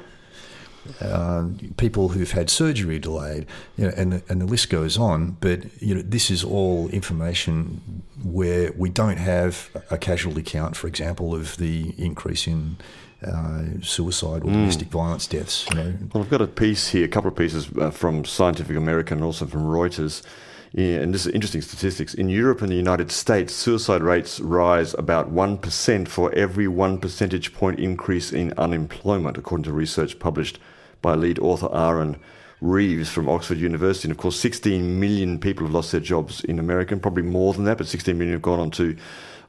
Uh, 1.00 1.46
people 1.78 2.10
who've 2.10 2.32
had 2.32 2.50
surgery 2.50 3.00
delayed, 3.00 3.46
you 3.78 3.86
know, 3.86 3.94
and 3.96 4.14
the, 4.14 4.24
and 4.28 4.42
the 4.42 4.46
list 4.46 4.70
goes 4.70 4.98
on. 4.98 5.38
But 5.40 5.82
you 5.82 5.96
know, 5.96 6.02
this 6.02 6.30
is 6.30 6.44
all 6.44 6.90
information 6.90 8.04
where 8.24 8.72
we 8.74 8.90
don't 8.90 9.18
have 9.18 9.70
a 9.90 9.98
casualty 9.98 10.44
count, 10.44 10.76
for 10.76 10.88
example, 10.88 11.34
of 11.34 11.58
the 11.58 11.94
increase 11.98 12.48
in 12.48 12.78
uh, 13.26 13.64
suicide 13.82 14.44
or 14.44 14.48
mm. 14.48 14.54
domestic 14.54 14.90
violence 14.90 15.28
deaths. 15.28 15.66
You 15.70 15.76
know. 15.76 15.94
Well, 16.14 16.24
I've 16.24 16.30
got 16.30 16.42
a 16.42 16.48
piece 16.48 16.90
here, 16.90 17.06
a 17.06 17.10
couple 17.10 17.30
of 17.30 17.38
pieces 17.38 17.70
uh, 17.80 17.92
from 17.92 18.26
Scientific 18.26 18.76
American 18.76 19.20
and 19.20 19.26
also 19.26 19.46
from 19.46 19.64
Reuters. 19.64 20.24
Yeah, 20.74 20.96
and 20.96 21.14
this 21.14 21.28
is 21.28 21.34
interesting 21.34 21.62
statistics. 21.62 22.16
In 22.16 22.30
Europe 22.30 22.64
and 22.64 22.72
the 22.72 22.76
United 22.76 23.12
States, 23.12 23.54
suicide 23.54 24.02
rates 24.02 24.40
rise 24.40 24.96
about 24.96 25.32
1% 25.32 26.08
for 26.08 26.34
every 26.34 26.68
one 26.68 26.98
percentage 26.98 27.54
point 27.54 27.80
increase 27.80 28.34
in 28.34 28.54
unemployment, 28.58 29.38
according 29.38 29.66
to 29.66 29.72
research 29.72 30.18
published 30.18 30.60
by 31.04 31.14
lead 31.14 31.38
author 31.38 31.70
Aaron 31.72 32.18
Reeves 32.62 33.10
from 33.10 33.30
Oxford 33.30 33.60
University. 33.60 34.08
And 34.08 34.12
of 34.12 34.18
course, 34.18 34.40
16 34.40 35.00
million 35.00 35.38
people 35.38 35.68
have 35.68 35.76
lost 35.76 35.92
their 35.92 36.02
jobs 36.02 36.44
in 36.46 36.58
America, 36.58 36.94
and 36.94 37.02
probably 37.02 37.22
more 37.22 37.54
than 37.54 37.66
that, 37.66 37.78
but 37.78 37.86
16 37.86 38.18
million 38.18 38.34
have 38.34 38.42
gone 38.42 38.60
on 38.60 38.72
to 38.72 38.96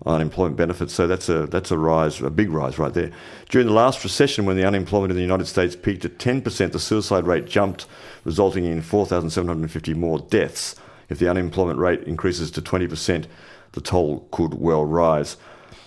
unemployment 0.05 0.57
benefits. 0.57 0.93
So 0.93 1.07
that's 1.07 1.29
a 1.29 1.47
that's 1.47 1.71
a 1.71 1.79
rise, 1.79 2.21
a 2.21 2.29
big 2.29 2.51
rise 2.51 2.79
right 2.79 2.93
there. 2.93 3.11
During 3.49 3.69
the 3.69 3.73
last 3.73 4.03
recession, 4.05 4.45
when 4.45 4.57
the 4.57 4.67
unemployment 4.67 5.13
in 5.13 5.17
the 5.17 5.23
United 5.23 5.47
States 5.47 5.77
peaked 5.77 6.05
at 6.05 6.19
10%, 6.19 6.73
the 6.73 6.79
suicide 6.79 7.27
rate 7.27 7.47
jumped, 7.47 7.87
resulting 8.25 8.65
in 8.65 8.83
4,750 8.83 9.95
more 9.95 10.19
deaths. 10.19 10.77
If 11.09 11.19
the 11.19 11.31
unemployment 11.31 11.79
rate 11.79 12.03
increases 12.03 12.51
to 12.53 12.63
20%, 12.63 13.27
the 13.73 13.81
toll 13.81 14.27
could 14.31 14.55
well 14.55 14.85
rise. 14.85 15.37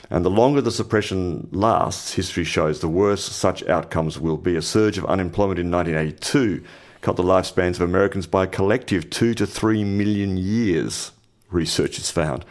And 0.09 0.23
the 0.23 0.29
longer 0.29 0.61
the 0.61 0.71
suppression 0.71 1.49
lasts, 1.51 2.13
history 2.13 2.45
shows, 2.45 2.79
the 2.79 2.87
worse 2.87 3.23
such 3.23 3.67
outcomes 3.67 4.19
will 4.19 4.37
be. 4.37 4.55
A 4.55 4.61
surge 4.61 4.97
of 4.97 5.05
unemployment 5.05 5.59
in 5.59 5.69
1982 5.69 6.63
cut 7.01 7.15
the 7.15 7.23
lifespans 7.23 7.75
of 7.75 7.81
Americans 7.81 8.25
by 8.25 8.45
a 8.45 8.47
collective 8.47 9.09
two 9.09 9.33
to 9.33 9.45
three 9.45 9.83
million 9.83 10.37
years, 10.37 11.11
researchers 11.49 12.09
found. 12.09 12.45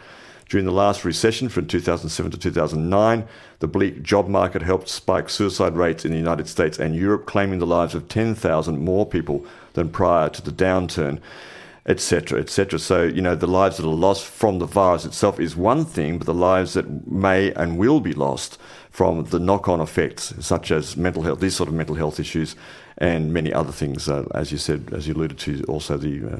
During 0.49 0.65
the 0.65 0.71
last 0.71 1.03
recession 1.03 1.49
from 1.49 1.67
2007 1.67 2.31
to 2.31 2.37
2009, 2.37 3.27
the 3.59 3.67
bleak 3.67 4.01
job 4.01 4.29
market 4.29 4.61
helped 4.61 4.87
spike 4.87 5.29
suicide 5.29 5.75
rates 5.75 6.05
in 6.05 6.11
the 6.11 6.17
United 6.17 6.47
States 6.47 6.79
and 6.79 6.95
Europe, 6.95 7.25
claiming 7.25 7.59
the 7.59 7.65
lives 7.65 7.95
of 7.95 8.07
10,000 8.07 8.79
more 8.79 9.05
people 9.05 9.45
than 9.73 9.89
prior 9.89 10.29
to 10.29 10.41
the 10.41 10.51
downturn 10.51 11.19
etc., 11.87 12.39
etc. 12.39 12.79
So, 12.79 13.03
you 13.03 13.21
know, 13.21 13.35
the 13.35 13.47
lives 13.47 13.77
that 13.77 13.85
are 13.85 13.89
lost 13.89 14.25
from 14.25 14.59
the 14.59 14.65
virus 14.65 15.05
itself 15.05 15.39
is 15.39 15.55
one 15.55 15.85
thing, 15.85 16.17
but 16.17 16.27
the 16.27 16.33
lives 16.33 16.73
that 16.73 17.07
may 17.07 17.53
and 17.53 17.77
will 17.77 18.01
be 18.01 18.13
lost 18.13 18.57
from 18.91 19.23
the 19.25 19.39
knock 19.39 19.69
on 19.69 19.79
effects, 19.79 20.33
such 20.39 20.71
as 20.71 20.97
mental 20.97 21.21
health, 21.21 21.39
these 21.39 21.55
sort 21.55 21.69
of 21.69 21.75
mental 21.75 21.95
health 21.95 22.19
issues, 22.19 22.55
and 22.97 23.31
many 23.31 23.53
other 23.53 23.71
things, 23.71 24.09
uh, 24.09 24.25
as 24.33 24.51
you 24.51 24.57
said, 24.57 24.89
as 24.91 25.07
you 25.07 25.13
alluded 25.13 25.37
to, 25.37 25.63
also 25.65 25.97
the 25.97 26.35
uh, 26.35 26.39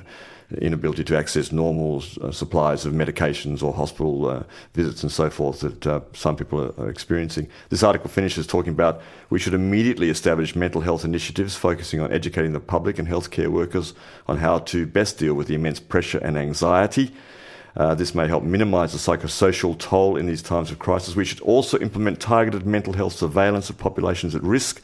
inability 0.62 1.04
to 1.04 1.18
access 1.18 1.52
normal 1.52 2.02
uh, 2.22 2.32
supplies 2.32 2.86
of 2.86 2.94
medications 2.94 3.62
or 3.62 3.74
hospital 3.74 4.28
uh, 4.28 4.44
visits 4.74 5.04
and 5.04 5.12
so 5.12 5.30
forth 5.30 5.60
that 5.60 5.86
uh, 5.86 6.00
some 6.14 6.38
people 6.38 6.74
are, 6.78 6.90
experiencing. 6.90 7.50
This 7.70 7.84
article 7.84 8.10
finishes 8.10 8.48
talking 8.48 8.72
about 8.72 9.02
we 9.30 9.40
should 9.40 9.54
immediately 9.54 10.10
establish 10.10 10.56
mental 10.56 10.82
health 10.82 11.04
initiatives 11.04 11.56
focusing 11.56 12.00
on 12.00 12.14
educating 12.14 12.54
the 12.54 12.62
public 12.62 12.98
and 12.98 13.08
healthcare 13.08 13.50
workers 13.50 13.94
on 14.28 14.38
how 14.38 14.60
to 14.60 14.86
best 14.86 15.18
deal 15.18 15.34
with 15.34 15.48
the 15.48 15.56
immense 15.56 15.82
pressure 15.82 16.20
and 16.20 16.38
anxiety. 16.38 17.12
Uh, 17.76 17.94
this 17.94 18.16
may 18.16 18.28
help 18.28 18.44
minimize 18.44 18.94
the 18.94 18.98
psychosocial 18.98 19.78
toll 19.78 20.16
in 20.16 20.26
these 20.26 20.42
times 20.42 20.72
of 20.72 20.80
crisis. 20.80 21.16
We 21.16 21.26
should 21.26 21.42
also 21.42 21.78
implement 21.80 22.22
targeted 22.22 22.66
mental 22.66 22.94
health 22.94 23.14
surveillance 23.14 23.70
of 23.70 23.78
populations 23.78 24.34
at 24.34 24.42
risk 24.44 24.82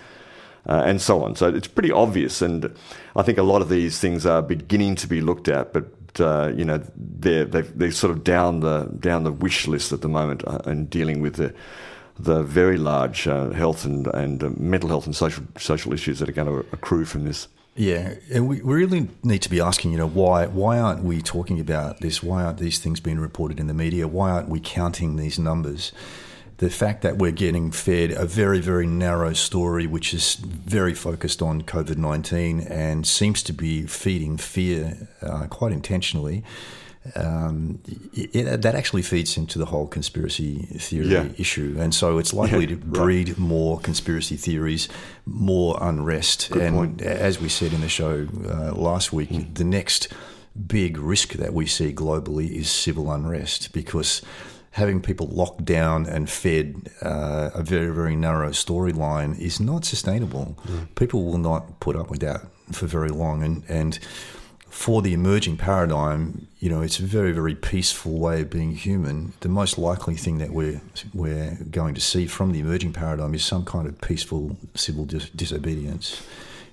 uh, 0.68 0.84
and 0.86 1.02
so 1.02 1.24
on. 1.24 1.36
So 1.36 1.48
it's 1.48 1.68
pretty 1.68 1.92
obvious, 1.92 2.42
and 2.42 2.74
I 3.16 3.24
think 3.24 3.38
a 3.38 3.44
lot 3.44 3.62
of 3.62 3.70
these 3.70 4.00
things 4.00 4.26
are 4.26 4.42
beginning 4.42 4.96
to 4.96 5.08
be 5.08 5.22
looked 5.22 5.48
at, 5.48 5.74
but. 5.74 5.86
Uh, 6.20 6.54
you 6.56 6.64
know, 6.64 6.80
they're, 6.96 7.46
they're 7.46 7.92
sort 7.92 8.12
of 8.12 8.24
down 8.24 8.60
the 8.60 8.84
down 9.00 9.24
the 9.24 9.32
wish 9.32 9.68
list 9.68 9.92
at 9.92 10.02
the 10.02 10.08
moment 10.08 10.44
uh, 10.46 10.60
in 10.68 10.86
dealing 10.86 11.22
with 11.22 11.38
the 11.38 11.52
the 12.20 12.44
very 12.44 12.78
large 12.78 13.28
uh, 13.28 13.50
health 13.50 13.86
and 13.86 14.08
and 14.08 14.44
uh, 14.44 14.52
mental 14.58 14.90
health 14.90 15.06
and 15.06 15.16
social 15.16 15.44
social 15.58 15.94
issues 15.94 16.20
that 16.20 16.30
are 16.30 16.34
going 16.34 16.48
to 16.48 16.68
accrue 16.72 17.06
from 17.06 17.24
this. 17.24 17.48
Yeah, 17.76 18.16
and 18.32 18.48
we 18.48 18.62
really 18.62 19.10
need 19.24 19.42
to 19.42 19.50
be 19.50 19.60
asking, 19.60 19.92
you 19.92 19.98
know, 19.98 20.08
why 20.08 20.46
why 20.46 20.78
aren't 20.78 21.04
we 21.04 21.22
talking 21.22 21.60
about 21.60 22.02
this? 22.02 22.22
Why 22.22 22.44
aren't 22.44 22.60
these 22.60 22.78
things 22.78 23.00
being 23.00 23.20
reported 23.20 23.60
in 23.60 23.68
the 23.68 23.74
media? 23.74 24.08
Why 24.08 24.30
aren't 24.30 24.50
we 24.50 24.60
counting 24.60 25.16
these 25.16 25.40
numbers? 25.40 25.92
The 26.64 26.70
fact 26.70 27.02
that 27.02 27.18
we're 27.18 27.32
getting 27.32 27.72
fed 27.72 28.12
a 28.12 28.26
very, 28.26 28.60
very 28.60 28.88
narrow 28.88 29.34
story, 29.34 29.86
which 29.86 30.14
is 30.14 30.36
very 30.36 30.94
focused 30.94 31.42
on 31.42 31.62
COVID 31.62 31.98
19 31.98 32.62
and 32.62 33.06
seems 33.06 33.44
to 33.44 33.54
be 33.54 33.86
feeding 33.86 34.38
fear 34.38 35.10
uh, 35.22 35.48
quite 35.48 35.74
intentionally. 35.74 36.44
um, 37.18 37.82
it, 38.14 38.62
that 38.62 38.76
actually 38.76 39.02
feeds 39.02 39.36
into 39.36 39.60
the 39.60 39.66
whole 39.66 39.88
conspiracy 39.88 40.60
theory 40.80 41.08
yeah. 41.08 41.28
issue, 41.38 41.76
and 41.78 41.94
so 41.94 42.18
it's 42.18 42.34
likely 42.34 42.62
yeah, 42.62 42.68
to 42.68 42.78
breed 42.78 43.30
right. 43.30 43.38
more 43.38 43.78
conspiracy 43.82 44.38
theories, 44.38 44.88
more 45.26 45.78
unrest. 45.82 46.50
Good 46.50 46.62
and 46.62 46.76
point. 46.76 47.02
as 47.02 47.42
we 47.42 47.50
said 47.50 47.74
in 47.74 47.82
the 47.82 47.90
show 47.90 48.26
uh, 48.48 48.72
last 48.72 49.12
week, 49.12 49.32
mm. 49.32 49.54
the 49.54 49.66
next 49.66 50.14
big 50.56 50.98
risk 50.98 51.34
that 51.34 51.54
we 51.54 51.66
see 51.66 51.92
globally 51.92 52.50
is 52.52 52.70
civil 52.70 53.12
unrest 53.12 53.74
because 53.74 54.22
having 54.74 55.00
people 55.02 55.28
locked 55.28 55.64
down 55.64 56.08
and 56.08 56.30
fed 56.30 56.90
uh, 57.04 57.52
a 57.54 57.62
very, 57.62 57.94
very 57.94 58.16
narrow 58.16 58.50
storyline 58.50 59.40
is 59.40 59.60
not 59.60 59.86
sustainable. 59.86 60.58
Mm. 60.66 60.96
People 60.96 61.26
will 61.26 61.38
not 61.38 61.80
put 61.80 61.96
up 61.96 62.10
with 62.10 62.22
that 62.22 62.42
for 62.72 62.88
very 62.88 63.10
long. 63.10 63.44
And, 63.44 63.64
and 63.70 64.00
for 64.68 65.04
the 65.04 65.14
emerging 65.14 65.58
paradigm, 65.58 66.48
you 66.60 66.70
know, 66.70 66.82
it's 66.82 66.98
a 66.98 67.04
very, 67.04 67.32
very 67.32 67.54
peaceful 67.54 68.18
way 68.18 68.42
of 68.42 68.50
being 68.50 68.76
human. 68.76 69.34
The 69.42 69.50
most 69.50 69.78
likely 69.78 70.16
thing 70.16 70.40
that 70.40 70.50
we're, 70.50 70.82
we're 71.14 71.56
going 71.70 71.94
to 71.94 72.02
see 72.02 72.26
from 72.26 72.52
the 72.52 72.60
emerging 72.60 72.94
paradigm 72.94 73.36
is 73.36 73.46
some 73.46 73.66
kind 73.66 73.88
of 73.88 74.02
peaceful 74.02 74.58
civil 74.74 75.06
dis- 75.06 75.30
disobedience 75.30 76.24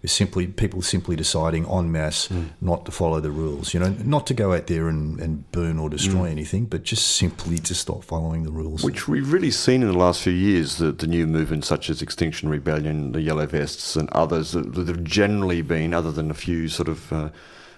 is 0.03 0.13
simply 0.13 0.47
people 0.47 0.81
simply 0.81 1.15
deciding 1.15 1.67
en 1.67 1.93
masse 1.93 2.29
mm. 2.29 2.49
not 2.61 2.87
to 2.87 2.93
follow 2.93 3.21
the 3.21 3.31
rules. 3.31 3.75
You 3.75 3.81
know, 3.81 3.95
not 4.05 4.27
to 4.29 4.35
go 4.35 4.55
out 4.55 4.67
there 4.67 4.89
and, 4.89 5.21
and 5.21 5.51
burn 5.53 5.79
or 5.79 5.91
destroy 5.91 6.29
mm. 6.29 6.31
anything, 6.31 6.65
but 6.67 6.83
just 6.83 7.17
simply 7.17 7.59
to 7.59 7.75
stop 7.75 8.05
following 8.05 8.45
the 8.45 8.51
rules. 8.51 8.83
Which 8.83 9.09
we've 9.09 9.31
really 9.33 9.51
seen 9.51 9.83
in 9.83 9.89
the 9.89 9.99
last 9.99 10.23
few 10.23 10.33
years, 10.33 10.79
the, 10.79 10.93
the 10.93 11.07
new 11.07 11.27
movements 11.27 11.69
such 11.69 11.91
as 11.91 12.01
Extinction 12.01 12.49
Rebellion, 12.49 13.13
the 13.13 13.21
Yellow 13.21 13.47
Vests, 13.47 13.97
and 13.97 14.09
others 14.11 14.53
that, 14.53 14.75
that 14.75 14.89
have 14.89 15.05
generally 15.05 15.63
been, 15.63 15.93
other 15.93 16.13
than 16.13 16.31
a 16.31 16.35
few 16.35 16.69
sort 16.69 16.89
of. 16.89 17.13
Uh, 17.13 17.31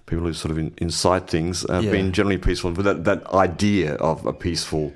people 0.04 0.24
who 0.24 0.32
sort 0.32 0.50
of 0.50 0.58
incite 0.78 1.28
things 1.28 1.64
have 1.70 1.84
yeah. 1.84 1.92
been 1.92 2.12
generally 2.12 2.36
peaceful. 2.36 2.72
But 2.72 2.84
that, 2.84 3.04
that 3.04 3.26
idea 3.28 3.94
of 3.94 4.26
a 4.26 4.32
peaceful 4.32 4.92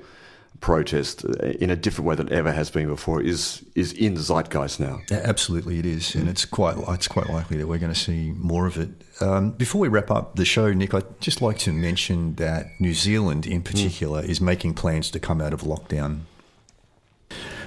protest 0.59 1.23
in 1.23 1.69
a 1.69 1.75
different 1.75 2.07
way 2.07 2.15
than 2.15 2.31
ever 2.31 2.51
has 2.51 2.69
been 2.69 2.87
before 2.87 3.21
is 3.21 3.63
is 3.75 3.93
in 3.93 4.15
the 4.15 4.21
zeitgeist 4.21 4.79
now. 4.79 4.99
Absolutely, 5.11 5.79
it 5.79 5.85
is, 5.85 6.15
and 6.15 6.27
it's 6.27 6.45
quite 6.45 6.77
it's 6.89 7.07
quite 7.07 7.29
likely 7.29 7.57
that 7.57 7.67
we're 7.67 7.77
going 7.77 7.93
to 7.93 7.99
see 7.99 8.33
more 8.37 8.65
of 8.65 8.77
it. 8.77 8.89
Um, 9.21 9.51
before 9.51 9.81
we 9.81 9.87
wrap 9.87 10.11
up 10.11 10.35
the 10.35 10.45
show, 10.45 10.73
Nick, 10.73 10.93
I'd 10.93 11.21
just 11.21 11.41
like 11.41 11.57
to 11.59 11.71
mention 11.71 12.35
that 12.35 12.67
New 12.79 12.93
Zealand, 12.93 13.45
in 13.45 13.61
particular, 13.61 14.21
mm. 14.21 14.29
is 14.29 14.41
making 14.41 14.75
plans 14.75 15.11
to 15.11 15.19
come 15.19 15.41
out 15.41 15.53
of 15.53 15.61
lockdown. 15.61 16.21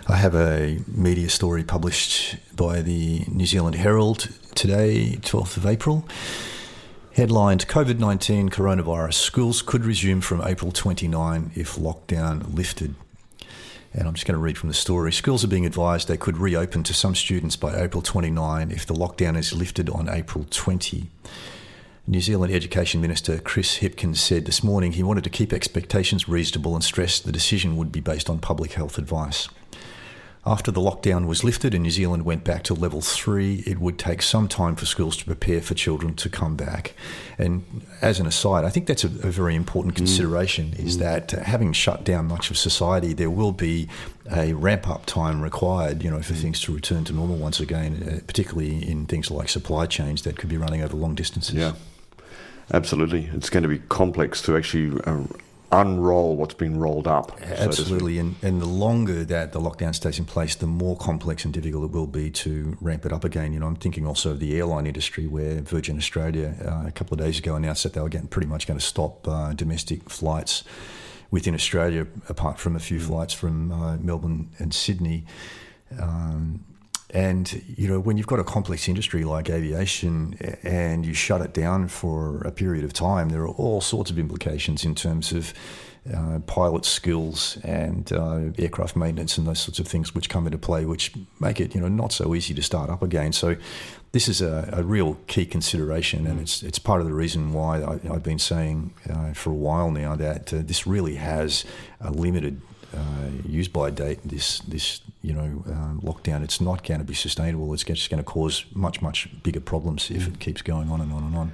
I 0.09 0.17
have 0.17 0.35
a 0.35 0.79
media 0.89 1.29
story 1.29 1.63
published 1.63 2.37
by 2.57 2.83
the 2.83 3.25
New 3.29 3.47
Zealand 3.47 3.77
Herald 3.77 4.29
today, 4.55 5.19
12th 5.21 5.57
of 5.57 5.67
April 5.67 6.05
Headlined 7.21 7.69
COVID 7.69 7.99
19 7.99 8.49
coronavirus 8.49 9.13
schools 9.13 9.61
could 9.61 9.85
resume 9.85 10.23
from 10.23 10.41
April 10.41 10.73
29 10.73 11.51
if 11.55 11.77
lockdown 11.77 12.57
lifted. 12.57 12.95
And 13.93 14.09
I'm 14.09 14.15
just 14.15 14.27
going 14.27 14.39
to 14.39 14.43
read 14.43 14.57
from 14.57 14.71
the 14.71 14.75
story. 14.75 15.13
Schools 15.13 15.45
are 15.45 15.49
being 15.49 15.67
advised 15.67 16.09
they 16.09 16.17
could 16.17 16.39
reopen 16.39 16.83
to 16.85 16.95
some 16.95 17.15
students 17.15 17.57
by 17.57 17.79
April 17.79 18.01
29 18.01 18.71
if 18.71 18.87
the 18.87 18.95
lockdown 18.95 19.37
is 19.37 19.53
lifted 19.53 19.91
on 19.91 20.09
April 20.09 20.47
20. 20.49 21.09
New 22.07 22.23
Zealand 22.23 22.55
Education 22.55 23.03
Minister 23.03 23.39
Chris 23.39 23.81
Hipkins 23.81 24.17
said 24.17 24.47
this 24.47 24.65
morning 24.65 24.93
he 24.93 25.03
wanted 25.03 25.25
to 25.25 25.29
keep 25.29 25.53
expectations 25.53 26.27
reasonable 26.27 26.75
and 26.75 26.83
stressed 26.83 27.27
the 27.27 27.33
decision 27.33 27.77
would 27.77 27.93
be 27.93 28.01
based 28.01 28.31
on 28.31 28.39
public 28.39 28.73
health 28.73 28.97
advice. 28.97 29.47
After 30.47 30.71
the 30.71 30.81
lockdown 30.81 31.27
was 31.27 31.45
lifted 31.45 31.75
and 31.75 31.83
New 31.83 31.91
Zealand 31.91 32.25
went 32.25 32.45
back 32.45 32.63
to 32.65 32.75
level 32.75 33.03
three, 33.03 33.63
it 33.67 33.79
would 33.79 33.99
take 33.99 34.23
some 34.23 34.49
time 34.49 34.75
for 34.75 34.87
schools 34.87 35.19
to 35.19 35.27
prepare 35.27 35.61
for 35.61 35.75
children 35.75 36.15
to 36.15 36.31
come 36.31 36.57
back. 36.57 36.95
And 37.37 37.85
as 38.01 38.21
an 38.21 38.27
aside, 38.27 38.65
I 38.65 38.71
think 38.71 38.87
that's 38.87 39.05
a, 39.05 39.09
a 39.09 39.31
very 39.31 39.55
important 39.55 39.95
mm. 39.95 39.99
consideration 39.99 40.71
mm. 40.71 40.79
is 40.79 40.97
mm. 40.97 41.01
that 41.01 41.31
having 41.33 41.75
shut 41.75 42.05
down 42.05 42.27
much 42.27 42.51
of 42.51 42.57
society, 42.57 43.13
there 43.13 43.29
will 43.29 43.53
be 43.53 43.89
a 44.35 44.55
ramp 44.55 44.89
up 44.89 45.05
time 45.05 45.43
required, 45.43 46.03
you 46.03 46.11
know, 46.11 46.23
for 46.23 46.33
mm. 46.33 46.41
things 46.41 46.61
to 46.61 46.73
return 46.73 47.05
to 47.05 47.13
normal 47.13 47.37
once 47.37 47.61
again, 47.61 48.03
uh, 48.03 48.27
particularly 48.27 48.89
in 48.89 49.05
things 49.05 49.31
like 49.31 49.51
supply 49.51 49.85
chains 49.85 50.23
that 50.23 50.39
could 50.39 50.49
be 50.49 50.57
running 50.57 50.81
over 50.81 50.97
long 50.97 51.15
distances. 51.15 51.55
Yeah. 51.55 51.75
Absolutely. 52.73 53.29
It's 53.35 53.51
going 53.51 53.65
to 53.65 53.69
be 53.69 53.81
complex 53.91 54.41
to 54.43 54.57
actually 54.57 55.01
uh, 55.05 55.25
unroll 55.73 56.37
what's 56.37 56.55
been 56.55 56.79
rolled 56.79 57.07
up. 57.07 57.41
Absolutely, 57.43 58.17
so 58.17 58.21
and, 58.21 58.37
and 58.43 58.61
the 58.61 58.67
longer 58.67 59.25
that 59.25 59.53
the 59.53 59.61
lockdown 59.61 59.95
stays 59.95 60.19
in 60.19 60.25
place, 60.25 60.55
the 60.55 60.67
more 60.67 60.97
complex 60.97 61.45
and 61.45 61.55
difficult 61.55 61.85
it 61.85 61.91
will 61.93 62.07
be 62.07 62.31
to 62.31 62.77
ramp 62.81 63.07
it 63.07 63.13
up 63.13 63.25
again. 63.25 63.53
You 63.53 63.61
know, 63.61 63.67
I'm 63.67 63.77
thinking 63.77 64.07
also 64.07 64.33
of 64.33 64.41
the 64.41 64.57
airline 64.57 64.87
industry, 64.87 65.27
where 65.27 65.61
Virgin 65.61 65.97
Australia 65.97 66.55
uh, 66.65 66.89
a 66.89 66.93
couple 66.93 67.15
of 67.15 67.21
days 67.21 67.39
ago 67.39 67.55
announced 67.55 67.83
that 67.85 67.93
they 67.93 68.01
were 68.01 68.09
getting 68.09 68.29
pretty 68.29 68.49
much 68.49 68.67
going 68.67 68.79
to 68.79 68.85
stop 68.85 69.27
uh, 69.29 69.53
domestic 69.53 70.11
flights 70.11 70.65
within 71.31 71.55
Australia, 71.55 72.07
apart 72.29 72.59
from 72.59 72.75
a 72.75 72.81
few 72.81 72.99
flights 72.99 73.33
from 73.33 73.71
uh, 73.71 73.97
Melbourne 73.99 74.51
and 74.59 74.75
Sydney. 74.75 75.25
Um, 76.01 76.65
and 77.13 77.63
you 77.77 77.89
know, 77.89 78.01
when 78.01 78.17
you've 78.17 78.27
got 78.27 78.39
a 78.39 78.45
complex 78.45 78.89
industry 78.89 79.25
like 79.25 79.51
aviation 79.51 80.35
and 80.63 81.05
you 81.05 81.15
shut 81.15 81.41
it 81.41 81.53
down 81.53 81.89
for 81.89 82.39
a 82.43 82.53
period 82.53 82.85
of 82.85 82.93
time, 82.93 83.31
there 83.31 83.43
are 83.43 83.49
all 83.49 83.81
sorts 83.81 84.11
of 84.11 84.19
implications 84.19 84.85
in 84.85 84.95
terms 84.95 85.33
of 85.33 85.53
uh, 86.15 86.39
pilot 86.47 86.85
skills 86.85 87.59
and 87.63 88.13
uh, 88.13 88.41
aircraft 88.59 88.97
maintenance 88.97 89.37
and 89.37 89.47
those 89.47 89.61
sorts 89.61 89.79
of 89.79 89.87
things 89.87 90.15
which 90.15 90.29
come 90.31 90.47
into 90.47 90.59
play, 90.59 90.85
which 90.85 91.13
make 91.41 91.61
it 91.61 91.75
you 91.75 91.81
know 91.81 91.89
not 91.89 92.13
so 92.13 92.35
easy 92.35 92.55
to 92.55 92.63
start 92.63 92.89
up 92.89 93.03
again. 93.03 93.33
So 93.33 93.57
this 94.13 94.27
is 94.27 94.41
a, 94.41 94.69
a 94.73 94.83
real 94.83 95.19
key 95.27 95.45
consideration, 95.45 96.27
and 96.27 96.41
it's 96.41 96.63
it's 96.63 96.79
part 96.79 97.01
of 97.01 97.07
the 97.07 97.13
reason 97.13 97.53
why 97.53 97.83
I, 97.83 97.99
have 98.09 98.23
been 98.23 98.39
saying 98.39 98.95
uh, 99.11 99.33
for 99.35 99.51
a 99.51 99.55
while 99.55 99.91
now 99.91 100.17
that 100.17 100.55
uh, 100.55 100.63
this 100.63 100.87
really 100.87 101.17
has 101.17 101.65
a 102.01 102.11
limited 102.11 102.63
use 103.47 103.69
by 103.69 103.91
date, 103.91 104.21
this 104.25 104.61
this 104.61 105.01
you 105.23 105.33
know 105.33 105.65
uh, 105.67 106.07
lockdown, 106.07 106.43
it's 106.43 106.61
not 106.61 106.87
going 106.87 107.01
to 107.01 107.07
be 107.07 107.15
sustainable. 107.15 107.73
It's 107.75 107.85
just 107.85 108.11
going 108.11 108.23
to 108.23 108.29
cause 108.29 108.65
much 108.75 109.03
much 109.03 109.29
bigger 109.43 109.61
problems 109.61 110.11
if 110.11 110.27
it 110.27 110.41
keeps 110.41 110.63
going 110.63 110.91
on 110.91 111.01
and 111.01 111.13
on 111.13 111.23
and 111.25 111.37
on. 111.37 111.53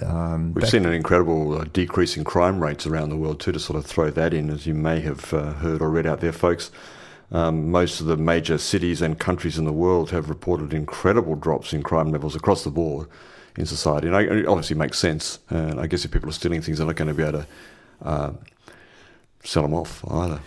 Um, 0.00 0.54
We've 0.54 0.68
seen 0.68 0.86
an 0.86 0.92
incredible 0.92 1.58
uh, 1.58 1.64
decrease 1.72 2.16
in 2.16 2.24
crime 2.24 2.62
rates 2.62 2.86
around 2.86 3.10
the 3.10 3.16
world 3.16 3.40
too. 3.40 3.52
To 3.52 3.58
sort 3.58 3.78
of 3.78 3.86
throw 3.86 4.10
that 4.10 4.32
in, 4.32 4.50
as 4.50 4.66
you 4.66 4.74
may 4.74 5.00
have 5.00 5.32
uh, 5.34 5.52
heard 5.54 5.82
or 5.82 5.90
read 5.90 6.06
out 6.06 6.20
there, 6.20 6.32
folks. 6.32 6.70
Um, 7.30 7.70
most 7.70 8.00
of 8.00 8.06
the 8.06 8.16
major 8.18 8.58
cities 8.58 9.00
and 9.00 9.18
countries 9.18 9.56
in 9.56 9.64
the 9.64 9.72
world 9.72 10.10
have 10.10 10.28
reported 10.28 10.74
incredible 10.74 11.34
drops 11.34 11.72
in 11.72 11.82
crime 11.82 12.12
levels 12.12 12.36
across 12.36 12.62
the 12.62 12.70
board 12.70 13.08
in 13.56 13.64
society. 13.64 14.06
And 14.06 14.16
I, 14.16 14.22
it 14.22 14.46
obviously 14.46 14.76
makes 14.76 14.98
sense. 14.98 15.38
And 15.48 15.80
I 15.80 15.86
guess 15.86 16.04
if 16.04 16.10
people 16.10 16.28
are 16.28 16.34
stealing 16.34 16.60
things, 16.60 16.76
they're 16.76 16.86
not 16.86 16.96
going 16.96 17.08
to 17.08 17.14
be 17.14 17.22
able 17.22 17.40
to 17.40 17.46
uh, 18.02 18.32
sell 19.44 19.62
them 19.62 19.74
off 19.74 20.04
either. 20.10 20.40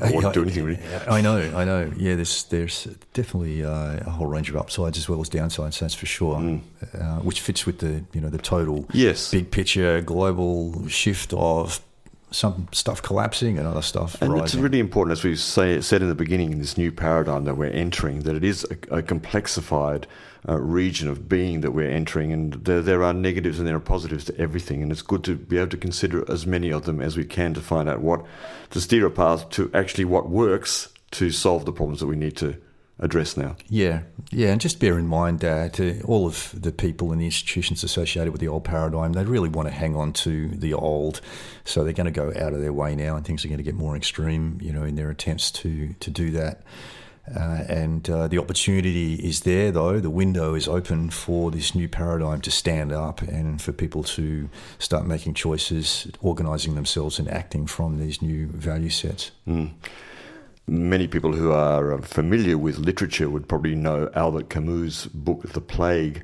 Uh, 0.00 0.10
or 0.14 0.32
do 0.32 0.42
anything 0.42 0.64
really. 0.64 0.80
I 1.08 1.20
know, 1.20 1.38
I 1.54 1.64
know. 1.64 1.92
Yeah, 1.96 2.14
there's 2.14 2.44
there's 2.44 2.84
definitely 3.12 3.64
uh, 3.64 4.00
a 4.06 4.10
whole 4.10 4.26
range 4.26 4.48
of 4.48 4.56
upsides 4.56 4.96
as 4.96 5.08
well 5.08 5.20
as 5.20 5.28
downsides. 5.28 5.78
That's 5.78 5.94
for 5.94 6.06
sure. 6.06 6.36
Mm. 6.36 6.60
Uh, 6.98 7.16
which 7.18 7.40
fits 7.40 7.66
with 7.66 7.80
the 7.80 8.02
you 8.12 8.20
know 8.20 8.30
the 8.30 8.38
total 8.38 8.86
yes 8.92 9.30
big 9.30 9.50
picture 9.50 10.00
global 10.00 10.88
shift 10.88 11.34
of 11.34 11.80
some 12.30 12.68
stuff 12.72 13.02
collapsing 13.02 13.58
and 13.58 13.66
other 13.66 13.82
stuff 13.82 14.20
and 14.22 14.32
rising. 14.32 14.44
it's 14.44 14.54
really 14.54 14.78
important 14.78 15.18
as 15.18 15.24
we 15.24 15.34
say 15.34 15.80
said 15.80 16.00
in 16.00 16.08
the 16.08 16.14
beginning 16.14 16.52
in 16.52 16.58
this 16.60 16.78
new 16.78 16.92
paradigm 16.92 17.44
that 17.44 17.56
we're 17.56 17.70
entering 17.70 18.20
that 18.20 18.36
it 18.36 18.44
is 18.44 18.64
a, 18.70 18.98
a 18.98 19.02
complexified 19.02 20.04
uh, 20.48 20.58
region 20.58 21.08
of 21.08 21.28
being 21.28 21.60
that 21.60 21.72
we're 21.72 21.90
entering, 21.90 22.32
and 22.32 22.54
there, 22.64 22.80
there 22.80 23.02
are 23.02 23.12
negatives 23.12 23.58
and 23.58 23.68
there 23.68 23.76
are 23.76 23.80
positives 23.80 24.24
to 24.24 24.38
everything, 24.38 24.82
and 24.82 24.90
it's 24.90 25.02
good 25.02 25.22
to 25.24 25.36
be 25.36 25.58
able 25.58 25.68
to 25.68 25.76
consider 25.76 26.30
as 26.30 26.46
many 26.46 26.72
of 26.72 26.84
them 26.84 27.00
as 27.00 27.16
we 27.16 27.24
can 27.24 27.52
to 27.54 27.60
find 27.60 27.88
out 27.88 28.00
what 28.00 28.24
to 28.70 28.80
steer 28.80 29.06
a 29.06 29.10
path 29.10 29.50
to 29.50 29.70
actually 29.74 30.04
what 30.04 30.30
works 30.30 30.88
to 31.10 31.30
solve 31.30 31.64
the 31.64 31.72
problems 31.72 32.00
that 32.00 32.06
we 32.06 32.16
need 32.16 32.36
to 32.36 32.56
address 33.00 33.36
now. 33.36 33.56
Yeah, 33.68 34.02
yeah, 34.30 34.48
and 34.52 34.60
just 34.60 34.78
bear 34.78 34.98
in 34.98 35.06
mind 35.06 35.40
that 35.40 35.80
uh, 35.80 36.06
all 36.06 36.26
of 36.26 36.54
the 36.60 36.72
people 36.72 37.12
and 37.12 37.20
the 37.20 37.24
institutions 37.24 37.82
associated 37.82 38.32
with 38.32 38.40
the 38.40 38.48
old 38.48 38.64
paradigm, 38.64 39.14
they 39.14 39.24
really 39.24 39.48
want 39.48 39.68
to 39.68 39.74
hang 39.74 39.96
on 39.96 40.12
to 40.12 40.48
the 40.48 40.74
old, 40.74 41.20
so 41.64 41.82
they're 41.82 41.92
going 41.92 42.12
to 42.12 42.20
go 42.20 42.28
out 42.28 42.52
of 42.52 42.60
their 42.60 42.72
way 42.72 42.94
now, 42.94 43.16
and 43.16 43.26
things 43.26 43.44
are 43.44 43.48
going 43.48 43.58
to 43.58 43.64
get 43.64 43.74
more 43.74 43.96
extreme, 43.96 44.58
you 44.60 44.72
know, 44.72 44.84
in 44.84 44.94
their 44.94 45.10
attempts 45.10 45.50
to 45.50 45.94
to 46.00 46.10
do 46.10 46.30
that. 46.30 46.62
Uh, 47.34 47.62
and 47.68 48.10
uh, 48.10 48.26
the 48.26 48.38
opportunity 48.38 49.14
is 49.14 49.42
there, 49.42 49.70
though. 49.70 50.00
The 50.00 50.10
window 50.10 50.54
is 50.54 50.66
open 50.66 51.10
for 51.10 51.50
this 51.50 51.74
new 51.74 51.88
paradigm 51.88 52.40
to 52.40 52.50
stand 52.50 52.92
up 52.92 53.22
and 53.22 53.62
for 53.62 53.72
people 53.72 54.02
to 54.02 54.48
start 54.78 55.06
making 55.06 55.34
choices, 55.34 56.08
organising 56.20 56.74
themselves, 56.74 57.18
and 57.18 57.28
acting 57.28 57.66
from 57.66 58.00
these 58.00 58.20
new 58.20 58.46
value 58.48 58.90
sets. 58.90 59.30
Mm. 59.46 59.72
Many 60.70 61.08
people 61.08 61.32
who 61.32 61.50
are 61.50 61.94
uh, 61.94 62.00
familiar 62.00 62.56
with 62.56 62.78
literature 62.78 63.28
would 63.28 63.48
probably 63.48 63.74
know 63.74 64.08
Albert 64.14 64.50
Camus' 64.50 65.06
book, 65.06 65.52
The 65.52 65.60
Plague. 65.60 66.22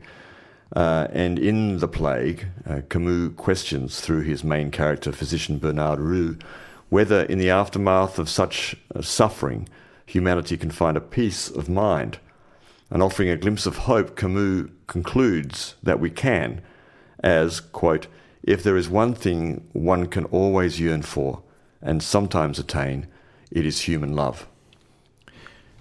Uh, 0.76 1.08
and 1.10 1.36
in 1.36 1.78
The 1.78 1.88
Plague, 1.88 2.46
uh, 2.64 2.82
Camus 2.88 3.32
questions 3.36 4.00
through 4.00 4.20
his 4.20 4.44
main 4.44 4.70
character, 4.70 5.10
physician 5.10 5.58
Bernard 5.58 5.98
Rieux, 5.98 6.38
whether 6.90 7.22
in 7.22 7.38
the 7.38 7.50
aftermath 7.50 8.20
of 8.20 8.28
such 8.28 8.76
uh, 8.94 9.02
suffering, 9.02 9.68
humanity 10.06 10.56
can 10.56 10.70
find 10.70 10.96
a 10.96 11.00
peace 11.00 11.50
of 11.50 11.68
mind. 11.68 12.20
And 12.88 13.02
offering 13.02 13.28
a 13.28 13.36
glimpse 13.36 13.66
of 13.66 13.78
hope, 13.78 14.16
Camus 14.16 14.70
concludes 14.86 15.74
that 15.82 15.98
we 15.98 16.08
can, 16.08 16.62
as, 17.18 17.58
quote, 17.58 18.06
if 18.44 18.62
there 18.62 18.76
is 18.76 18.88
one 18.88 19.12
thing 19.12 19.66
one 19.72 20.06
can 20.06 20.24
always 20.26 20.78
yearn 20.78 21.02
for 21.02 21.42
and 21.82 22.00
sometimes 22.00 22.60
attain, 22.60 23.08
it 23.56 23.64
is 23.64 23.80
human 23.80 24.14
love. 24.14 24.46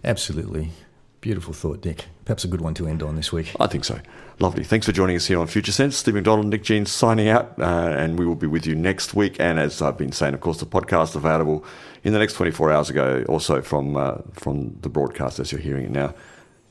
Absolutely. 0.02 0.72
Beautiful 1.20 1.54
thought, 1.54 1.82
Dick. 1.82 2.06
Perhaps 2.24 2.46
a 2.46 2.48
good 2.48 2.62
one 2.62 2.74
to 2.76 2.88
end 2.88 3.04
on 3.04 3.18
this 3.18 3.34
week. 3.34 3.52
I 3.60 3.68
think 3.68 3.84
so. 3.84 4.00
Lovely. 4.40 4.64
Thanks 4.64 4.86
for 4.86 4.94
joining 4.94 5.18
us 5.18 5.26
here 5.28 5.40
on 5.40 5.48
Future 5.48 5.74
Sense. 5.74 5.98
Steve 5.98 6.14
McDonald, 6.14 6.48
Nick 6.48 6.64
Jeans 6.64 6.90
signing 6.90 7.28
out, 7.28 7.54
uh, 7.60 7.64
and 7.64 8.18
we 8.18 8.26
will 8.26 8.36
be 8.36 8.48
with 8.48 8.66
you 8.66 8.76
next 8.76 9.14
week. 9.14 9.40
And 9.40 9.60
as 9.60 9.82
I've 9.82 9.98
been 9.98 10.14
saying, 10.14 10.34
of 10.34 10.40
course, 10.40 10.60
the 10.60 10.66
podcast 10.66 11.16
available 11.16 11.66
in 12.04 12.14
the 12.14 12.20
next 12.20 12.34
24 12.34 12.72
hours 12.72 12.90
ago, 12.90 13.26
also 13.28 13.62
from 13.62 13.98
uh, 13.98 14.20
from 14.32 14.78
the 14.82 14.90
broadcast 14.90 15.40
as 15.40 15.52
you're 15.52 15.62
hearing 15.62 15.86
it 15.86 15.92
now. 15.92 16.14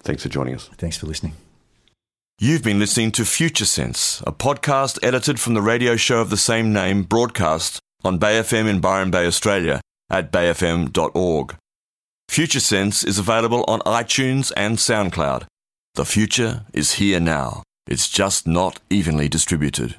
Thanks 0.01 0.23
for 0.23 0.31
joining 0.31 0.55
us. 0.55 0.69
Thanks 0.79 0.97
for 0.97 1.07
listening. 1.07 1.35
You've 2.39 2.65
been 2.65 2.79
listening 2.79 3.13
to 3.13 3.25
Future 3.27 3.67
Sense, 3.67 4.23
a 4.27 4.33
podcast 4.33 4.99
edited 5.03 5.39
from 5.39 5.53
the 5.53 5.63
radio 5.63 5.97
show 5.97 6.21
of 6.21 6.31
the 6.31 6.37
same 6.37 6.73
name, 6.73 7.03
broadcast 7.03 7.79
on 8.05 8.19
Bay 8.19 8.41
FM 8.41 8.69
in 8.69 8.81
Byron 8.81 9.11
Bay, 9.11 9.27
Australia, 9.27 9.81
at 10.11 10.33
bayfm.org. 10.33 11.57
Future 12.29 12.61
Sense 12.61 13.05
is 13.05 13.19
available 13.19 13.65
on 13.69 13.81
iTunes 13.81 14.53
and 14.57 14.79
SoundCloud. 14.79 15.45
The 15.95 16.05
future 16.05 16.65
is 16.73 16.95
here 16.95 17.21
now. 17.21 17.63
It's 17.87 18.09
just 18.09 18.47
not 18.47 18.81
evenly 18.91 19.29
distributed. 19.29 19.93